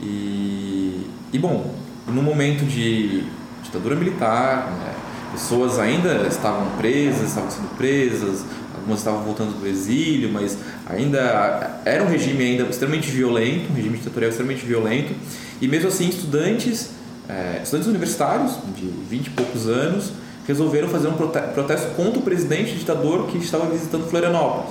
E, 0.00 1.06
e 1.32 1.38
bom, 1.38 1.74
no 2.06 2.22
momento 2.22 2.64
de 2.64 3.24
ditadura 3.62 3.94
militar, 3.96 4.70
né? 4.70 4.94
pessoas 5.34 5.78
ainda 5.78 6.26
estavam 6.28 6.70
presas, 6.78 7.28
estavam 7.28 7.50
sendo 7.50 7.76
presas, 7.76 8.44
algumas 8.74 9.00
estavam 9.00 9.22
voltando 9.22 9.58
do 9.58 9.66
exílio, 9.66 10.30
mas 10.32 10.56
ainda 10.86 11.80
era 11.84 12.04
um 12.04 12.06
regime 12.06 12.44
ainda 12.44 12.64
extremamente 12.64 13.10
violento, 13.10 13.72
um 13.72 13.74
regime 13.74 13.98
ditatorial 13.98 14.30
extremamente 14.30 14.64
violento, 14.64 15.14
e 15.60 15.66
mesmo 15.66 15.88
assim 15.88 16.08
estudantes, 16.08 16.90
é, 17.28 17.60
estudantes 17.62 17.88
universitários 17.88 18.52
de 18.76 18.86
20 18.86 19.26
e 19.26 19.30
poucos 19.30 19.66
anos 19.66 20.12
resolveram 20.46 20.88
fazer 20.88 21.08
um 21.08 21.14
protesto 21.14 21.94
contra 21.96 22.18
o 22.18 22.22
presidente 22.22 22.74
ditador 22.74 23.26
que 23.26 23.38
estava 23.38 23.66
visitando 23.66 24.08
Florianópolis. 24.08 24.70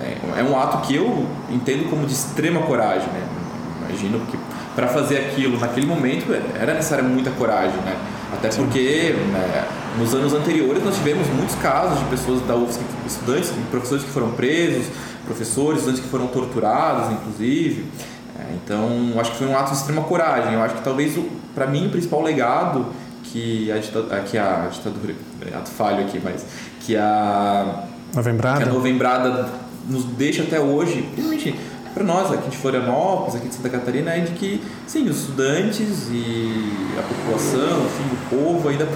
É, 0.00 0.40
é 0.40 0.42
um 0.42 0.58
ato 0.58 0.86
que 0.86 0.94
eu 0.94 1.26
entendo 1.50 1.88
como 1.88 2.06
de 2.06 2.12
extrema 2.12 2.62
coragem, 2.62 3.08
né? 3.08 3.26
Imagino 3.88 4.20
que 4.26 4.38
para 4.74 4.88
fazer 4.88 5.18
aquilo 5.18 5.58
naquele 5.58 5.86
momento 5.86 6.32
era 6.32 6.74
necessária 6.74 7.02
muita 7.02 7.30
coragem, 7.30 7.76
né? 7.80 7.96
Até 8.32 8.48
porque 8.48 9.14
né, 9.32 9.64
nos 9.98 10.12
anos 10.14 10.34
anteriores 10.34 10.84
nós 10.84 10.96
tivemos 10.96 11.26
muitos 11.28 11.54
casos 11.56 11.98
de 11.98 12.04
pessoas 12.06 12.42
da 12.46 12.54
UFSC, 12.54 12.80
estudantes, 13.06 13.52
professores 13.70 14.04
que 14.04 14.10
foram 14.10 14.32
presos, 14.32 14.86
professores, 15.24 15.78
estudantes 15.78 16.04
que 16.04 16.10
foram 16.10 16.26
torturados, 16.26 17.12
inclusive. 17.12 17.86
É, 18.38 18.54
então, 18.54 19.18
acho 19.18 19.32
que 19.32 19.38
foi 19.38 19.46
um 19.46 19.56
ato 19.56 19.70
de 19.70 19.78
extrema 19.78 20.02
coragem. 20.02 20.52
Eu 20.52 20.62
acho 20.62 20.74
que 20.74 20.82
talvez, 20.82 21.18
para 21.54 21.66
mim, 21.66 21.86
o 21.86 21.90
principal 21.90 22.22
legado 22.22 22.86
que 23.24 23.72
a 23.72 23.78
ditadura, 23.78 24.20
que 24.20 24.36
a 24.36 24.68
ditadura, 24.70 25.14
é, 25.50 25.56
ato 25.56 25.70
falho 25.70 26.04
aqui, 26.04 26.20
mas 26.22 26.44
que 26.80 26.96
a 26.96 27.84
Novembrada, 28.14 28.62
que 28.62 28.68
a 28.68 28.72
Novembrada 28.72 29.48
nos 29.88 30.04
deixa 30.04 30.42
até 30.42 30.60
hoje, 30.60 31.02
principalmente 31.12 31.54
para 31.94 32.04
nós 32.04 32.30
aqui 32.30 32.50
de 32.50 32.56
Florianópolis, 32.58 33.36
aqui 33.36 33.48
de 33.48 33.54
Santa 33.54 33.70
Catarina, 33.70 34.10
é 34.10 34.20
de 34.20 34.32
que, 34.32 34.62
sim, 34.86 35.08
os 35.08 35.20
estudantes 35.20 36.08
e 36.10 36.72
a 36.98 37.02
população, 37.02 37.86
enfim, 37.86 38.04
o 38.12 38.36
povo 38.36 38.68
ainda 38.68 38.86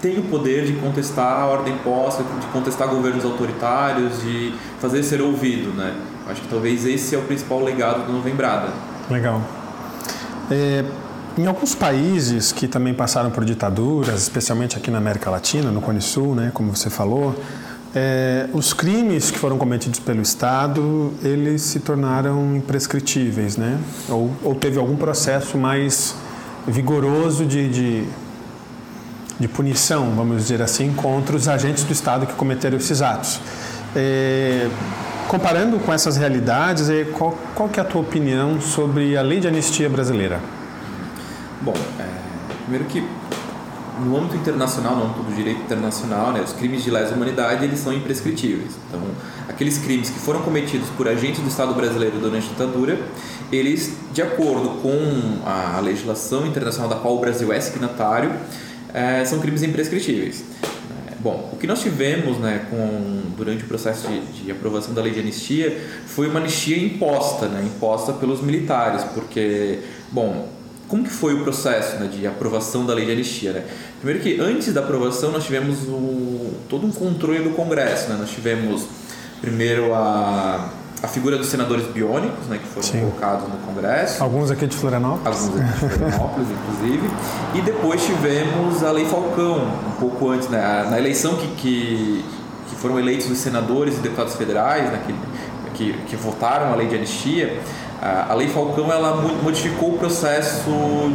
tem 0.00 0.18
o 0.18 0.22
poder 0.22 0.64
de 0.64 0.74
contestar 0.74 1.40
a 1.40 1.46
ordem 1.46 1.76
posta, 1.78 2.22
de 2.22 2.46
contestar 2.48 2.88
governos 2.88 3.24
autoritários, 3.24 4.22
de 4.22 4.54
fazer 4.80 5.02
ser 5.02 5.20
ouvido, 5.20 5.76
né? 5.76 5.94
Acho 6.28 6.42
que 6.42 6.48
talvez 6.48 6.86
esse 6.86 7.14
é 7.14 7.18
o 7.18 7.22
principal 7.22 7.62
legado 7.64 8.06
do 8.06 8.12
Novembrada. 8.12 8.68
Legal. 9.10 9.42
É, 10.50 10.84
em 11.36 11.46
alguns 11.46 11.74
países 11.74 12.52
que 12.52 12.68
também 12.68 12.94
passaram 12.94 13.30
por 13.30 13.44
ditaduras, 13.44 14.22
especialmente 14.22 14.76
aqui 14.76 14.90
na 14.90 14.98
América 14.98 15.30
Latina, 15.30 15.70
no 15.70 15.80
Cone 15.80 16.00
Sul, 16.00 16.34
né, 16.34 16.50
como 16.54 16.74
você 16.74 16.90
falou, 16.90 17.34
é, 18.00 18.48
os 18.52 18.72
crimes 18.72 19.28
que 19.28 19.38
foram 19.38 19.58
cometidos 19.58 19.98
pelo 19.98 20.22
Estado, 20.22 21.12
eles 21.20 21.62
se 21.62 21.80
tornaram 21.80 22.54
imprescritíveis, 22.54 23.56
né? 23.56 23.76
Ou, 24.08 24.30
ou 24.44 24.54
teve 24.54 24.78
algum 24.78 24.94
processo 24.94 25.58
mais 25.58 26.14
vigoroso 26.64 27.44
de, 27.44 27.68
de, 27.68 28.04
de, 29.40 29.48
punição, 29.48 30.14
vamos 30.14 30.42
dizer 30.42 30.62
assim, 30.62 30.92
contra 30.94 31.34
os 31.34 31.48
agentes 31.48 31.82
do 31.82 31.92
Estado 31.92 32.24
que 32.24 32.34
cometeram 32.34 32.76
esses 32.76 33.02
atos. 33.02 33.40
É, 33.96 34.68
comparando 35.26 35.80
com 35.80 35.92
essas 35.92 36.16
realidades, 36.16 36.88
é, 36.88 37.02
qual, 37.04 37.36
qual 37.56 37.68
que 37.68 37.80
é 37.80 37.82
a 37.82 37.86
tua 37.86 38.02
opinião 38.02 38.60
sobre 38.60 39.16
a 39.16 39.22
lei 39.22 39.40
de 39.40 39.48
anistia 39.48 39.88
brasileira? 39.88 40.38
Bom, 41.62 41.74
é, 41.98 42.06
primeiro 42.62 42.84
que 42.84 43.04
no 44.00 44.16
âmbito 44.16 44.36
internacional, 44.36 44.96
no 44.96 45.04
âmbito 45.04 45.22
do 45.22 45.34
direito 45.34 45.60
internacional, 45.60 46.32
né, 46.32 46.40
os 46.40 46.52
crimes 46.52 46.82
de 46.82 46.90
lesa 46.90 47.14
humanidade 47.14 47.64
eles 47.64 47.78
são 47.78 47.92
imprescritíveis. 47.92 48.72
Então, 48.88 49.00
aqueles 49.48 49.78
crimes 49.78 50.10
que 50.10 50.18
foram 50.18 50.42
cometidos 50.42 50.88
por 50.90 51.08
agentes 51.08 51.40
do 51.40 51.48
Estado 51.48 51.74
brasileiro 51.74 52.18
durante 52.18 52.46
a 52.46 52.50
ditadura, 52.50 52.98
eles, 53.50 53.94
de 54.12 54.22
acordo 54.22 54.80
com 54.80 55.38
a 55.44 55.80
legislação 55.80 56.46
internacional 56.46 56.88
da 56.88 56.96
qual 56.96 57.16
o 57.16 57.20
Brasil 57.20 57.52
é 57.52 57.60
signatário, 57.60 58.32
é, 58.92 59.24
são 59.24 59.38
crimes 59.40 59.62
imprescritíveis. 59.62 60.44
Bom, 61.20 61.50
o 61.52 61.56
que 61.56 61.66
nós 61.66 61.82
tivemos 61.82 62.38
né, 62.38 62.66
com, 62.70 63.22
durante 63.36 63.64
o 63.64 63.66
processo 63.66 64.06
de, 64.06 64.44
de 64.44 64.50
aprovação 64.52 64.94
da 64.94 65.02
lei 65.02 65.12
de 65.12 65.18
anistia 65.18 65.76
foi 66.06 66.28
uma 66.28 66.38
anistia 66.38 66.78
imposta, 66.78 67.46
né, 67.46 67.64
imposta 67.64 68.12
pelos 68.12 68.40
militares, 68.40 69.02
porque, 69.02 69.80
bom, 70.12 70.48
como 70.88 71.04
que 71.04 71.10
foi 71.10 71.34
o 71.34 71.44
processo 71.44 71.96
né, 71.96 72.08
de 72.08 72.26
aprovação 72.26 72.84
da 72.84 72.94
lei 72.94 73.04
de 73.04 73.12
anistia? 73.12 73.52
Né? 73.52 73.64
Primeiro 74.00 74.20
que 74.20 74.40
antes 74.40 74.72
da 74.72 74.80
aprovação 74.80 75.30
nós 75.30 75.44
tivemos 75.44 75.82
o, 75.82 76.54
todo 76.68 76.86
um 76.86 76.90
controle 76.90 77.40
do 77.40 77.50
Congresso, 77.50 78.08
né? 78.08 78.16
nós 78.18 78.30
tivemos 78.30 78.86
primeiro 79.40 79.94
a 79.94 80.70
a 81.02 81.06
figura 81.06 81.36
dos 81.36 81.46
senadores 81.46 81.86
biônicos, 81.86 82.46
né, 82.48 82.58
que 82.58 82.66
foram 82.66 82.82
Sim. 82.82 83.00
colocados 83.00 83.48
no 83.48 83.56
Congresso. 83.58 84.22
Alguns 84.22 84.50
aqui 84.50 84.66
de 84.66 84.76
Florianópolis. 84.76 85.44
Alguns 85.44 85.60
aqui 85.60 85.72
de 85.72 85.94
Florianópolis, 85.96 86.48
inclusive. 86.58 87.10
E 87.54 87.60
depois 87.60 88.04
tivemos 88.04 88.82
a 88.82 88.90
Lei 88.90 89.04
Falcão, 89.04 89.58
um 89.86 90.00
pouco 90.00 90.30
antes, 90.30 90.48
né, 90.48 90.86
na 90.90 90.98
eleição 90.98 91.36
que, 91.36 91.46
que, 91.54 92.24
que 92.68 92.76
foram 92.76 92.98
eleitos 92.98 93.30
os 93.30 93.38
senadores 93.38 93.96
e 93.96 94.00
deputados 94.00 94.34
federais, 94.34 94.90
né, 94.90 95.00
que, 95.06 95.12
que, 95.74 95.98
que 96.06 96.16
votaram 96.16 96.72
a 96.72 96.76
lei 96.76 96.88
de 96.88 96.96
anistia. 96.96 97.60
A 98.00 98.32
Lei 98.34 98.48
Falcão 98.48 98.92
ela 98.92 99.16
modificou 99.42 99.94
o 99.94 99.98
processo 99.98 100.70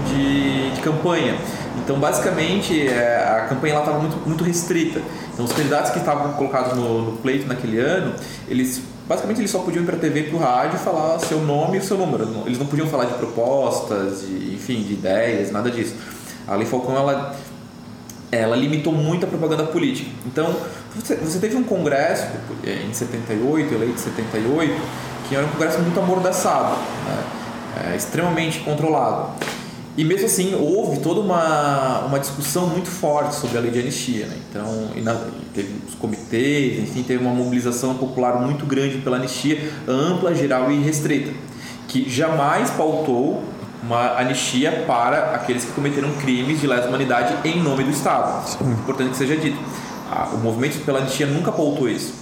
de, 0.08 0.72
de 0.72 0.82
campanha. 0.82 1.38
Então, 1.78 1.98
basicamente, 1.98 2.88
é, 2.88 3.24
a 3.38 3.48
campanha 3.48 3.80
estava 3.80 4.00
muito, 4.00 4.18
muito 4.28 4.44
restrita. 4.44 5.02
Então, 5.34 5.46
os 5.46 5.54
candidatos 5.54 5.92
que 5.92 6.00
estavam 6.00 6.34
colocados 6.34 6.76
no, 6.76 7.12
no 7.12 7.18
pleito 7.18 7.48
naquele 7.48 7.80
ano, 7.80 8.14
eles 8.48 8.82
basicamente 9.08 9.40
eles 9.40 9.52
só 9.52 9.60
podiam 9.60 9.84
ir 9.84 9.86
para 9.86 9.96
a 9.96 10.00
TV 10.00 10.22
e 10.22 10.24
para 10.24 10.36
o 10.36 10.40
rádio 10.40 10.80
falar 10.80 11.20
seu 11.20 11.40
nome 11.40 11.78
e 11.78 11.80
o 11.80 11.84
seu 11.84 11.98
número. 11.98 12.44
Eles 12.46 12.58
não 12.58 12.66
podiam 12.66 12.88
falar 12.88 13.06
de 13.06 13.14
propostas, 13.14 14.22
de, 14.22 14.54
enfim, 14.54 14.82
de 14.84 14.94
ideias, 14.94 15.52
nada 15.52 15.70
disso. 15.72 15.96
A 16.48 16.56
Lei 16.56 16.66
Falcão 16.66 16.96
ela, 16.96 17.36
ela 18.32 18.56
limitou 18.56 18.94
muito 18.94 19.26
a 19.26 19.30
propaganda 19.30 19.64
política. 19.64 20.10
Então, 20.26 20.56
você, 20.96 21.40
teve 21.40 21.56
um 21.56 21.64
congresso 21.64 22.28
em 22.64 22.94
78, 22.94 23.74
eleito 23.74 23.94
em 23.94 23.98
78, 23.98 24.74
que 25.28 25.36
era 25.36 25.46
um 25.46 25.50
congresso 25.50 25.80
muito 25.80 26.00
amordaçado, 26.00 26.76
né? 27.06 27.24
é, 27.92 27.96
extremamente 27.96 28.60
controlado. 28.60 29.30
E 29.96 30.04
mesmo 30.04 30.26
assim, 30.26 30.56
houve 30.56 31.00
toda 31.02 31.20
uma, 31.20 32.00
uma 32.00 32.20
discussão 32.20 32.66
muito 32.68 32.90
forte 32.90 33.36
sobre 33.36 33.58
a 33.60 33.62
lei 33.62 33.70
de 33.70 33.80
anistia. 33.80 34.26
Né? 34.26 34.38
Então, 34.50 34.90
na, 35.04 35.16
teve 35.54 35.76
os 35.88 35.94
comitês, 35.96 36.80
enfim, 36.80 37.04
teve 37.04 37.24
uma 37.24 37.34
mobilização 37.34 37.94
popular 37.96 38.42
muito 38.42 38.66
grande 38.66 38.98
pela 38.98 39.18
anistia, 39.18 39.72
ampla, 39.88 40.34
geral 40.34 40.72
e 40.72 40.82
restrita, 40.82 41.32
que 41.88 42.10
jamais 42.10 42.72
pautou 42.72 43.44
uma 43.84 44.18
anistia 44.18 44.84
para 44.88 45.36
aqueles 45.36 45.66
que 45.66 45.72
cometeram 45.74 46.10
crimes 46.14 46.60
de 46.60 46.66
lesa 46.66 46.88
humanidade 46.88 47.36
em 47.48 47.62
nome 47.62 47.84
do 47.84 47.92
Estado. 47.92 48.48
Sim. 48.48 48.58
É 48.66 48.72
importante 48.72 49.12
que 49.12 49.18
seja 49.18 49.36
dito. 49.36 49.60
o 50.34 50.38
movimento 50.38 50.84
pela 50.86 51.00
anistia 51.00 51.28
nunca 51.28 51.52
pautou 51.52 51.88
isso. 51.88 52.14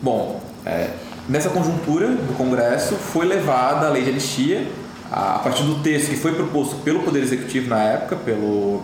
Bom, 0.00 0.40
é, 0.64 0.90
nessa 1.28 1.50
conjuntura 1.50 2.08
do 2.08 2.36
Congresso 2.36 2.94
foi 2.96 3.26
levada 3.26 3.86
a 3.86 3.90
lei 3.90 4.02
de 4.02 4.10
anistia 4.10 4.66
a 5.10 5.38
partir 5.38 5.62
do 5.62 5.76
texto 5.76 6.10
que 6.10 6.16
foi 6.16 6.34
proposto 6.34 6.76
pelo 6.82 7.00
Poder 7.00 7.22
Executivo 7.22 7.68
na 7.68 7.82
época, 7.82 8.16
pelo. 8.16 8.82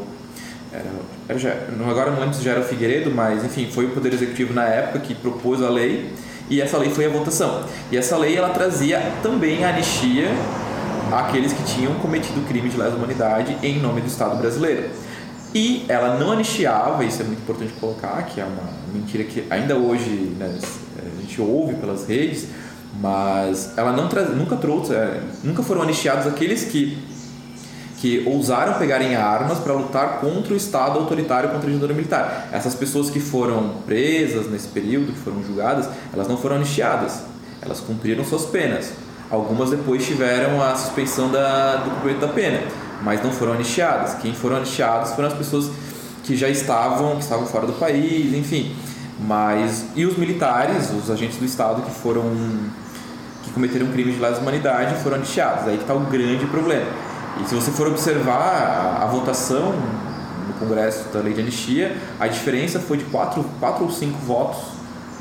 Era, 0.72 1.38
já, 1.38 1.54
agora 1.88 2.10
não 2.12 2.20
lembro 2.20 2.34
se 2.34 2.42
já 2.42 2.52
era 2.52 2.60
o 2.60 2.64
Figueiredo, 2.64 3.10
mas 3.10 3.44
enfim, 3.44 3.68
foi 3.70 3.86
o 3.86 3.90
Poder 3.90 4.12
Executivo 4.14 4.54
na 4.54 4.64
época 4.64 5.00
que 5.00 5.14
propôs 5.14 5.62
a 5.62 5.68
lei 5.68 6.12
e 6.48 6.60
essa 6.60 6.78
lei 6.78 6.90
foi 6.90 7.06
a 7.06 7.08
votação. 7.08 7.64
E 7.90 7.96
essa 7.96 8.16
lei 8.16 8.36
ela 8.36 8.50
trazia 8.50 9.00
também 9.22 9.64
a 9.64 9.70
anistia 9.70 10.28
àqueles 11.12 11.52
que 11.52 11.62
tinham 11.64 11.94
cometido 11.94 12.40
crime 12.46 12.68
de 12.68 12.76
lesa 12.76 12.96
humanidade 12.96 13.56
em 13.62 13.80
nome 13.80 14.00
do 14.00 14.06
Estado 14.06 14.36
brasileiro. 14.36 14.90
E 15.52 15.84
ela 15.88 16.16
não 16.16 16.30
anistiava, 16.30 17.04
isso 17.04 17.22
é 17.22 17.24
muito 17.24 17.40
importante 17.40 17.72
colocar, 17.80 18.22
que 18.22 18.40
é 18.40 18.44
uma 18.44 18.70
mentira 18.92 19.24
que 19.24 19.44
ainda 19.50 19.76
hoje 19.76 20.36
né, 20.38 20.56
gente 21.30 21.40
ouve 21.40 21.74
pelas 21.74 22.06
redes, 22.06 22.48
mas 23.00 23.72
ela 23.76 23.92
não 23.92 24.08
nunca 24.36 24.56
trouxe, 24.56 24.92
é, 24.92 25.22
nunca 25.44 25.62
foram 25.62 25.82
anistiados 25.82 26.26
aqueles 26.26 26.64
que 26.64 26.98
que 28.00 28.24
ousaram 28.26 28.78
pegarem 28.78 29.14
armas 29.14 29.58
para 29.58 29.74
lutar 29.74 30.20
contra 30.20 30.54
o 30.54 30.56
Estado 30.56 30.98
autoritário, 30.98 31.50
contra 31.50 31.66
a 31.66 31.70
ditadura 31.70 31.92
militar. 31.92 32.48
Essas 32.50 32.74
pessoas 32.74 33.10
que 33.10 33.20
foram 33.20 33.74
presas 33.84 34.50
nesse 34.50 34.68
período, 34.68 35.12
que 35.12 35.18
foram 35.18 35.44
julgadas, 35.44 35.86
elas 36.10 36.26
não 36.26 36.38
foram 36.38 36.56
anistiadas. 36.56 37.20
Elas 37.60 37.78
cumpriram 37.80 38.24
suas 38.24 38.46
penas. 38.46 38.94
Algumas 39.30 39.68
depois 39.68 40.06
tiveram 40.06 40.62
a 40.62 40.74
suspensão 40.76 41.30
da, 41.30 41.76
do 41.76 41.90
cumprimento 41.90 42.20
da 42.20 42.28
pena, 42.28 42.62
mas 43.02 43.22
não 43.22 43.32
foram 43.32 43.52
anistiadas. 43.52 44.14
Quem 44.14 44.32
foram 44.32 44.56
anistiadas 44.56 45.12
foram 45.12 45.28
as 45.28 45.34
pessoas 45.34 45.70
que 46.24 46.34
já 46.34 46.48
estavam, 46.48 47.16
que 47.16 47.22
estavam 47.22 47.46
fora 47.46 47.66
do 47.66 47.74
país, 47.74 48.32
enfim. 48.32 48.74
Mas 49.26 49.84
e 49.94 50.04
os 50.06 50.16
militares, 50.16 50.90
os 50.90 51.10
agentes 51.10 51.38
do 51.38 51.44
Estado 51.44 51.82
que 51.82 51.90
foram 51.90 52.22
que 53.42 53.50
cometeram 53.52 53.86
crimes 53.88 54.14
de 54.14 54.20
lesa 54.20 54.40
humanidade 54.40 55.02
foram 55.02 55.16
anistiados. 55.16 55.66
Aí 55.66 55.76
que 55.76 55.82
está 55.82 55.94
o 55.94 56.00
grande 56.00 56.46
problema. 56.46 56.86
E 57.40 57.48
se 57.48 57.54
você 57.54 57.70
for 57.70 57.86
observar 57.86 58.98
a, 59.00 59.04
a, 59.04 59.06
votação 59.06 59.72
no 60.46 60.54
Congresso 60.58 61.08
da 61.12 61.20
lei 61.20 61.32
de 61.32 61.40
anistia, 61.40 61.96
a 62.18 62.26
diferença 62.26 62.80
foi 62.80 62.98
de 62.98 63.04
4 63.04 63.44
quatro, 63.60 63.84
ou 63.84 63.90
5 63.90 64.18
votos 64.18 64.58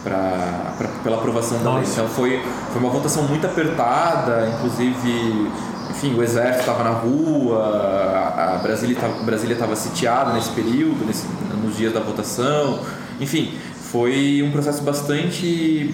pra, 0.03 0.73
pra, 0.77 0.87
pela 1.03 1.17
aprovação 1.17 1.61
da 1.63 1.75
lei. 1.75 1.83
Então 1.89 2.07
foi, 2.07 2.41
foi 2.71 2.81
uma 2.81 2.89
votação 2.89 3.23
muito 3.23 3.45
apertada, 3.45 4.49
inclusive, 4.55 5.51
enfim, 5.89 6.15
o 6.17 6.23
exército 6.23 6.61
estava 6.61 6.83
na 6.83 6.91
rua, 6.91 7.63
a, 7.63 8.55
a 8.55 8.57
Brasília 8.57 9.53
estava 9.53 9.75
sitiada 9.75 10.33
nesse 10.33 10.49
período, 10.51 11.05
nesse, 11.05 11.25
nos 11.63 11.77
dias 11.77 11.93
da 11.93 11.99
votação, 11.99 12.79
enfim, 13.19 13.53
foi 13.91 14.43
um 14.43 14.51
processo 14.51 14.83
bastante 14.83 15.93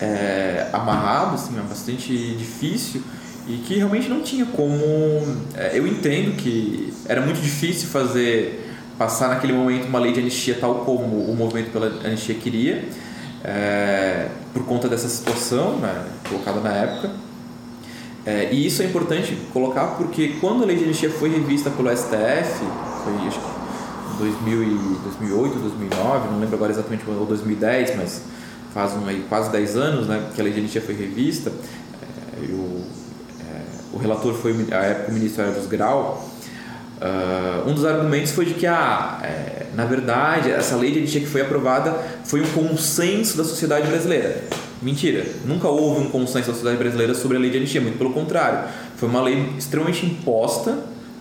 é, 0.00 0.68
amarrado, 0.72 1.34
assim, 1.34 1.54
bastante 1.68 2.34
difícil 2.36 3.02
e 3.48 3.56
que 3.66 3.74
realmente 3.74 4.08
não 4.08 4.22
tinha 4.22 4.46
como. 4.46 4.74
É, 5.54 5.72
eu 5.74 5.86
entendo 5.86 6.36
que 6.36 6.92
era 7.08 7.20
muito 7.20 7.40
difícil 7.40 7.88
fazer 7.88 8.70
passar 8.96 9.28
naquele 9.28 9.52
momento 9.52 9.86
uma 9.86 9.98
lei 9.98 10.12
de 10.12 10.20
anistia 10.20 10.56
tal 10.60 10.76
como 10.84 11.24
o 11.24 11.34
movimento 11.34 11.72
pela 11.72 11.86
anistia 12.04 12.34
queria, 12.36 12.84
é, 13.42 14.28
por 14.52 14.64
conta 14.64 14.88
dessa 14.88 15.08
situação 15.08 15.78
né, 15.78 16.04
colocada 16.28 16.60
na 16.60 16.72
época. 16.72 17.10
É, 18.24 18.50
e 18.52 18.64
isso 18.64 18.82
é 18.82 18.84
importante 18.84 19.36
colocar 19.52 19.96
porque 19.96 20.36
quando 20.40 20.62
a 20.62 20.66
lei 20.66 20.76
de 20.76 20.84
anistia 20.84 21.10
foi 21.10 21.28
revista 21.28 21.70
pelo 21.70 21.88
STF, 21.90 22.64
foi 23.02 23.26
acho 23.26 23.40
que 23.40 23.61
2000 24.18 24.62
e 24.62 24.98
2008, 25.04 25.58
2009, 25.58 26.28
não 26.30 26.40
lembro 26.40 26.56
agora 26.56 26.72
exatamente, 26.72 27.04
ou 27.08 27.26
2010, 27.26 27.96
mas 27.96 28.22
faz 28.72 28.92
um, 28.92 29.06
aí, 29.06 29.24
quase 29.28 29.50
10 29.50 29.76
anos 29.76 30.06
né, 30.06 30.30
que 30.34 30.40
a 30.40 30.44
lei 30.44 30.52
de 30.52 30.60
anistia 30.60 30.80
foi 30.80 30.94
revista, 30.94 31.50
é, 31.50 32.46
o, 32.52 32.82
é, 33.40 33.60
o 33.92 33.98
relator 33.98 34.34
foi, 34.34 34.52
a 34.72 34.76
época, 34.76 35.10
o 35.10 35.14
ministro 35.14 35.44
Eros 35.44 35.66
Grau, 35.66 36.28
uh, 37.00 37.68
um 37.68 37.74
dos 37.74 37.84
argumentos 37.84 38.32
foi 38.32 38.46
de 38.46 38.54
que, 38.54 38.66
ah, 38.66 39.20
é, 39.22 39.66
na 39.74 39.84
verdade, 39.84 40.50
essa 40.50 40.76
lei 40.76 40.90
de 40.90 40.98
anistia 40.98 41.20
que 41.20 41.26
foi 41.26 41.42
aprovada 41.42 41.94
foi 42.24 42.40
um 42.40 42.50
consenso 42.52 43.36
da 43.36 43.44
sociedade 43.44 43.86
brasileira. 43.86 44.42
Mentira, 44.80 45.24
nunca 45.44 45.68
houve 45.68 46.00
um 46.00 46.10
consenso 46.10 46.48
da 46.48 46.54
sociedade 46.54 46.76
brasileira 46.76 47.14
sobre 47.14 47.36
a 47.36 47.40
lei 47.40 47.50
de 47.50 47.58
anistia, 47.58 47.80
muito 47.80 47.98
pelo 47.98 48.12
contrário. 48.12 48.68
Foi 48.96 49.08
uma 49.08 49.22
lei 49.22 49.52
extremamente 49.56 50.04
imposta 50.04 50.76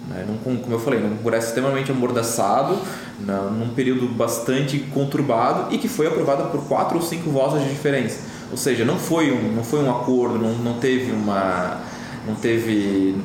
né? 0.07 0.25
Como 0.43 0.63
eu 0.69 0.79
falei, 0.79 0.99
num 0.99 1.17
congresso 1.17 1.47
extremamente 1.47 1.91
amordaçado, 1.91 2.77
na, 3.19 3.41
num 3.43 3.69
período 3.69 4.07
bastante 4.07 4.79
conturbado 4.93 5.73
e 5.73 5.77
que 5.77 5.87
foi 5.87 6.07
aprovada 6.07 6.43
por 6.45 6.63
quatro 6.67 6.97
ou 6.97 7.03
cinco 7.03 7.29
votos 7.29 7.61
de 7.61 7.69
diferença. 7.69 8.19
Ou 8.49 8.57
seja, 8.57 8.83
não 8.83 8.97
foi 8.97 9.31
um, 9.31 9.53
não 9.53 9.63
foi 9.63 9.83
um 9.83 9.89
acordo, 9.89 10.37
não, 10.37 10.53
não 10.55 10.73
teve 10.79 11.11
uma. 11.11 11.79
não 12.27 12.35
teve. 12.35 13.15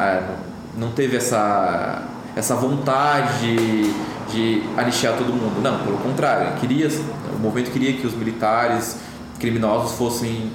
É, 0.00 0.22
não 0.76 0.90
teve 0.90 1.16
essa, 1.16 2.02
essa 2.34 2.54
vontade 2.54 3.40
de, 3.40 3.92
de 4.32 4.62
anistiar 4.76 5.16
todo 5.16 5.28
mundo. 5.28 5.60
Não, 5.62 5.84
pelo 5.84 5.98
contrário, 5.98 6.58
queria, 6.58 6.88
o 6.88 7.38
movimento 7.38 7.70
queria 7.70 7.92
que 7.92 8.06
os 8.06 8.14
militares 8.14 8.96
criminosos 9.38 9.92
fossem 9.98 10.50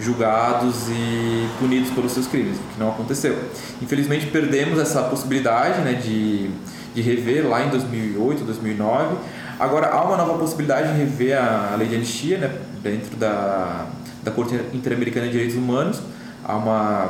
julgados 0.00 0.88
e 0.88 1.48
punidos 1.58 1.90
pelos 1.90 2.12
seus 2.12 2.26
crimes, 2.26 2.56
o 2.56 2.74
que 2.74 2.78
não 2.78 2.90
aconteceu. 2.90 3.36
Infelizmente 3.82 4.26
perdemos 4.26 4.78
essa 4.78 5.02
possibilidade 5.02 5.80
né, 5.80 5.94
de, 5.94 6.50
de 6.94 7.02
rever 7.02 7.48
lá 7.48 7.64
em 7.64 7.70
2008, 7.70 8.44
2009. 8.44 9.16
Agora 9.58 9.88
há 9.88 10.04
uma 10.04 10.16
nova 10.16 10.38
possibilidade 10.38 10.92
de 10.92 10.98
rever 10.98 11.36
a, 11.36 11.72
a 11.72 11.76
lei 11.76 11.88
de 11.88 11.96
anistia 11.96 12.38
né, 12.38 12.56
dentro 12.82 13.16
da, 13.16 13.86
da 14.22 14.30
Corte 14.30 14.54
Interamericana 14.72 15.26
de 15.26 15.32
Direitos 15.32 15.56
Humanos. 15.56 16.00
Há 16.44 16.56
uma, 16.56 17.08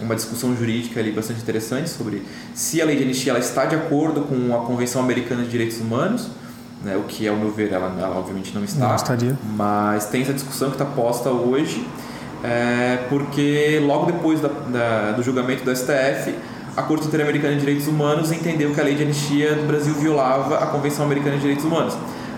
uma 0.00 0.14
discussão 0.14 0.56
jurídica 0.56 1.00
ali 1.00 1.10
bastante 1.10 1.40
interessante 1.40 1.90
sobre 1.90 2.22
se 2.54 2.80
a 2.80 2.84
lei 2.84 2.96
de 2.96 3.02
anistia 3.02 3.32
ela 3.32 3.40
está 3.40 3.64
de 3.64 3.74
acordo 3.74 4.22
com 4.22 4.54
a 4.54 4.64
Convenção 4.64 5.02
Americana 5.02 5.42
de 5.42 5.48
Direitos 5.48 5.80
Humanos, 5.80 6.28
né, 6.84 6.96
o 6.96 7.02
que, 7.02 7.26
ao 7.26 7.34
meu 7.34 7.50
ver, 7.50 7.72
ela, 7.72 7.92
ela 8.00 8.16
obviamente 8.16 8.54
não 8.54 8.62
está. 8.62 8.86
Não 8.86 8.94
estaria. 8.94 9.36
Mas 9.56 10.06
tem 10.06 10.22
essa 10.22 10.32
discussão 10.32 10.68
que 10.70 10.76
está 10.76 10.84
posta 10.84 11.28
hoje 11.30 11.84
é, 12.42 13.06
porque 13.08 13.82
logo 13.84 14.06
depois 14.06 14.40
da, 14.40 14.48
da, 14.48 15.12
do 15.12 15.22
julgamento 15.22 15.64
do 15.64 15.74
STF, 15.74 16.34
a 16.76 16.82
Corte 16.82 17.06
Interamericana 17.06 17.54
de 17.54 17.60
Direitos 17.60 17.88
Humanos 17.88 18.30
entendeu 18.30 18.72
que 18.72 18.80
a 18.80 18.84
lei 18.84 18.94
de 18.94 19.02
anistia 19.02 19.54
do 19.54 19.66
Brasil 19.66 19.94
violava 19.94 20.58
a 20.58 20.66
Convenção 20.66 21.04
Americana 21.04 21.34
de 21.34 21.40
Direitos 21.40 21.64
Humanos. 21.64 21.96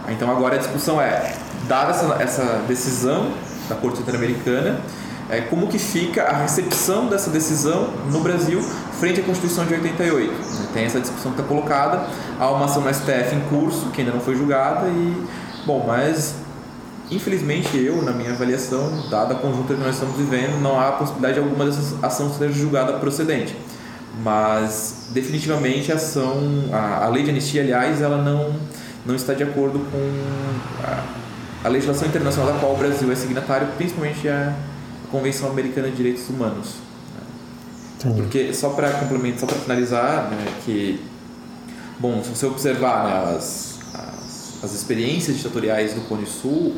Então 0.09 0.31
agora 0.31 0.55
a 0.55 0.59
discussão 0.59 1.01
é, 1.01 1.35
dada 1.69 1.91
essa, 1.91 2.17
essa 2.23 2.63
decisão 2.67 3.31
da 3.69 3.77
Corte 3.77 4.01
Interamericana, 4.01 4.81
é, 5.29 5.43
como 5.43 5.69
que 5.69 5.79
fica 5.79 6.25
a 6.25 6.37
recepção 6.39 7.07
dessa 7.07 7.31
decisão 7.31 7.91
no 8.11 8.21
Brasil 8.21 8.61
frente 8.99 9.21
à 9.21 9.23
Constituição 9.23 9.65
de 9.65 9.75
88. 9.75 10.33
Tem 10.73 10.85
essa 10.85 11.01
discussão 11.01 11.33
que 11.33 11.41
está 11.41 11.49
colocada, 11.49 12.07
há 12.39 12.51
uma 12.51 12.65
ação 12.65 12.83
no 12.83 12.93
STF 12.93 13.37
em 13.37 13.41
curso, 13.49 13.91
que 13.91 14.01
ainda 14.01 14.13
não 14.13 14.21
foi 14.21 14.35
julgada, 14.35 14.89
e, 14.89 15.23
bom, 15.65 15.85
mas 15.87 16.35
infelizmente 17.11 17.77
eu, 17.77 18.03
na 18.03 18.13
minha 18.13 18.31
avaliação, 18.31 19.09
dada 19.11 19.35
a 19.35 19.37
conjuntura 19.37 19.79
que 19.79 19.85
nós 19.85 19.95
estamos 19.95 20.17
vivendo, 20.17 20.61
não 20.61 20.79
há 20.79 20.93
possibilidade 20.93 21.35
de 21.35 21.41
alguma 21.41 21.65
dessas 21.65 22.03
ações 22.03 22.37
ser 22.37 22.53
julgada 22.53 22.95
procedente. 22.95 23.57
Mas 24.23 25.09
definitivamente 25.11 25.93
a 25.93 25.95
ação, 25.95 26.39
a, 26.73 27.05
a 27.05 27.09
lei 27.09 27.23
de 27.23 27.31
anistia, 27.31 27.63
aliás, 27.63 28.01
ela 28.01 28.19
não, 28.23 28.55
não 29.07 29.15
está 29.15 29.35
de 29.35 29.43
acordo 29.43 29.79
com 29.91 30.85
a, 30.85 31.67
a 31.67 31.69
legislação 31.69 32.09
internacional 32.09 32.53
da 32.53 32.59
qual 32.59 32.75
o 32.75 32.77
Brasil 32.77 33.11
é 33.11 33.15
signatário, 33.15 33.69
principalmente 33.77 34.29
a 34.29 34.55
Convenção 35.11 35.51
Americana 35.51 35.89
de 35.89 35.97
Direitos 35.97 36.29
Humanos. 36.29 36.75
Entendi. 37.99 38.23
Porque, 38.23 38.55
só 38.55 38.71
para 38.71 38.91
complementar, 38.93 39.41
só 39.41 39.47
para 39.47 39.57
finalizar, 39.57 40.31
né, 40.31 40.47
que, 40.65 41.01
bom, 41.99 42.23
se 42.23 42.31
você 42.31 42.47
observar 42.47 43.05
né, 43.05 43.37
as, 43.37 43.79
as, 43.93 44.65
as, 44.65 44.75
experiências 44.75 45.37
ditatoriais 45.37 45.93
do 45.93 46.01
Cone 46.03 46.27
Sul, 46.27 46.77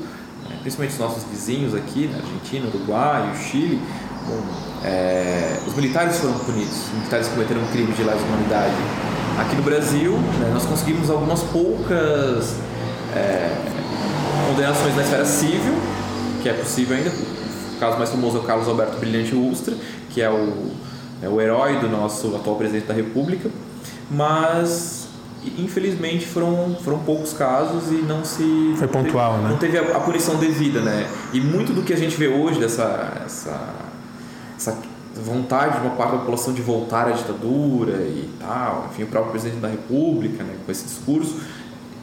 principalmente 0.63 0.93
os 0.93 0.99
nossos 0.99 1.25
vizinhos 1.25 1.75
aqui, 1.75 2.07
na 2.07 2.19
né, 2.19 2.25
Argentina, 2.25 2.67
Uruguai, 2.69 3.33
o 3.33 3.37
Chile, 3.37 3.83
bom, 4.27 4.41
é, 4.85 5.59
os 5.67 5.75
militares 5.75 6.19
foram 6.19 6.39
punidos, 6.39 6.87
os 6.87 6.93
militares 6.95 7.29
cometeram 7.29 7.61
um 7.61 7.67
crime 7.67 7.93
de 7.93 8.03
lesa 8.03 8.21
humanidade. 8.21 8.75
Aqui 9.39 9.57
no 9.57 9.63
Brasil, 9.63 10.13
né, 10.13 10.51
nós 10.53 10.65
conseguimos 10.65 11.11
algumas 11.11 11.43
poucas 11.43 12.57
é, 13.15 13.55
condenações 14.49 14.97
na 14.97 15.03
esfera 15.03 15.25
civil, 15.25 15.75
que 16.43 16.49
é 16.49 16.53
possível 16.53 16.97
ainda, 16.97 17.13
caso 17.79 17.99
mais 17.99 18.11
famoso 18.11 18.39
é 18.39 18.41
o 18.41 18.45
Carlos 18.45 18.69
Alberto 18.69 18.99
Brilhante 18.99 19.35
Ustra, 19.35 19.75
que 20.11 20.23
é 20.23 20.31
o, 20.31 20.71
é 21.21 21.29
o 21.29 21.41
herói 21.41 21.81
do 21.81 21.89
nosso 21.89 22.35
atual 22.37 22.57
presidente 22.57 22.87
da 22.87 22.95
República, 22.95 23.51
mas 24.11 25.02
infelizmente 25.59 26.27
foram, 26.27 26.77
foram 26.83 26.99
poucos 27.01 27.33
casos 27.33 27.91
e 27.91 28.03
não 28.03 28.25
se 28.25 28.75
foi 28.77 28.89
pontual, 28.89 29.33
teve, 29.33 29.43
né? 29.45 29.51
Não 29.51 29.59
teve 29.59 29.79
a, 29.79 29.97
a, 29.97 30.01
punição 30.01 30.37
devida, 30.37 30.81
né? 30.81 31.09
E 31.33 31.41
muito 31.41 31.73
do 31.73 31.83
que 31.83 31.93
a 31.93 31.97
gente 31.97 32.17
vê 32.17 32.29
hoje 32.29 32.61
dessa 32.61 33.23
essa, 33.25 33.75
essa 34.57 34.79
vontade 35.15 35.81
de 35.81 35.87
uma 35.87 35.97
parte 35.97 36.13
da 36.13 36.19
população 36.19 36.53
de 36.55 36.63
voltar 36.63 37.09
à 37.09 37.11
ditadura 37.11 38.03
e 38.03 38.31
tal, 38.39 38.89
enfim, 38.91 39.03
o 39.03 39.07
próprio 39.07 39.33
presidente 39.33 39.61
da 39.61 39.69
República, 39.69 40.43
né, 40.43 40.57
com 40.65 40.73
esse 40.73 40.85
discurso, 40.85 41.37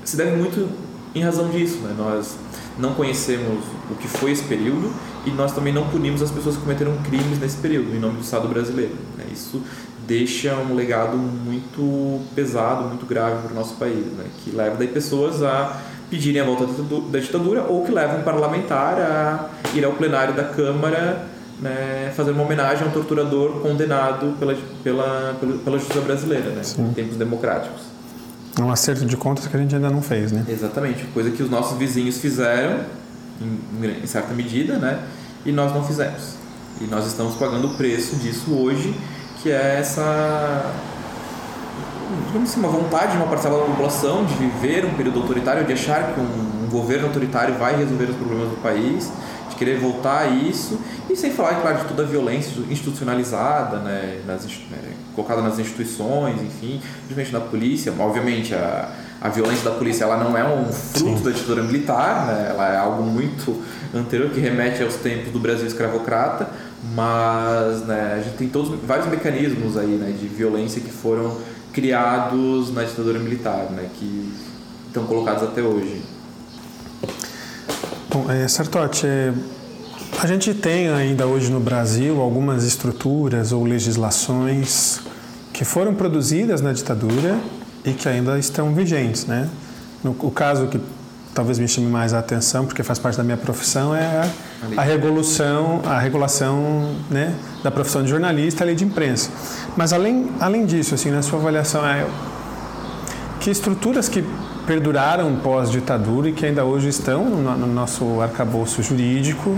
se 0.04 0.16
deve 0.16 0.36
muito 0.36 0.70
em 1.16 1.24
razão 1.24 1.50
disso, 1.50 1.78
né? 1.80 1.96
Nós 1.98 2.38
não 2.78 2.94
conhecemos 2.94 3.64
o 3.90 3.96
que 3.96 4.08
foi 4.08 4.32
esse 4.32 4.44
período 4.44 4.92
e 5.26 5.32
nós 5.32 5.52
também 5.52 5.74
não 5.74 5.88
punimos 5.90 6.22
as 6.22 6.32
pessoas 6.32 6.56
que 6.56 6.62
cometeram 6.62 6.96
crimes 7.04 7.40
nesse 7.40 7.58
período, 7.58 7.96
em 7.96 8.00
nome 8.00 8.16
do 8.16 8.24
Estado 8.24 8.48
brasileiro. 8.48 8.96
Né? 9.18 9.26
Isso 9.32 9.62
deixa 10.10 10.56
um 10.56 10.74
legado 10.74 11.16
muito 11.16 12.20
pesado, 12.34 12.86
muito 12.86 13.06
grave 13.06 13.44
para 13.44 13.52
o 13.52 13.56
nosso 13.56 13.76
país, 13.76 14.06
né? 14.18 14.26
que 14.44 14.50
leva 14.50 14.76
daí 14.76 14.88
pessoas 14.88 15.44
a 15.44 15.80
pedirem 16.10 16.42
a 16.42 16.46
volta 16.46 16.66
da 17.12 17.20
ditadura 17.20 17.64
ou 17.70 17.86
que 17.86 17.92
leva 17.92 18.18
um 18.18 18.24
parlamentar 18.24 19.00
a 19.00 19.50
ir 19.76 19.86
ao 19.86 19.92
plenário 19.94 20.34
da 20.34 20.44
Câmara 20.44 21.28
né, 21.62 22.12
fazer 22.16 22.32
uma 22.32 22.44
homenagem 22.44 22.86
a 22.86 22.90
um 22.90 22.92
torturador 22.92 23.60
condenado 23.60 24.36
pela, 24.40 24.58
pela, 24.84 25.38
pela 25.64 25.78
justiça 25.78 26.02
brasileira, 26.02 26.50
né, 26.52 26.62
em 26.80 26.94
tempos 26.94 27.18
democráticos. 27.18 27.84
É 28.58 28.64
um 28.64 28.72
acerto 28.72 29.06
de 29.06 29.16
contas 29.16 29.46
que 29.46 29.56
a 29.56 29.60
gente 29.60 29.76
ainda 29.76 29.90
não 29.90 30.02
fez, 30.02 30.32
né? 30.32 30.44
Exatamente, 30.50 31.04
coisa 31.14 31.30
que 31.30 31.44
os 31.44 31.50
nossos 31.50 31.78
vizinhos 31.78 32.18
fizeram 32.18 32.80
em, 33.40 34.04
em 34.04 34.08
certa 34.08 34.34
medida, 34.34 34.78
né? 34.78 35.00
E 35.46 35.52
nós 35.52 35.74
não 35.74 35.84
fizemos. 35.84 36.36
E 36.82 36.86
nós 36.86 37.06
estamos 37.06 37.36
pagando 37.36 37.68
o 37.68 37.74
preço 37.76 38.16
disso 38.18 38.52
hoje, 38.54 38.94
que 39.42 39.52
é 39.52 39.78
essa 39.80 40.66
digamos 42.28 42.50
assim, 42.50 42.60
uma 42.60 42.70
vontade 42.70 43.12
de 43.12 43.18
uma 43.18 43.28
parcela 43.28 43.60
da 43.60 43.66
população 43.66 44.26
de 44.26 44.34
viver 44.36 44.86
um 44.86 44.94
período 44.94 45.20
autoritário, 45.20 45.66
de 45.66 45.74
achar 45.74 46.14
que 46.14 46.20
um, 46.20 46.66
um 46.66 46.70
governo 46.70 47.08
autoritário 47.08 47.56
vai 47.56 47.76
resolver 47.76 48.06
os 48.06 48.16
problemas 48.16 48.50
do 48.50 48.62
país, 48.62 49.12
de 49.50 49.56
querer 49.56 49.80
voltar 49.80 50.22
a 50.22 50.28
isso, 50.28 50.80
e 51.10 51.16
sem 51.16 51.32
falar, 51.32 51.62
claro, 51.62 51.78
de 51.80 51.86
toda 51.86 52.04
a 52.04 52.06
violência 52.06 52.62
institucionalizada, 52.70 53.78
né, 53.78 54.22
nas, 54.26 54.46
né, 54.46 54.94
colocada 55.16 55.42
nas 55.42 55.60
instituições, 55.60 56.42
enfim, 56.42 56.82
principalmente 57.08 57.34
na 57.34 57.42
polícia. 57.42 57.94
Obviamente, 57.98 58.54
a, 58.54 58.90
a 59.22 59.30
violência 59.30 59.70
da 59.70 59.76
polícia 59.76 60.04
ela 60.04 60.18
não 60.18 60.38
é 60.38 60.44
um 60.44 60.66
fruto 60.72 61.18
Sim. 61.18 61.24
da 61.24 61.32
ditadura 61.32 61.64
militar, 61.64 62.28
né? 62.28 62.48
ela 62.52 62.74
é 62.74 62.78
algo 62.78 63.04
muito 63.04 63.62
anterior 63.94 64.30
que 64.30 64.40
remete 64.40 64.82
aos 64.82 64.96
tempos 64.96 65.32
do 65.32 65.40
Brasil 65.40 65.68
escravocrata, 65.68 66.50
mas 66.96 67.82
né, 67.86 68.16
a 68.20 68.22
gente 68.22 68.38
tem 68.38 68.50
todos 68.50 68.80
vários 68.86 69.08
mecanismos 69.08 69.78
aí 69.78 69.88
né, 69.88 70.16
de 70.18 70.28
violência 70.28 70.82
que 70.82 70.92
foram 70.92 71.38
criados 71.74 72.74
na 72.74 72.84
ditadura 72.84 73.20
militar, 73.20 73.70
né, 73.72 73.90
que 73.96 74.34
estão 74.88 75.06
colocados 75.06 75.44
até 75.44 75.62
hoje. 75.62 76.02
Bom, 78.10 78.32
é, 78.32 78.48
Sartotti, 78.48 79.06
é, 79.06 79.34
a 80.22 80.28
gente 80.28 80.54
tem 80.54 80.90
ainda 80.90 81.28
hoje 81.28 81.52
no 81.52 81.60
Brasil 81.60 82.20
algumas 82.20 82.64
estruturas 82.64 83.52
ou 83.52 83.64
legislações 83.64 85.00
que 85.54 85.64
foram 85.64 85.94
produzidas 85.94 86.62
na 86.62 86.74
ditadura 86.74 87.40
e 87.86 87.94
que 87.94 88.08
ainda 88.10 88.38
estão 88.40 88.74
vigentes, 88.74 89.26
né? 89.26 89.50
No, 90.04 90.16
o 90.20 90.32
caso 90.32 90.68
que 90.68 90.80
talvez 91.34 91.60
me 91.60 91.68
chame 91.68 91.88
mais 91.88 92.14
a 92.14 92.20
atenção, 92.20 92.66
porque 92.66 92.84
faz 92.84 93.00
parte 93.00 93.18
da 93.18 93.24
minha 93.24 93.38
profissão, 93.38 93.96
é 93.96 94.30
a, 94.78 94.82
a 94.82 94.84
regulação, 94.84 95.82
a 95.86 96.00
regulação 96.00 96.96
né, 97.10 97.34
da 97.64 97.72
profissão 97.72 98.04
de 98.04 98.10
jornalista, 98.10 98.64
a 98.64 98.66
lei 98.66 98.76
de 98.76 98.84
imprensa. 98.84 99.30
Mas 99.78 99.94
além, 99.94 100.30
além 100.40 100.66
disso, 100.66 100.96
assim, 100.96 101.12
na 101.12 101.22
sua 101.22 101.40
avaliação, 101.40 101.86
é, 101.86 102.06
que 103.40 103.50
estruturas 103.50 104.10
que 104.10 104.24
perduraram 104.66 105.36
pós-ditadura 105.38 106.30
e 106.30 106.34
que 106.34 106.46
ainda 106.46 106.64
hoje 106.64 106.90
estão 106.90 107.26
no, 107.26 107.58
no 107.58 107.68
nosso 107.68 108.22
arcabouço 108.22 108.84
jurídico 108.84 109.58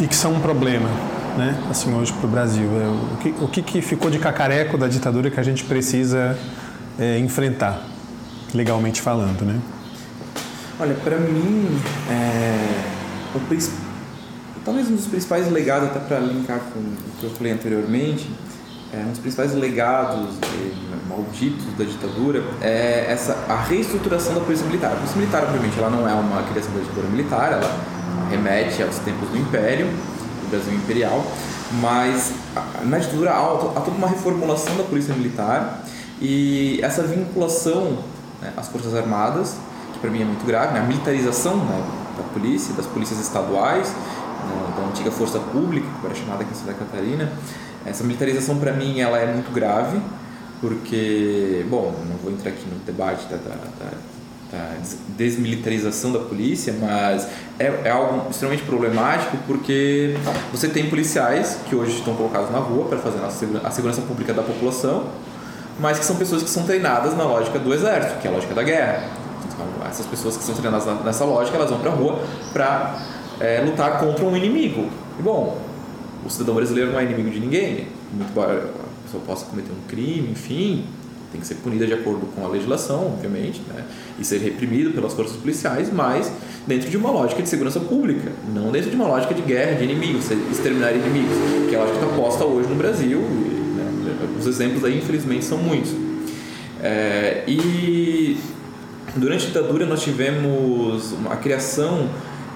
e 0.00 0.06
que 0.06 0.14
são 0.14 0.34
um 0.34 0.40
problema, 0.40 0.88
né? 1.36 1.60
Assim, 1.70 1.92
hoje 1.94 2.12
para 2.12 2.26
o 2.26 2.30
Brasil. 2.30 2.68
É, 2.80 2.86
o, 2.86 3.16
que, 3.16 3.44
o 3.44 3.48
que, 3.48 3.62
que 3.62 3.82
ficou 3.82 4.10
de 4.10 4.18
cacareco 4.18 4.76
da 4.76 4.86
ditadura 4.86 5.30
que 5.30 5.40
a 5.40 5.42
gente 5.42 5.64
precisa 5.64 6.38
é, 6.98 7.18
enfrentar, 7.18 7.80
legalmente 8.52 9.00
falando, 9.00 9.44
né? 9.44 9.58
Olha, 10.80 10.94
para 11.04 11.18
mim, 11.18 11.80
é, 12.10 13.36
o, 13.36 13.40
talvez 14.64 14.90
um 14.90 14.96
dos 14.96 15.06
principais 15.06 15.48
legados, 15.50 15.88
até 15.88 16.00
para 16.00 16.18
linkar 16.18 16.58
com 16.72 16.80
o 16.80 16.96
que 17.20 17.24
eu 17.24 17.30
falei 17.30 17.52
anteriormente, 17.52 18.28
é, 18.92 18.98
um 18.98 19.10
dos 19.10 19.20
principais 19.20 19.54
legados 19.54 20.30
malditos 21.08 21.66
da 21.78 21.84
ditadura 21.84 22.42
é 22.60 23.06
essa, 23.08 23.36
a 23.48 23.62
reestruturação 23.62 24.34
da 24.34 24.40
polícia 24.40 24.66
militar. 24.66 24.92
A 24.92 24.96
polícia 24.96 25.16
militar, 25.16 25.44
obviamente, 25.44 25.78
ela 25.78 25.90
não 25.90 26.08
é 26.08 26.12
uma 26.12 26.42
criação 26.42 26.72
da 26.72 26.80
ditadura 26.80 27.08
militar, 27.08 27.52
ela 27.52 27.80
remete 28.28 28.82
aos 28.82 28.98
tempos 28.98 29.28
do 29.28 29.38
Império, 29.38 29.86
do 29.86 30.50
Brasil 30.50 30.74
Imperial, 30.74 31.24
mas 31.80 32.32
na 32.84 32.98
ditadura 32.98 33.30
há, 33.30 33.52
há 33.76 33.80
toda 33.80 33.96
uma 33.96 34.08
reformulação 34.08 34.76
da 34.76 34.82
polícia 34.82 35.14
militar 35.14 35.84
e 36.20 36.80
essa 36.82 37.02
vinculação 37.04 37.98
né, 38.42 38.52
às 38.56 38.66
Forças 38.68 38.92
Armadas, 38.92 39.56
para 40.04 40.10
mim 40.10 40.20
é 40.20 40.24
muito 40.26 40.44
grave, 40.44 40.74
né, 40.74 40.80
a 40.80 40.82
militarização 40.82 41.56
né, 41.56 41.82
da 42.14 42.22
polícia, 42.24 42.74
das 42.74 42.84
polícias 42.84 43.18
estaduais, 43.20 43.88
né, 43.88 44.74
da 44.76 44.86
antiga 44.86 45.10
Força 45.10 45.38
Pública, 45.38 45.86
que 45.98 46.06
era 46.06 46.14
chamada 46.14 46.42
aqui 46.42 46.52
em 46.52 46.54
Santa 46.54 46.74
Catarina, 46.74 47.32
essa 47.86 48.04
militarização 48.04 48.58
para 48.58 48.74
mim 48.74 49.00
ela 49.00 49.18
é 49.18 49.32
muito 49.32 49.50
grave, 49.50 49.98
porque, 50.60 51.64
bom, 51.70 51.94
não 52.06 52.16
vou 52.18 52.30
entrar 52.30 52.50
aqui 52.50 52.66
no 52.68 52.78
debate 52.84 53.24
da, 53.28 53.36
da, 53.36 53.54
da, 53.54 53.90
da 54.52 54.74
desmilitarização 55.16 56.12
da 56.12 56.18
polícia, 56.18 56.74
mas 56.78 57.26
é, 57.58 57.72
é, 57.84 57.90
algo 57.90 58.28
extremamente 58.30 58.64
problemático 58.64 59.38
porque 59.46 60.16
você 60.52 60.68
tem 60.68 60.90
policiais 60.90 61.60
que 61.66 61.74
hoje 61.74 61.96
estão 61.96 62.14
colocados 62.14 62.50
na 62.50 62.58
rua 62.58 62.88
para 62.88 62.98
fazer 62.98 63.20
a 63.64 63.70
segurança 63.70 64.02
pública 64.02 64.34
da 64.34 64.42
população, 64.42 65.06
mas 65.80 65.98
que 65.98 66.04
são 66.04 66.16
pessoas 66.16 66.42
que 66.42 66.50
são 66.50 66.64
treinadas 66.64 67.16
na 67.16 67.24
lógica 67.24 67.58
do 67.58 67.72
exército, 67.72 68.20
que 68.20 68.28
é 68.28 68.30
a 68.30 68.34
lógica 68.34 68.54
da 68.54 68.62
guerra. 68.62 69.23
Então, 69.54 69.66
essas 69.88 70.06
pessoas 70.06 70.36
que 70.36 70.44
são 70.44 70.54
treinadas 70.54 70.86
nessa 71.04 71.24
lógica, 71.24 71.56
elas 71.56 71.70
vão 71.70 71.78
para 71.78 71.90
a 71.90 71.94
rua 71.94 72.20
para 72.52 72.98
é, 73.40 73.60
lutar 73.60 73.98
contra 74.00 74.24
um 74.24 74.36
inimigo. 74.36 74.88
E 75.18 75.22
bom, 75.22 75.58
o 76.24 76.30
cidadão 76.30 76.54
brasileiro 76.54 76.92
não 76.92 76.98
é 76.98 77.04
inimigo 77.04 77.30
de 77.30 77.40
ninguém, 77.40 77.88
muito 78.12 78.30
embora 78.30 78.52
a 78.52 79.02
pessoa 79.04 79.22
possa 79.26 79.46
cometer 79.46 79.70
um 79.70 79.88
crime, 79.88 80.30
enfim, 80.30 80.84
tem 81.30 81.40
que 81.40 81.46
ser 81.46 81.56
punida 81.56 81.86
de 81.86 81.92
acordo 81.92 82.26
com 82.34 82.44
a 82.44 82.48
legislação, 82.48 83.06
obviamente, 83.06 83.60
né? 83.68 83.84
e 84.18 84.24
ser 84.24 84.38
reprimido 84.38 84.92
pelas 84.92 85.12
forças 85.12 85.36
policiais, 85.36 85.92
mas 85.92 86.32
dentro 86.66 86.88
de 86.88 86.96
uma 86.96 87.10
lógica 87.10 87.42
de 87.42 87.48
segurança 87.48 87.80
pública, 87.80 88.30
não 88.54 88.70
dentro 88.70 88.90
de 88.90 88.96
uma 88.96 89.06
lógica 89.06 89.34
de 89.34 89.42
guerra, 89.42 89.74
de 89.74 89.84
inimigos, 89.84 90.30
exterminar 90.50 90.92
inimigos, 90.92 91.36
que 91.68 91.74
é 91.74 91.78
a 91.78 91.80
lógica 91.80 91.98
que 91.98 92.04
está 92.04 92.16
posta 92.16 92.44
hoje 92.44 92.68
no 92.68 92.76
Brasil 92.76 93.20
os 94.38 94.46
exemplos 94.46 94.84
aí, 94.84 94.98
infelizmente, 94.98 95.44
são 95.44 95.58
muitos. 95.58 95.92
É, 96.82 97.44
e 97.46 98.36
durante 99.16 99.44
a 99.44 99.48
ditadura 99.48 99.86
nós 99.86 100.02
tivemos 100.02 101.14
a 101.30 101.36
criação 101.36 102.08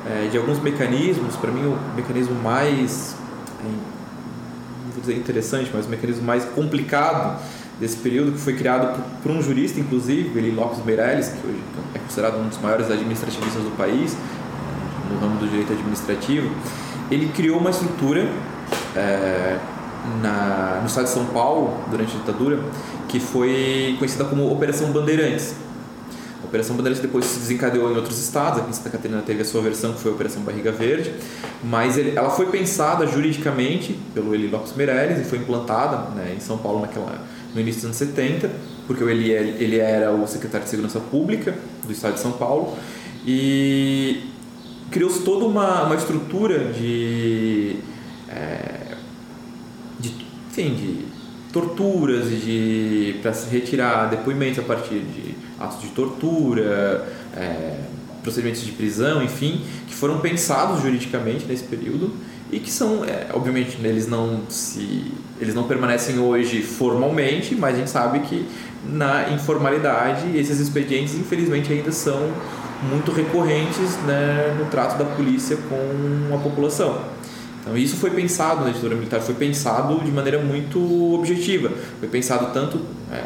é, 0.07 0.29
de 0.29 0.39
alguns 0.39 0.61
mecanismos, 0.61 1.37
para 1.37 1.51
mim 1.51 1.67
o 1.67 1.79
mecanismo 1.97 2.35
mais, 2.43 3.17
é, 3.61 3.65
não 3.65 4.93
vou 4.93 5.01
dizer 5.01 5.17
interessante, 5.17 5.71
mas 5.73 5.87
o 5.87 5.89
mecanismo 5.89 6.25
mais 6.25 6.45
complicado 6.45 7.41
desse 7.79 7.97
período, 7.99 8.33
que 8.33 8.39
foi 8.39 8.55
criado 8.55 9.01
por, 9.23 9.31
um 9.31 9.41
jurista, 9.41 9.79
inclusive, 9.79 10.37
Eli 10.37 10.51
Lopes 10.51 10.85
Meirelles, 10.85 11.29
que 11.29 11.47
hoje 11.47 11.61
é 11.95 11.99
considerado 11.99 12.39
um 12.39 12.49
dos 12.49 12.59
maiores 12.61 12.91
administrativistas 12.91 13.63
do 13.63 13.77
país, 13.77 14.17
no 15.11 15.19
ramo 15.21 15.39
do 15.39 15.49
direito 15.49 15.73
administrativo, 15.73 16.51
ele 17.11 17.29
criou 17.29 17.59
uma 17.59 17.71
estrutura 17.71 18.29
é, 18.97 19.59
na, 20.23 20.79
no 20.81 20.87
estado 20.87 21.05
de 21.05 21.11
São 21.11 21.27
Paulo, 21.27 21.79
durante 21.91 22.17
a 22.17 22.19
ditadura, 22.19 22.59
que 23.09 23.21
foi 23.21 23.95
conhecida 23.99 24.25
como 24.25 24.51
Operação 24.51 24.91
Bandeirantes. 24.91 25.55
Operação 26.49 26.75
Bandeirantes 26.75 27.03
depois 27.03 27.27
se 27.27 27.39
desencadeou 27.39 27.93
em 27.93 27.97
outros 27.97 28.19
estados, 28.19 28.61
aqui 28.61 28.71
em 28.71 28.73
Santa 28.73 28.91
Catarina 28.91 29.23
teve 29.23 29.43
a 29.43 29.45
sua 29.45 29.61
versão, 29.61 29.93
que 29.93 30.01
foi 30.01 30.11
a 30.11 30.15
Operação 30.15 30.43
Barriga 30.43 30.73
Verde, 30.73 31.15
mas 31.63 31.99
ele, 31.99 32.17
ela 32.17 32.31
foi 32.31 32.47
pensada 32.47 33.07
juridicamente 33.07 33.99
pelo 34.15 34.35
Eli 34.35 34.49
Lopes 34.49 34.75
Meirelles 34.75 35.21
e 35.21 35.25
foi 35.25 35.39
implantada 35.39 36.11
né, 36.15 36.35
em 36.37 36.41
São 36.41 36.57
Paulo 36.57 36.81
naquela, 36.81 37.23
no 37.55 37.61
início 37.61 37.83
dos 37.83 37.85
anos 37.87 37.97
70, 37.99 38.51
porque 38.87 39.05
o 39.05 39.11
Eli, 39.11 39.31
ele 39.31 39.79
era 39.79 40.11
o 40.11 40.27
secretário 40.27 40.65
de 40.65 40.71
Segurança 40.71 40.99
Pública 40.99 41.55
do 41.85 41.93
estado 41.93 42.15
de 42.15 42.21
São 42.21 42.33
Paulo, 42.33 42.77
e 43.27 44.23
criou-se 44.91 45.21
toda 45.21 45.45
uma, 45.45 45.85
uma 45.85 45.97
estrutura 45.97 46.73
de, 46.73 47.77
é, 48.31 48.95
de, 50.01 50.15
enfim, 50.51 50.75
de 50.75 51.08
torturas 51.59 52.31
de 52.31 53.17
para 53.21 53.33
se 53.33 53.51
retirar 53.51 54.07
depoimentos 54.07 54.59
a 54.61 54.63
partir 54.63 55.01
de 55.01 55.35
atos 55.59 55.83
de 55.83 55.89
tortura, 55.89 57.07
é, 57.37 57.75
procedimentos 58.23 58.65
de 58.65 58.73
prisão, 58.73 59.23
enfim, 59.23 59.63
que 59.87 59.95
foram 59.95 60.21
pensados 60.21 60.83
juridicamente 60.83 61.47
nesse 61.47 61.65
período 61.65 62.13
e 62.53 62.61
que 62.61 62.71
são, 62.71 63.05
é, 63.05 63.27
obviamente, 63.33 63.77
eles 63.83 64.07
não 64.07 64.43
se 64.49 65.13
eles 65.41 65.55
não 65.55 65.65
permanecem 65.65 66.19
hoje 66.19 66.63
formalmente, 66.63 67.55
mas 67.55 67.75
a 67.75 67.79
gente 67.79 67.91
sabe 67.91 68.21
que 68.21 68.47
na 68.85 69.31
informalidade 69.31 70.37
esses 70.37 70.59
expedientes 70.59 71.15
infelizmente 71.15 71.73
ainda 71.73 71.93
são 71.93 72.33
muito 72.91 73.13
recorrentes 73.13 73.97
né, 74.07 74.57
no 74.59 74.67
trato 74.67 74.99
da 74.99 75.05
polícia 75.05 75.57
com 75.69 76.35
a 76.35 76.39
população. 76.39 77.18
Então 77.69 77.77
isso 77.77 77.97
foi 77.97 78.09
pensado 78.09 78.65
na 78.65 78.69
ditadura 78.69 78.97
militar, 78.97 79.21
foi 79.21 79.35
pensado 79.35 80.01
de 80.03 80.11
maneira 80.11 80.39
muito 80.39 80.81
objetiva, 81.15 81.71
foi 82.01 82.09
pensado 82.09 82.47
tanto 82.55 82.81
é, 83.13 83.25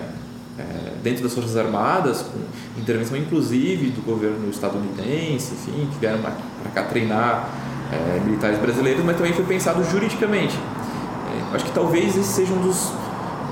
é, 0.59 0.65
dentro 1.01 1.23
das 1.23 1.33
forças 1.33 1.57
armadas, 1.57 2.23
com 2.23 2.81
intervenção 2.81 3.17
inclusive 3.17 3.91
do 3.91 4.03
governo 4.03 4.51
estadunidense, 4.51 5.55
enfim, 5.55 5.87
que 5.93 5.99
vieram 6.01 6.19
para 6.21 6.33
cá 6.75 6.83
treinar 6.83 7.51
é, 7.93 8.19
militares 8.25 8.59
brasileiros, 8.59 9.05
mas 9.05 9.17
também 9.17 9.33
foi 9.33 9.45
pensado 9.45 9.85
juridicamente. 9.85 10.59
É, 10.59 11.55
acho 11.55 11.65
que 11.65 11.73
talvez 11.73 12.17
esse 12.17 12.33
seja 12.33 12.53
um 12.53 12.63
dos 12.63 12.93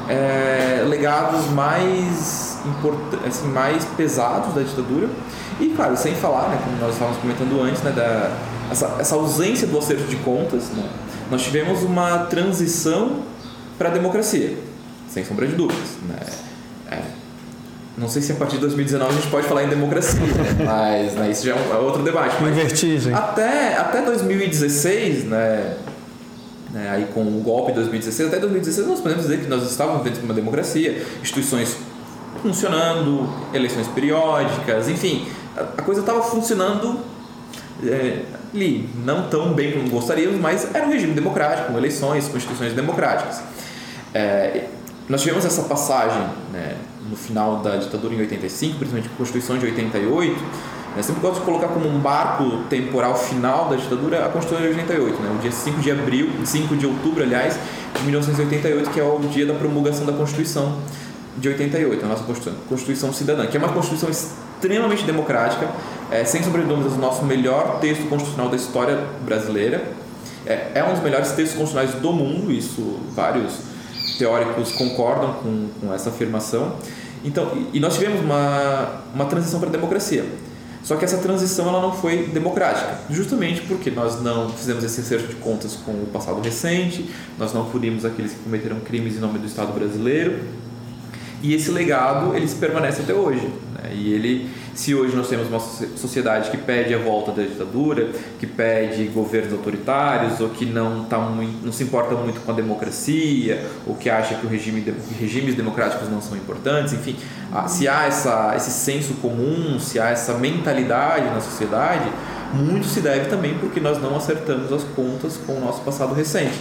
é, 0.08 0.84
legados 0.88 1.46
mais 1.50 2.58
assim, 3.24 3.46
mais 3.46 3.84
pesados 3.96 4.52
da 4.54 4.62
ditadura 4.62 5.08
e 5.60 5.68
claro, 5.68 5.96
sem 5.96 6.16
falar, 6.16 6.48
né, 6.48 6.58
como 6.64 6.76
nós 6.78 6.94
estávamos 6.94 7.20
comentando 7.20 7.62
antes, 7.62 7.80
né, 7.82 7.92
da, 7.92 8.36
essa, 8.70 8.96
essa 8.98 9.14
ausência 9.14 9.66
do 9.66 9.78
acerto 9.78 10.04
de 10.04 10.16
contas, 10.16 10.68
né, 10.70 10.88
nós 11.30 11.42
tivemos 11.42 11.82
uma 11.82 12.26
transição 12.26 13.22
para 13.78 13.88
a 13.88 13.92
democracia, 13.92 14.56
sem 15.08 15.24
sombra 15.24 15.46
de 15.46 15.54
dúvidas. 15.54 15.88
Né? 16.08 16.16
É, 16.90 17.02
não 17.96 18.08
sei 18.08 18.22
se 18.22 18.32
a 18.32 18.34
partir 18.34 18.56
de 18.56 18.62
2019 18.62 19.10
a 19.10 19.14
gente 19.14 19.30
pode 19.30 19.46
falar 19.46 19.64
em 19.64 19.68
democracia, 19.68 20.20
né? 20.20 20.56
mas 20.64 21.14
né, 21.14 21.30
isso 21.30 21.46
já 21.46 21.54
é, 21.54 21.70
é 21.72 21.76
outro 21.76 22.02
debate. 22.02 22.36
Mas 22.40 22.54
vertigem. 22.54 23.12
Até, 23.14 23.76
até 23.76 24.02
2016, 24.02 25.24
né, 25.24 25.76
né, 26.72 26.90
aí 26.90 27.06
com 27.12 27.22
o 27.22 27.40
golpe 27.42 27.72
de 27.72 27.78
2016, 27.78 28.28
até 28.28 28.38
2016 28.38 28.86
nós 28.86 29.00
podemos 29.00 29.24
dizer 29.24 29.40
que 29.40 29.48
nós 29.48 29.68
estávamos 29.68 30.02
dentro 30.02 30.20
de 30.20 30.24
uma 30.24 30.34
democracia, 30.34 31.04
instituições 31.20 31.76
funcionando, 32.42 33.28
eleições 33.52 33.88
periódicas, 33.88 34.88
enfim, 34.88 35.26
a 35.56 35.82
coisa 35.82 36.00
estava 36.00 36.22
funcionando 36.22 37.00
é, 37.84 38.22
ali, 38.54 38.88
não 39.04 39.28
tão 39.28 39.52
bem 39.52 39.72
como 39.72 39.88
gostaríamos, 39.88 40.40
mas 40.40 40.74
era 40.74 40.86
um 40.86 40.90
regime 40.90 41.14
democrático, 41.14 41.72
com 41.72 41.78
eleições, 41.78 42.28
constituições 42.28 42.72
democráticas. 42.72 43.42
É, 44.12 44.64
nós 45.08 45.22
tivemos 45.22 45.44
essa 45.44 45.62
passagem 45.62 46.22
né, 46.52 46.76
no 47.08 47.16
final 47.16 47.56
da 47.56 47.76
ditadura 47.76 48.14
em 48.14 48.20
85, 48.20 48.78
principalmente 48.78 49.10
a 49.12 49.16
Constituição 49.16 49.58
de 49.58 49.66
88. 49.66 50.40
Né, 50.96 51.02
sempre 51.02 51.20
gosto 51.20 51.40
de 51.40 51.46
colocar 51.46 51.68
como 51.68 51.88
um 51.88 51.98
barco 52.00 52.64
temporal 52.68 53.16
final 53.16 53.68
da 53.68 53.76
ditadura 53.76 54.26
a 54.26 54.28
Constituição 54.28 54.66
de 54.66 54.78
88, 54.78 55.22
né, 55.22 55.36
o 55.36 55.42
dia 55.42 55.52
5 55.52 55.80
de 55.80 55.90
abril, 55.90 56.28
5 56.44 56.76
de 56.76 56.86
outubro, 56.86 57.22
aliás, 57.22 57.58
de 57.96 58.02
1988, 58.04 58.90
que 58.90 59.00
é 59.00 59.04
o 59.04 59.18
dia 59.20 59.46
da 59.46 59.54
promulgação 59.54 60.04
da 60.04 60.12
Constituição 60.12 60.78
de 61.36 61.48
88, 61.48 62.04
a 62.04 62.08
nossa 62.08 62.24
Constituição, 62.24 62.60
Constituição 62.68 63.12
Cidadã, 63.12 63.46
que 63.46 63.56
é 63.56 63.60
uma 63.60 63.72
Constituição 63.72 64.10
extremamente 64.10 65.04
democrática, 65.04 65.68
é, 66.10 66.24
sem 66.24 66.42
sombra 66.42 66.62
dúvidas, 66.62 66.92
o 66.92 66.98
nosso 66.98 67.24
melhor 67.24 67.78
texto 67.80 68.08
constitucional 68.08 68.48
da 68.48 68.56
história 68.56 68.98
brasileira. 69.24 69.82
É, 70.46 70.72
é 70.74 70.84
um 70.84 70.92
dos 70.92 71.02
melhores 71.02 71.32
textos 71.32 71.58
constitucionais 71.58 72.00
do 72.00 72.12
mundo, 72.12 72.50
isso 72.50 72.98
vários 73.14 73.58
teóricos 74.18 74.72
concordam 74.72 75.34
com, 75.34 75.68
com 75.80 75.94
essa 75.94 76.10
afirmação. 76.10 76.76
Então, 77.24 77.52
e, 77.54 77.76
e 77.76 77.80
nós 77.80 77.94
tivemos 77.94 78.20
uma, 78.20 79.02
uma 79.14 79.26
transição 79.26 79.60
para 79.60 79.68
a 79.68 79.72
democracia. 79.72 80.24
Só 80.82 80.96
que 80.96 81.04
essa 81.04 81.18
transição 81.18 81.68
ela 81.68 81.80
não 81.80 81.92
foi 81.92 82.28
democrática, 82.28 82.98
justamente 83.10 83.60
porque 83.62 83.90
nós 83.90 84.22
não 84.22 84.48
fizemos 84.48 84.82
esse 84.82 85.00
acerto 85.00 85.28
de 85.28 85.34
contas 85.34 85.76
com 85.76 85.92
o 85.92 86.08
passado 86.10 86.40
recente, 86.40 87.10
nós 87.38 87.52
não 87.52 87.66
punimos 87.66 88.04
aqueles 88.04 88.32
que 88.32 88.38
cometeram 88.38 88.80
crimes 88.80 89.14
em 89.16 89.20
nome 89.20 89.38
do 89.38 89.46
Estado 89.46 89.72
brasileiro, 89.74 90.40
e 91.42 91.54
esse 91.54 91.70
legado 91.70 92.34
ele 92.34 92.48
permanece 92.54 93.02
até 93.02 93.12
hoje. 93.12 93.46
Né? 93.74 93.92
E 93.94 94.12
ele, 94.12 94.48
se 94.80 94.94
hoje 94.94 95.14
nós 95.14 95.28
temos 95.28 95.46
uma 95.46 95.60
sociedade 95.60 96.50
que 96.50 96.56
pede 96.56 96.94
a 96.94 96.98
volta 96.98 97.32
da 97.32 97.42
ditadura, 97.42 98.08
que 98.38 98.46
pede 98.46 99.04
governos 99.08 99.52
autoritários, 99.52 100.40
ou 100.40 100.48
que 100.48 100.64
não, 100.64 101.04
tá 101.04 101.18
muito, 101.18 101.62
não 101.62 101.70
se 101.70 101.84
importa 101.84 102.14
muito 102.14 102.40
com 102.40 102.50
a 102.50 102.54
democracia, 102.54 103.62
ou 103.86 103.94
que 103.94 104.08
acha 104.08 104.36
que 104.36 104.46
o 104.46 104.48
regime, 104.48 104.82
regimes 105.20 105.54
democráticos 105.54 106.08
não 106.08 106.22
são 106.22 106.34
importantes, 106.34 106.94
enfim, 106.94 107.14
se 107.68 107.86
há 107.86 108.06
essa, 108.06 108.54
esse 108.56 108.70
senso 108.70 109.12
comum, 109.20 109.78
se 109.78 110.00
há 110.00 110.08
essa 110.08 110.32
mentalidade 110.38 111.26
na 111.26 111.42
sociedade, 111.42 112.10
muito 112.54 112.86
se 112.86 113.02
deve 113.02 113.28
também 113.28 113.58
porque 113.58 113.80
nós 113.80 114.00
não 114.00 114.16
acertamos 114.16 114.72
as 114.72 114.82
contas 114.82 115.36
com 115.36 115.58
o 115.58 115.60
nosso 115.60 115.82
passado 115.82 116.14
recente. 116.14 116.58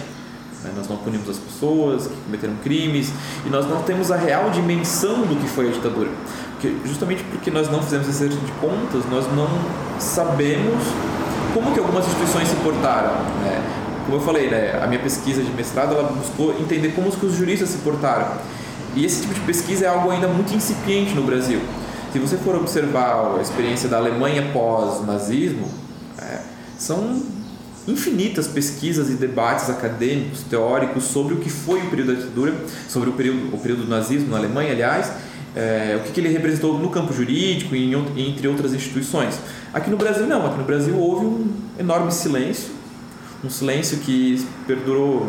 Né? 0.62 0.72
Nós 0.76 0.88
não 0.88 0.98
punimos 0.98 1.28
as 1.28 1.38
pessoas 1.38 2.06
que 2.06 2.16
cometeram 2.26 2.54
crimes 2.62 3.10
e 3.46 3.48
nós 3.48 3.66
não 3.66 3.82
temos 3.82 4.10
a 4.10 4.16
real 4.16 4.50
dimensão 4.50 5.22
do 5.22 5.36
que 5.36 5.48
foi 5.48 5.68
a 5.68 5.72
ditadura. 5.72 6.10
Porque, 6.60 6.76
justamente 6.86 7.24
porque 7.24 7.50
nós 7.50 7.70
não 7.70 7.82
fizemos 7.82 8.06
esse 8.06 8.28
de 8.28 8.52
contas, 8.60 9.02
nós 9.10 9.24
não 9.34 9.48
sabemos 9.98 10.84
como 11.54 11.72
que 11.72 11.80
algumas 11.80 12.06
instituições 12.06 12.48
se 12.48 12.56
portaram. 12.56 13.14
Né? 13.42 13.62
Como 14.04 14.18
eu 14.18 14.20
falei, 14.20 14.50
né, 14.50 14.78
a 14.82 14.86
minha 14.86 15.00
pesquisa 15.00 15.42
de 15.42 15.50
mestrado 15.52 15.94
ela 15.94 16.12
buscou 16.12 16.54
entender 16.60 16.90
como 16.90 17.10
que 17.10 17.24
os 17.24 17.34
juristas 17.34 17.70
se 17.70 17.78
portaram. 17.78 18.36
E 18.94 19.06
esse 19.06 19.22
tipo 19.22 19.32
de 19.32 19.40
pesquisa 19.40 19.86
é 19.86 19.88
algo 19.88 20.10
ainda 20.10 20.28
muito 20.28 20.52
incipiente 20.54 21.14
no 21.14 21.22
Brasil. 21.22 21.62
Se 22.12 22.18
você 22.18 22.36
for 22.36 22.54
observar 22.56 23.36
a 23.38 23.40
experiência 23.40 23.88
da 23.88 23.96
Alemanha 23.96 24.50
pós-nazismo, 24.52 25.66
é, 26.20 26.40
são 26.76 27.22
infinitas 27.88 28.46
pesquisas 28.46 29.08
e 29.08 29.14
debates 29.14 29.70
acadêmicos, 29.70 30.42
teóricos 30.42 31.04
sobre 31.04 31.32
o 31.32 31.38
que 31.38 31.48
foi 31.48 31.80
o 31.80 31.88
período 31.88 32.08
da 32.08 32.20
ditadura, 32.20 32.54
sobre 32.86 33.08
o 33.08 33.12
período, 33.14 33.54
o 33.54 33.58
período 33.58 33.84
do 33.84 33.88
nazismo 33.88 34.30
na 34.30 34.36
Alemanha, 34.36 34.72
aliás, 34.72 35.10
é, 35.54 35.96
o 35.98 36.04
que, 36.04 36.12
que, 36.12 36.20
ele 36.20 36.28
representou 36.28 36.78
no 36.78 36.90
campo 36.90 37.12
jurídico 37.12 37.74
e 37.74 37.92
em, 37.92 38.28
entre 38.28 38.46
outras 38.46 38.72
instituições. 38.72 39.38
Aqui 39.72 39.90
no 39.90 39.96
Brasil 39.96 40.26
não, 40.26 40.46
aqui 40.46 40.58
no 40.58 40.64
Brasil 40.64 40.96
houve 40.96 41.26
um 41.26 41.52
enorme 41.78 42.12
silêncio, 42.12 42.70
um 43.44 43.50
silêncio 43.50 43.98
que 43.98 44.46
perdurou 44.66 45.28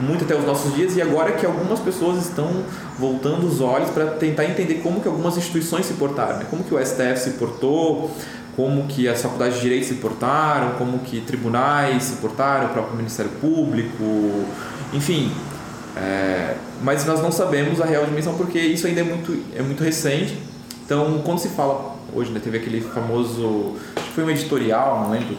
muito 0.00 0.24
até 0.24 0.34
os 0.34 0.44
nossos 0.44 0.74
dias 0.74 0.96
e 0.96 1.02
agora 1.02 1.32
que 1.32 1.44
algumas 1.46 1.78
pessoas 1.78 2.26
estão 2.26 2.64
voltando 2.98 3.46
os 3.46 3.60
olhos 3.60 3.90
para 3.90 4.06
tentar 4.06 4.44
entender 4.44 4.76
como 4.76 5.00
que 5.00 5.08
algumas 5.08 5.36
instituições 5.36 5.86
se 5.86 5.94
portaram, 5.94 6.38
né? 6.38 6.46
como 6.50 6.64
que 6.64 6.74
o 6.74 6.84
STF 6.84 7.18
se 7.18 7.30
portou, 7.32 8.10
como 8.56 8.86
que 8.86 9.08
as 9.08 9.22
faculdades 9.22 9.56
de 9.56 9.62
direito 9.62 9.86
se 9.86 9.94
portaram, 9.94 10.72
como 10.72 10.98
que 11.00 11.20
tribunais 11.20 12.02
se 12.02 12.16
portaram, 12.16 12.66
o 12.66 12.68
próprio 12.70 12.96
Ministério 12.96 13.30
Público, 13.40 14.44
enfim. 14.92 15.32
É, 15.96 16.54
mas 16.82 17.04
nós 17.04 17.20
não 17.20 17.30
sabemos 17.30 17.80
a 17.80 17.84
real 17.84 18.04
dimensão 18.04 18.34
porque 18.34 18.58
isso 18.58 18.86
ainda 18.86 19.00
é 19.00 19.04
muito, 19.04 19.38
é 19.54 19.62
muito 19.62 19.82
recente. 19.82 20.36
Então, 20.84 21.20
quando 21.24 21.38
se 21.38 21.48
fala 21.50 21.96
hoje, 22.14 22.30
né, 22.30 22.40
teve 22.42 22.58
aquele 22.58 22.80
famoso, 22.80 23.76
acho 23.96 24.06
que 24.06 24.12
foi 24.14 24.24
um 24.24 24.30
editorial, 24.30 25.02
não 25.02 25.10
lembro, 25.10 25.36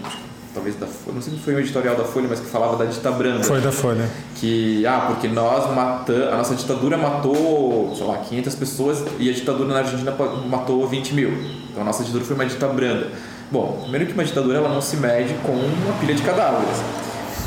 talvez 0.54 0.76
da 0.76 0.88
Folha, 0.88 1.16
não 1.16 1.22
sei 1.22 1.34
se 1.34 1.40
foi 1.40 1.56
um 1.56 1.60
editorial 1.60 1.96
da 1.96 2.04
Folha, 2.04 2.28
mas 2.30 2.40
que 2.40 2.46
falava 2.48 2.78
da 2.78 2.86
ditadura 2.86 3.44
Foi 3.44 3.60
da 3.60 3.72
Folha. 3.72 4.08
que 4.36 4.86
ah 4.86 5.06
porque 5.08 5.28
nós 5.28 5.74
matamos 5.74 6.28
a 6.32 6.38
nossa 6.38 6.56
ditadura 6.56 6.98
matou 6.98 7.94
sei 7.96 8.06
lá 8.06 8.18
500 8.18 8.56
pessoas 8.56 9.04
e 9.20 9.30
a 9.30 9.34
ditadura 9.34 9.70
na 9.74 9.80
Argentina 9.80 10.16
matou 10.48 10.88
20 10.88 11.14
mil 11.16 11.30
então 11.72 11.82
a 11.82 11.86
nossa 11.86 12.04
ditadura 12.04 12.26
foi 12.26 12.36
uma 12.36 12.46
ditadura 12.46 12.74
branda 12.74 13.08
bom 13.52 13.80
primeiro 13.82 14.06
que 14.06 14.14
uma 14.14 14.24
ditadura 14.24 14.60
ela 14.60 14.70
não 14.70 14.82
se 14.82 14.96
mede 14.98 15.34
com 15.44 15.54
uma 15.54 15.94
pilha 16.00 16.14
de 16.14 16.22
cadáveres 16.22 16.78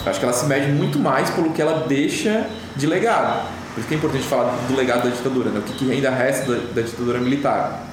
Eu 0.05 0.11
acho 0.11 0.19
que 0.19 0.25
ela 0.25 0.35
se 0.35 0.47
mede 0.47 0.73
muito 0.73 0.99
mais 0.99 1.31
pelo 1.31 1.51
que 1.51 1.63
ela 1.63 1.87
deixa 1.87 2.47
de 2.77 2.87
legado 2.87 3.49
por 3.75 3.81
isso 3.81 3.89
que 3.89 3.95
é 3.95 3.97
importante 3.97 4.25
falar 4.25 4.57
do 4.69 4.77
legado 4.77 5.05
da 5.05 5.11
ditadura 5.11 5.51
né? 5.51 5.61
o 5.61 5.63
que, 5.63 5.73
que 5.73 5.91
ainda 5.91 6.11
resta 6.11 6.53
da, 6.53 6.61
da 6.75 6.83
ditadura 6.83 7.19
militar 7.19 7.87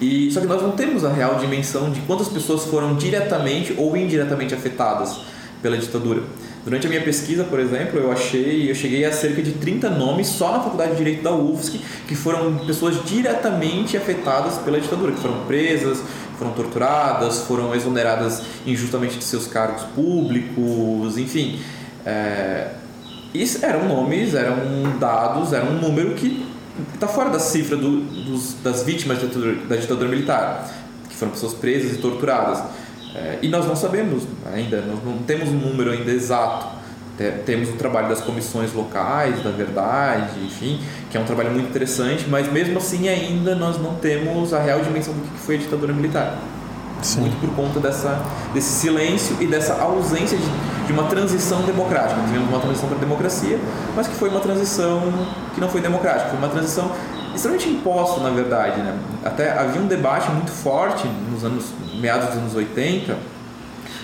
e 0.00 0.30
só 0.30 0.40
que 0.40 0.46
nós 0.46 0.62
não 0.62 0.72
temos 0.72 1.04
a 1.04 1.12
real 1.12 1.36
dimensão 1.36 1.90
de 1.90 2.00
quantas 2.02 2.28
pessoas 2.28 2.64
foram 2.64 2.96
diretamente 2.96 3.74
ou 3.78 3.96
indiretamente 3.96 4.54
afetadas 4.54 5.20
pela 5.62 5.78
ditadura. 5.78 6.22
Durante 6.64 6.86
a 6.86 6.90
minha 6.90 7.00
pesquisa, 7.00 7.44
por 7.44 7.60
exemplo, 7.60 7.98
eu 7.98 8.10
achei, 8.10 8.68
eu 8.68 8.74
cheguei 8.74 9.04
a 9.04 9.12
cerca 9.12 9.40
de 9.40 9.52
30 9.52 9.88
nomes 9.90 10.26
só 10.26 10.52
na 10.52 10.60
Faculdade 10.60 10.90
de 10.92 10.96
Direito 10.96 11.22
da 11.22 11.32
UFSC 11.32 11.80
que 12.08 12.14
foram 12.14 12.58
pessoas 12.66 13.04
diretamente 13.04 13.96
afetadas 13.96 14.58
pela 14.58 14.80
ditadura, 14.80 15.12
que 15.12 15.20
foram 15.20 15.44
presas, 15.46 16.02
foram 16.38 16.52
torturadas, 16.52 17.42
foram 17.42 17.74
exoneradas 17.74 18.42
injustamente 18.66 19.16
de 19.16 19.24
seus 19.24 19.46
cargos 19.46 19.84
públicos, 19.94 21.16
enfim. 21.16 21.60
É, 22.04 22.70
isso 23.42 23.64
eram 23.64 23.88
nomes, 23.88 24.34
eram 24.34 24.56
dados, 24.98 25.52
era 25.52 25.64
um 25.64 25.80
número 25.80 26.14
que 26.14 26.46
está 26.94 27.08
fora 27.08 27.30
da 27.30 27.38
cifra 27.38 27.76
do, 27.76 28.00
dos, 28.00 28.54
das 28.62 28.82
vítimas 28.82 29.18
da 29.18 29.26
ditadura, 29.26 29.54
da 29.66 29.76
ditadura, 29.76 30.08
militar, 30.08 30.70
que 31.08 31.16
foram 31.16 31.32
pessoas 31.32 31.54
presas 31.54 31.92
e 31.92 31.96
torturadas. 31.96 32.62
É, 33.14 33.38
e 33.42 33.48
nós 33.48 33.66
não 33.66 33.74
sabemos 33.74 34.24
ainda, 34.52 34.82
nós 34.82 35.02
não 35.04 35.18
temos 35.18 35.48
um 35.48 35.56
número 35.58 35.90
ainda 35.90 36.10
exato. 36.10 36.76
Temos 37.46 37.70
o 37.70 37.72
trabalho 37.72 38.10
das 38.10 38.20
comissões 38.20 38.74
locais, 38.74 39.42
da 39.42 39.50
verdade, 39.50 40.38
enfim, 40.44 40.78
que 41.10 41.16
é 41.16 41.20
um 41.20 41.24
trabalho 41.24 41.50
muito 41.50 41.70
interessante, 41.70 42.26
mas 42.28 42.52
mesmo 42.52 42.76
assim 42.76 43.08
ainda 43.08 43.54
nós 43.54 43.80
não 43.80 43.94
temos 43.94 44.52
a 44.52 44.60
real 44.60 44.80
dimensão 44.80 45.14
do 45.14 45.22
que 45.22 45.38
foi 45.38 45.54
a 45.54 45.58
ditadura 45.58 45.94
militar. 45.94 46.38
Sim. 47.02 47.20
Muito 47.20 47.40
por 47.40 47.50
conta 47.54 47.78
dessa, 47.78 48.20
desse 48.54 48.68
silêncio 48.68 49.36
e 49.40 49.46
dessa 49.46 49.74
ausência 49.74 50.36
de, 50.36 50.86
de 50.86 50.92
uma 50.92 51.04
transição 51.04 51.62
democrática. 51.62 52.20
Tivemos 52.22 52.48
uma 52.48 52.60
transição 52.60 52.88
para 52.88 52.98
a 52.98 53.00
democracia, 53.00 53.60
mas 53.94 54.06
que 54.06 54.14
foi 54.14 54.28
uma 54.28 54.40
transição 54.40 55.02
que 55.54 55.60
não 55.60 55.68
foi 55.68 55.80
democrática, 55.80 56.30
foi 56.30 56.38
uma 56.38 56.48
transição 56.48 56.90
extremamente 57.34 57.68
imposta, 57.68 58.20
na 58.20 58.30
verdade. 58.30 58.80
Né? 58.80 58.98
Até 59.24 59.52
havia 59.52 59.80
um 59.80 59.86
debate 59.86 60.30
muito 60.30 60.50
forte 60.50 61.06
nos 61.30 61.44
anos 61.44 61.66
meados 61.94 62.28
dos 62.28 62.38
anos 62.38 62.54
80, 62.54 63.16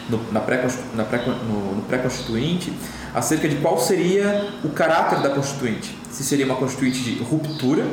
no, 0.08 0.20
na 0.32 0.40
pré, 0.40 0.66
na 0.94 1.04
pré, 1.04 1.24
no 1.26 1.82
pré-constituinte, 1.88 2.72
acerca 3.14 3.48
de 3.48 3.56
qual 3.56 3.78
seria 3.78 4.48
o 4.62 4.68
caráter 4.68 5.20
da 5.20 5.30
constituinte. 5.30 5.96
Se 6.10 6.22
seria 6.22 6.44
uma 6.44 6.56
constituinte 6.56 7.00
de 7.00 7.22
ruptura 7.22 7.84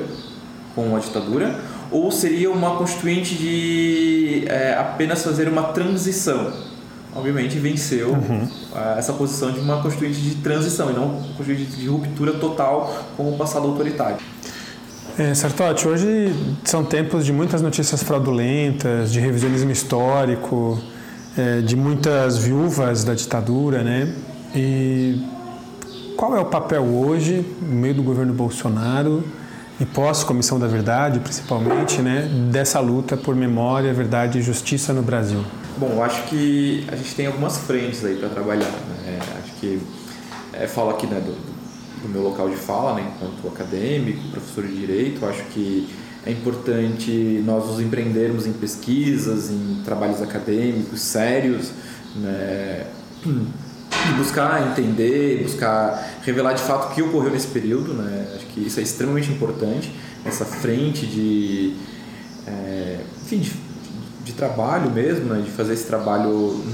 com 0.75 0.95
a 0.95 0.99
ditadura 0.99 1.59
ou 1.91 2.11
seria 2.11 2.51
uma 2.51 2.75
constituinte 2.75 3.35
de 3.35 4.43
é, 4.47 4.75
apenas 4.75 5.23
fazer 5.23 5.47
uma 5.47 5.63
transição. 5.63 6.51
Obviamente 7.15 7.57
venceu 7.57 8.11
uhum. 8.11 8.47
essa 8.95 9.13
posição 9.13 9.51
de 9.51 9.59
uma 9.59 9.81
constituinte 9.81 10.19
de 10.21 10.35
transição 10.35 10.91
e 10.91 10.93
não 10.93 11.23
constituinte 11.35 11.75
de 11.75 11.87
ruptura 11.87 12.33
total 12.33 13.05
com 13.17 13.33
o 13.33 13.37
passado 13.37 13.67
autoritário. 13.67 14.17
É, 15.17 15.33
Sartotti, 15.33 15.87
hoje 15.87 16.33
são 16.63 16.85
tempos 16.85 17.25
de 17.25 17.33
muitas 17.33 17.61
notícias 17.61 18.01
fraudulentas, 18.03 19.11
de 19.11 19.19
revisionismo 19.19 19.71
histórico, 19.71 20.79
é, 21.35 21.61
de 21.61 21.75
muitas 21.75 22.37
viúvas 22.37 23.03
da 23.03 23.13
ditadura, 23.13 23.83
né? 23.83 24.13
E 24.55 25.21
qual 26.15 26.37
é 26.37 26.39
o 26.39 26.45
papel 26.45 26.83
hoje, 26.83 27.45
no 27.61 27.75
meio 27.75 27.95
do 27.95 28.03
governo 28.03 28.33
Bolsonaro, 28.33 29.23
e 29.79 29.85
pós-Comissão 29.85 30.59
da 30.59 30.67
Verdade, 30.67 31.19
principalmente, 31.19 32.01
né, 32.01 32.29
dessa 32.51 32.79
luta 32.79 33.15
por 33.15 33.35
memória, 33.35 33.93
verdade 33.93 34.39
e 34.39 34.41
justiça 34.41 34.93
no 34.93 35.01
Brasil? 35.01 35.43
Bom, 35.77 35.91
eu 35.93 36.03
acho 36.03 36.23
que 36.23 36.85
a 36.91 36.95
gente 36.95 37.15
tem 37.15 37.27
algumas 37.27 37.57
frentes 37.57 38.03
aí 38.03 38.17
para 38.17 38.27
trabalhar. 38.27 38.69
Né? 39.05 39.19
Acho 39.41 39.53
que 39.53 39.81
é, 40.51 40.67
falo 40.67 40.89
aqui 40.89 41.07
né, 41.07 41.21
do, 41.21 41.31
do 42.01 42.09
meu 42.09 42.21
local 42.21 42.49
de 42.49 42.57
fala, 42.57 42.95
né, 42.95 43.09
enquanto 43.15 43.47
acadêmico, 43.47 44.27
professor 44.29 44.65
de 44.65 44.75
direito, 44.75 45.25
acho 45.25 45.43
que 45.45 45.87
é 46.25 46.31
importante 46.31 47.41
nós 47.45 47.65
nos 47.67 47.79
empreendermos 47.79 48.45
em 48.45 48.51
pesquisas, 48.51 49.49
em 49.49 49.81
trabalhos 49.85 50.21
acadêmicos 50.21 51.01
sérios, 51.01 51.71
né, 52.17 52.85
e 54.07 54.17
buscar 54.17 54.69
entender, 54.69 55.43
buscar 55.43 56.19
revelar 56.23 56.53
de 56.53 56.61
fato 56.61 56.91
o 56.91 56.95
que 56.95 57.01
ocorreu 57.01 57.31
nesse 57.31 57.47
período, 57.47 57.93
né, 57.93 58.27
acho 58.35 58.45
que 58.47 58.61
isso 58.61 58.79
é 58.79 58.83
extremamente 58.83 59.31
importante, 59.31 59.91
essa 60.25 60.45
frente 60.45 61.05
de, 61.05 61.75
é, 62.47 62.99
enfim, 63.23 63.39
de, 63.39 63.51
de 64.23 64.33
trabalho 64.33 64.91
mesmo, 64.91 65.25
né, 65.33 65.41
de 65.41 65.51
fazer 65.51 65.73
esse 65.73 65.85
trabalho 65.85 66.29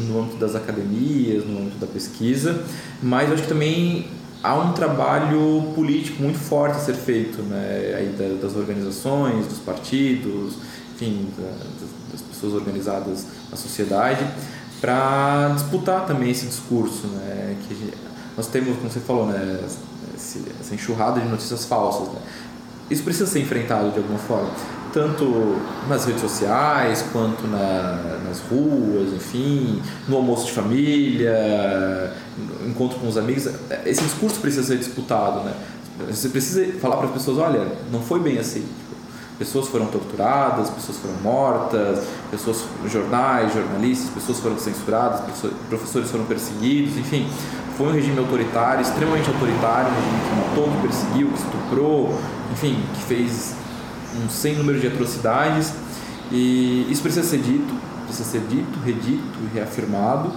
no 0.08 0.20
âmbito 0.20 0.38
das 0.38 0.56
academias, 0.56 1.46
no 1.46 1.60
âmbito 1.60 1.78
da 1.78 1.88
pesquisa, 1.88 2.64
mas 3.02 3.32
acho 3.32 3.44
que 3.44 3.50
também 3.50 4.08
há 4.46 4.56
um 4.56 4.74
trabalho 4.74 5.74
político 5.74 6.22
muito 6.22 6.38
forte 6.38 6.78
a 6.78 6.80
ser 6.80 6.94
feito, 6.94 7.42
né? 7.42 7.96
Aí 7.98 8.38
das 8.40 8.56
organizações, 8.56 9.48
dos 9.48 9.58
partidos, 9.58 10.54
enfim, 10.94 11.28
das 12.12 12.22
pessoas 12.22 12.54
organizadas 12.54 13.26
na 13.50 13.58
sociedade, 13.58 14.24
para 14.82 15.52
disputar 15.56 16.06
também 16.06 16.32
esse 16.32 16.46
discurso, 16.46 17.08
né? 17.08 17.56
Que 17.68 17.94
nós 18.36 18.48
temos, 18.48 18.78
como 18.78 18.90
você 18.90 19.00
falou, 19.00 19.28
né? 19.28 19.60
Essa 20.16 20.74
enxurrada 20.74 21.20
de 21.20 21.28
notícias 21.28 21.66
falsas, 21.66 22.08
né? 22.10 22.20
Isso 22.90 23.04
precisa 23.04 23.26
ser 23.26 23.40
enfrentado 23.40 23.92
de 23.92 23.98
alguma 23.98 24.20
forma 24.20 24.50
tanto 24.96 25.58
nas 25.90 26.06
redes 26.06 26.22
sociais 26.22 27.04
quanto 27.12 27.46
na, 27.48 28.22
nas 28.24 28.40
ruas, 28.40 29.12
enfim, 29.14 29.82
no 30.08 30.16
almoço 30.16 30.46
de 30.46 30.54
família, 30.54 32.14
encontro 32.66 32.98
com 33.00 33.10
os 33.10 33.18
amigos. 33.18 33.50
Esse 33.86 34.02
discurso 34.02 34.40
precisa 34.40 34.64
ser 34.64 34.78
disputado, 34.78 35.44
né? 35.44 35.54
Você 36.10 36.30
precisa 36.30 36.66
falar 36.80 36.96
para 36.96 37.08
as 37.08 37.12
pessoas, 37.12 37.38
olha, 37.40 37.68
não 37.92 38.02
foi 38.02 38.22
bem 38.22 38.38
assim. 38.38 38.66
Pessoas 39.38 39.68
foram 39.68 39.88
torturadas, 39.88 40.70
pessoas 40.70 40.98
foram 40.98 41.16
mortas, 41.22 42.06
pessoas, 42.32 42.64
jornais, 42.88 43.54
jornalistas, 43.54 44.10
pessoas 44.10 44.40
foram 44.40 44.58
censuradas, 44.58 45.22
professores 45.68 46.10
foram 46.10 46.24
perseguidos, 46.26 46.98
enfim, 46.98 47.28
foi 47.78 47.88
um 47.88 47.92
regime 47.92 48.18
autoritário, 48.20 48.82
extremamente 48.82 49.28
autoritário, 49.28 49.92
um 49.92 49.96
regime 49.96 50.22
que 50.30 50.36
matou, 50.36 50.72
que 50.72 50.88
perseguiu, 50.88 51.28
que 51.28 51.38
estuprou, 51.38 52.22
enfim, 52.54 52.82
que 52.94 53.02
fez 53.04 53.56
um 54.16 54.30
sem 54.30 54.56
número 54.56 54.80
de 54.80 54.88
atrocidades. 54.88 55.74
E 56.32 56.88
isso 56.90 57.02
precisa 57.02 57.28
ser 57.28 57.40
dito, 57.40 57.74
precisa 58.06 58.30
ser 58.30 58.42
dito, 58.48 58.80
redito 58.80 59.40
reafirmado. 59.54 60.32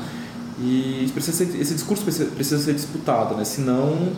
E 0.60 1.08
precisa 1.14 1.36
ser, 1.36 1.60
esse 1.60 1.74
discurso 1.74 2.02
precisa, 2.02 2.30
precisa 2.32 2.62
ser 2.62 2.74
disputado, 2.74 3.36
né? 3.36 3.44
senão 3.44 4.12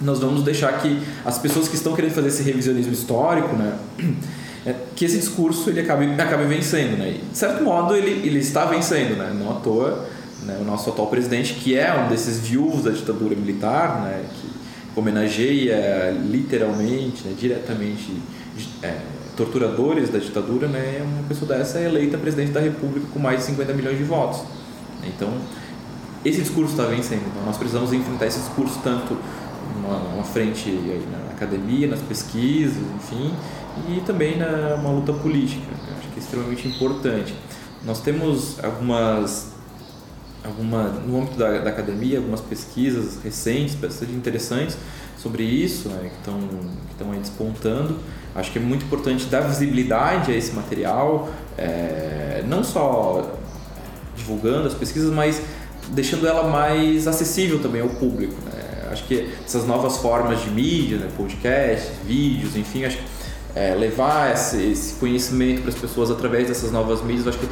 nós 0.00 0.18
vamos 0.18 0.42
deixar 0.42 0.80
que 0.80 1.00
as 1.24 1.38
pessoas 1.38 1.68
que 1.68 1.74
estão 1.74 1.94
querendo 1.94 2.12
fazer 2.12 2.28
esse 2.28 2.42
revisionismo 2.42 2.92
histórico, 2.92 3.54
né, 3.54 3.76
é, 4.64 4.74
que 4.96 5.04
esse 5.04 5.18
discurso 5.18 5.68
ele 5.70 5.80
acabe, 5.80 6.06
acabe 6.20 6.44
vencendo, 6.44 6.98
né? 6.98 7.10
E, 7.10 7.30
de 7.30 7.36
certo 7.36 7.62
modo 7.62 7.94
ele, 7.94 8.26
ele 8.26 8.38
está 8.38 8.64
vencendo, 8.64 9.16
né? 9.16 9.34
Não 9.38 9.50
à 9.50 9.54
toa, 9.60 10.06
né, 10.44 10.58
o 10.60 10.64
nosso 10.64 10.90
atual 10.90 11.08
presidente, 11.08 11.54
que 11.54 11.76
é 11.76 11.92
um 11.94 12.08
desses 12.08 12.40
viúvos 12.40 12.84
da 12.84 12.90
ditadura 12.90 13.34
militar, 13.34 14.02
né, 14.02 14.24
que 14.34 14.98
homenageia 14.98 16.16
literalmente, 16.28 17.26
né, 17.26 17.34
diretamente 17.38 18.16
é, 18.82 18.96
torturadores 19.36 20.10
da 20.10 20.18
ditadura, 20.18 20.66
né, 20.66 21.02
uma 21.02 21.22
pessoa 21.28 21.56
dessa 21.56 21.78
é 21.78 21.84
eleita 21.84 22.18
presidente 22.18 22.52
da 22.52 22.60
República 22.60 23.06
com 23.12 23.18
mais 23.18 23.40
de 23.40 23.46
50 23.46 23.72
milhões 23.74 23.98
de 23.98 24.04
votos. 24.04 24.42
Então, 25.04 25.32
esse 26.24 26.42
discurso 26.42 26.72
está 26.72 26.84
vencendo. 26.84 27.22
Então, 27.26 27.42
nós 27.46 27.56
precisamos 27.56 27.92
enfrentar 27.92 28.26
esse 28.26 28.38
discurso 28.38 28.78
tanto 28.82 29.16
numa, 29.74 30.24
frente 30.24 30.68
aí, 30.68 31.06
na 31.10 31.32
academia, 31.32 31.88
nas 31.88 32.00
pesquisas, 32.00 32.82
enfim, 32.96 33.34
e 33.88 34.00
também 34.00 34.38
na 34.38 34.74
uma 34.74 34.90
luta 34.90 35.12
política. 35.12 35.66
Eu 35.88 35.96
acho 35.98 36.08
que 36.08 36.16
é 36.16 36.22
extremamente 36.22 36.68
importante. 36.68 37.34
Nós 37.84 38.00
temos 38.00 38.62
algumas 38.62 39.50
alguma 40.42 40.84
no 40.84 41.18
âmbito 41.18 41.36
da, 41.36 41.58
da 41.58 41.68
academia 41.68 42.16
algumas 42.16 42.40
pesquisas 42.40 43.22
recentes 43.22 43.74
bastante 43.74 44.12
interessantes 44.12 44.74
sobre 45.18 45.42
isso 45.42 45.90
né, 45.90 46.08
que 46.08 46.16
estão 46.16 46.38
que 46.38 46.92
estão 46.92 47.12
aí 47.12 47.18
despontando 47.18 47.98
Acho 48.34 48.52
que 48.52 48.58
é 48.58 48.62
muito 48.62 48.84
importante 48.84 49.26
dar 49.26 49.40
visibilidade 49.40 50.30
a 50.30 50.36
esse 50.36 50.52
material, 50.52 51.28
é, 51.58 52.44
não 52.46 52.62
só 52.62 53.36
divulgando 54.16 54.68
as 54.68 54.74
pesquisas, 54.74 55.12
mas 55.12 55.42
deixando 55.88 56.28
ela 56.28 56.48
mais 56.48 57.08
acessível 57.08 57.60
também 57.60 57.82
ao 57.82 57.88
público. 57.88 58.34
Né? 58.44 58.59
Acho 58.90 59.04
que 59.04 59.32
essas 59.44 59.66
novas 59.66 59.98
formas 59.98 60.42
de 60.42 60.50
mídia, 60.50 60.98
né? 60.98 61.08
podcasts, 61.16 61.92
vídeos, 62.04 62.56
enfim, 62.56 62.84
acho 62.84 62.98
que 62.98 63.04
é, 63.54 63.74
levar 63.74 64.32
esse, 64.32 64.62
esse 64.62 64.94
conhecimento 64.94 65.62
para 65.62 65.70
as 65.70 65.76
pessoas 65.76 66.10
através 66.10 66.48
dessas 66.48 66.70
novas 66.72 67.02
mídias, 67.02 67.28
acho 67.28 67.38
que 67.38 67.48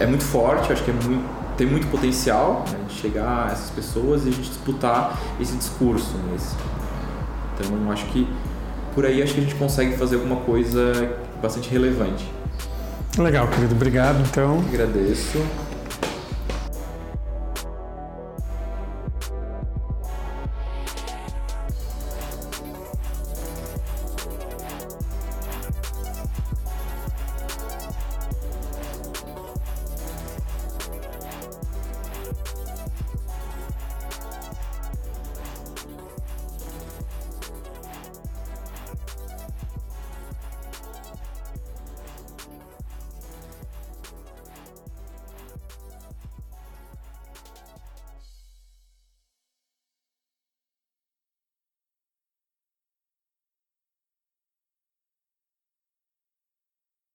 é, 0.00 0.04
é 0.04 0.06
muito 0.06 0.24
forte, 0.24 0.72
acho 0.72 0.82
que 0.84 0.90
é 0.90 0.94
muito 0.94 1.44
tem 1.56 1.66
muito 1.66 1.86
potencial 1.86 2.64
né, 2.70 2.78
de 2.88 2.94
chegar 2.94 3.48
a 3.48 3.52
essas 3.52 3.70
pessoas 3.70 4.24
e 4.24 4.28
a 4.28 4.32
gente 4.32 4.48
disputar 4.48 5.18
esse 5.40 5.56
discurso 5.56 6.16
nesse. 6.30 6.54
Então 7.54 7.92
acho 7.92 8.06
que 8.06 8.28
por 8.94 9.06
aí 9.06 9.22
acho 9.22 9.34
que 9.34 9.40
a 9.40 9.42
gente 9.42 9.54
consegue 9.54 9.96
fazer 9.96 10.16
alguma 10.16 10.36
coisa 10.36 11.16
bastante 11.40 11.68
relevante. 11.70 12.28
Legal, 13.18 13.46
querido. 13.46 13.74
Obrigado, 13.74 14.20
então. 14.28 14.58
Agradeço. 14.68 15.38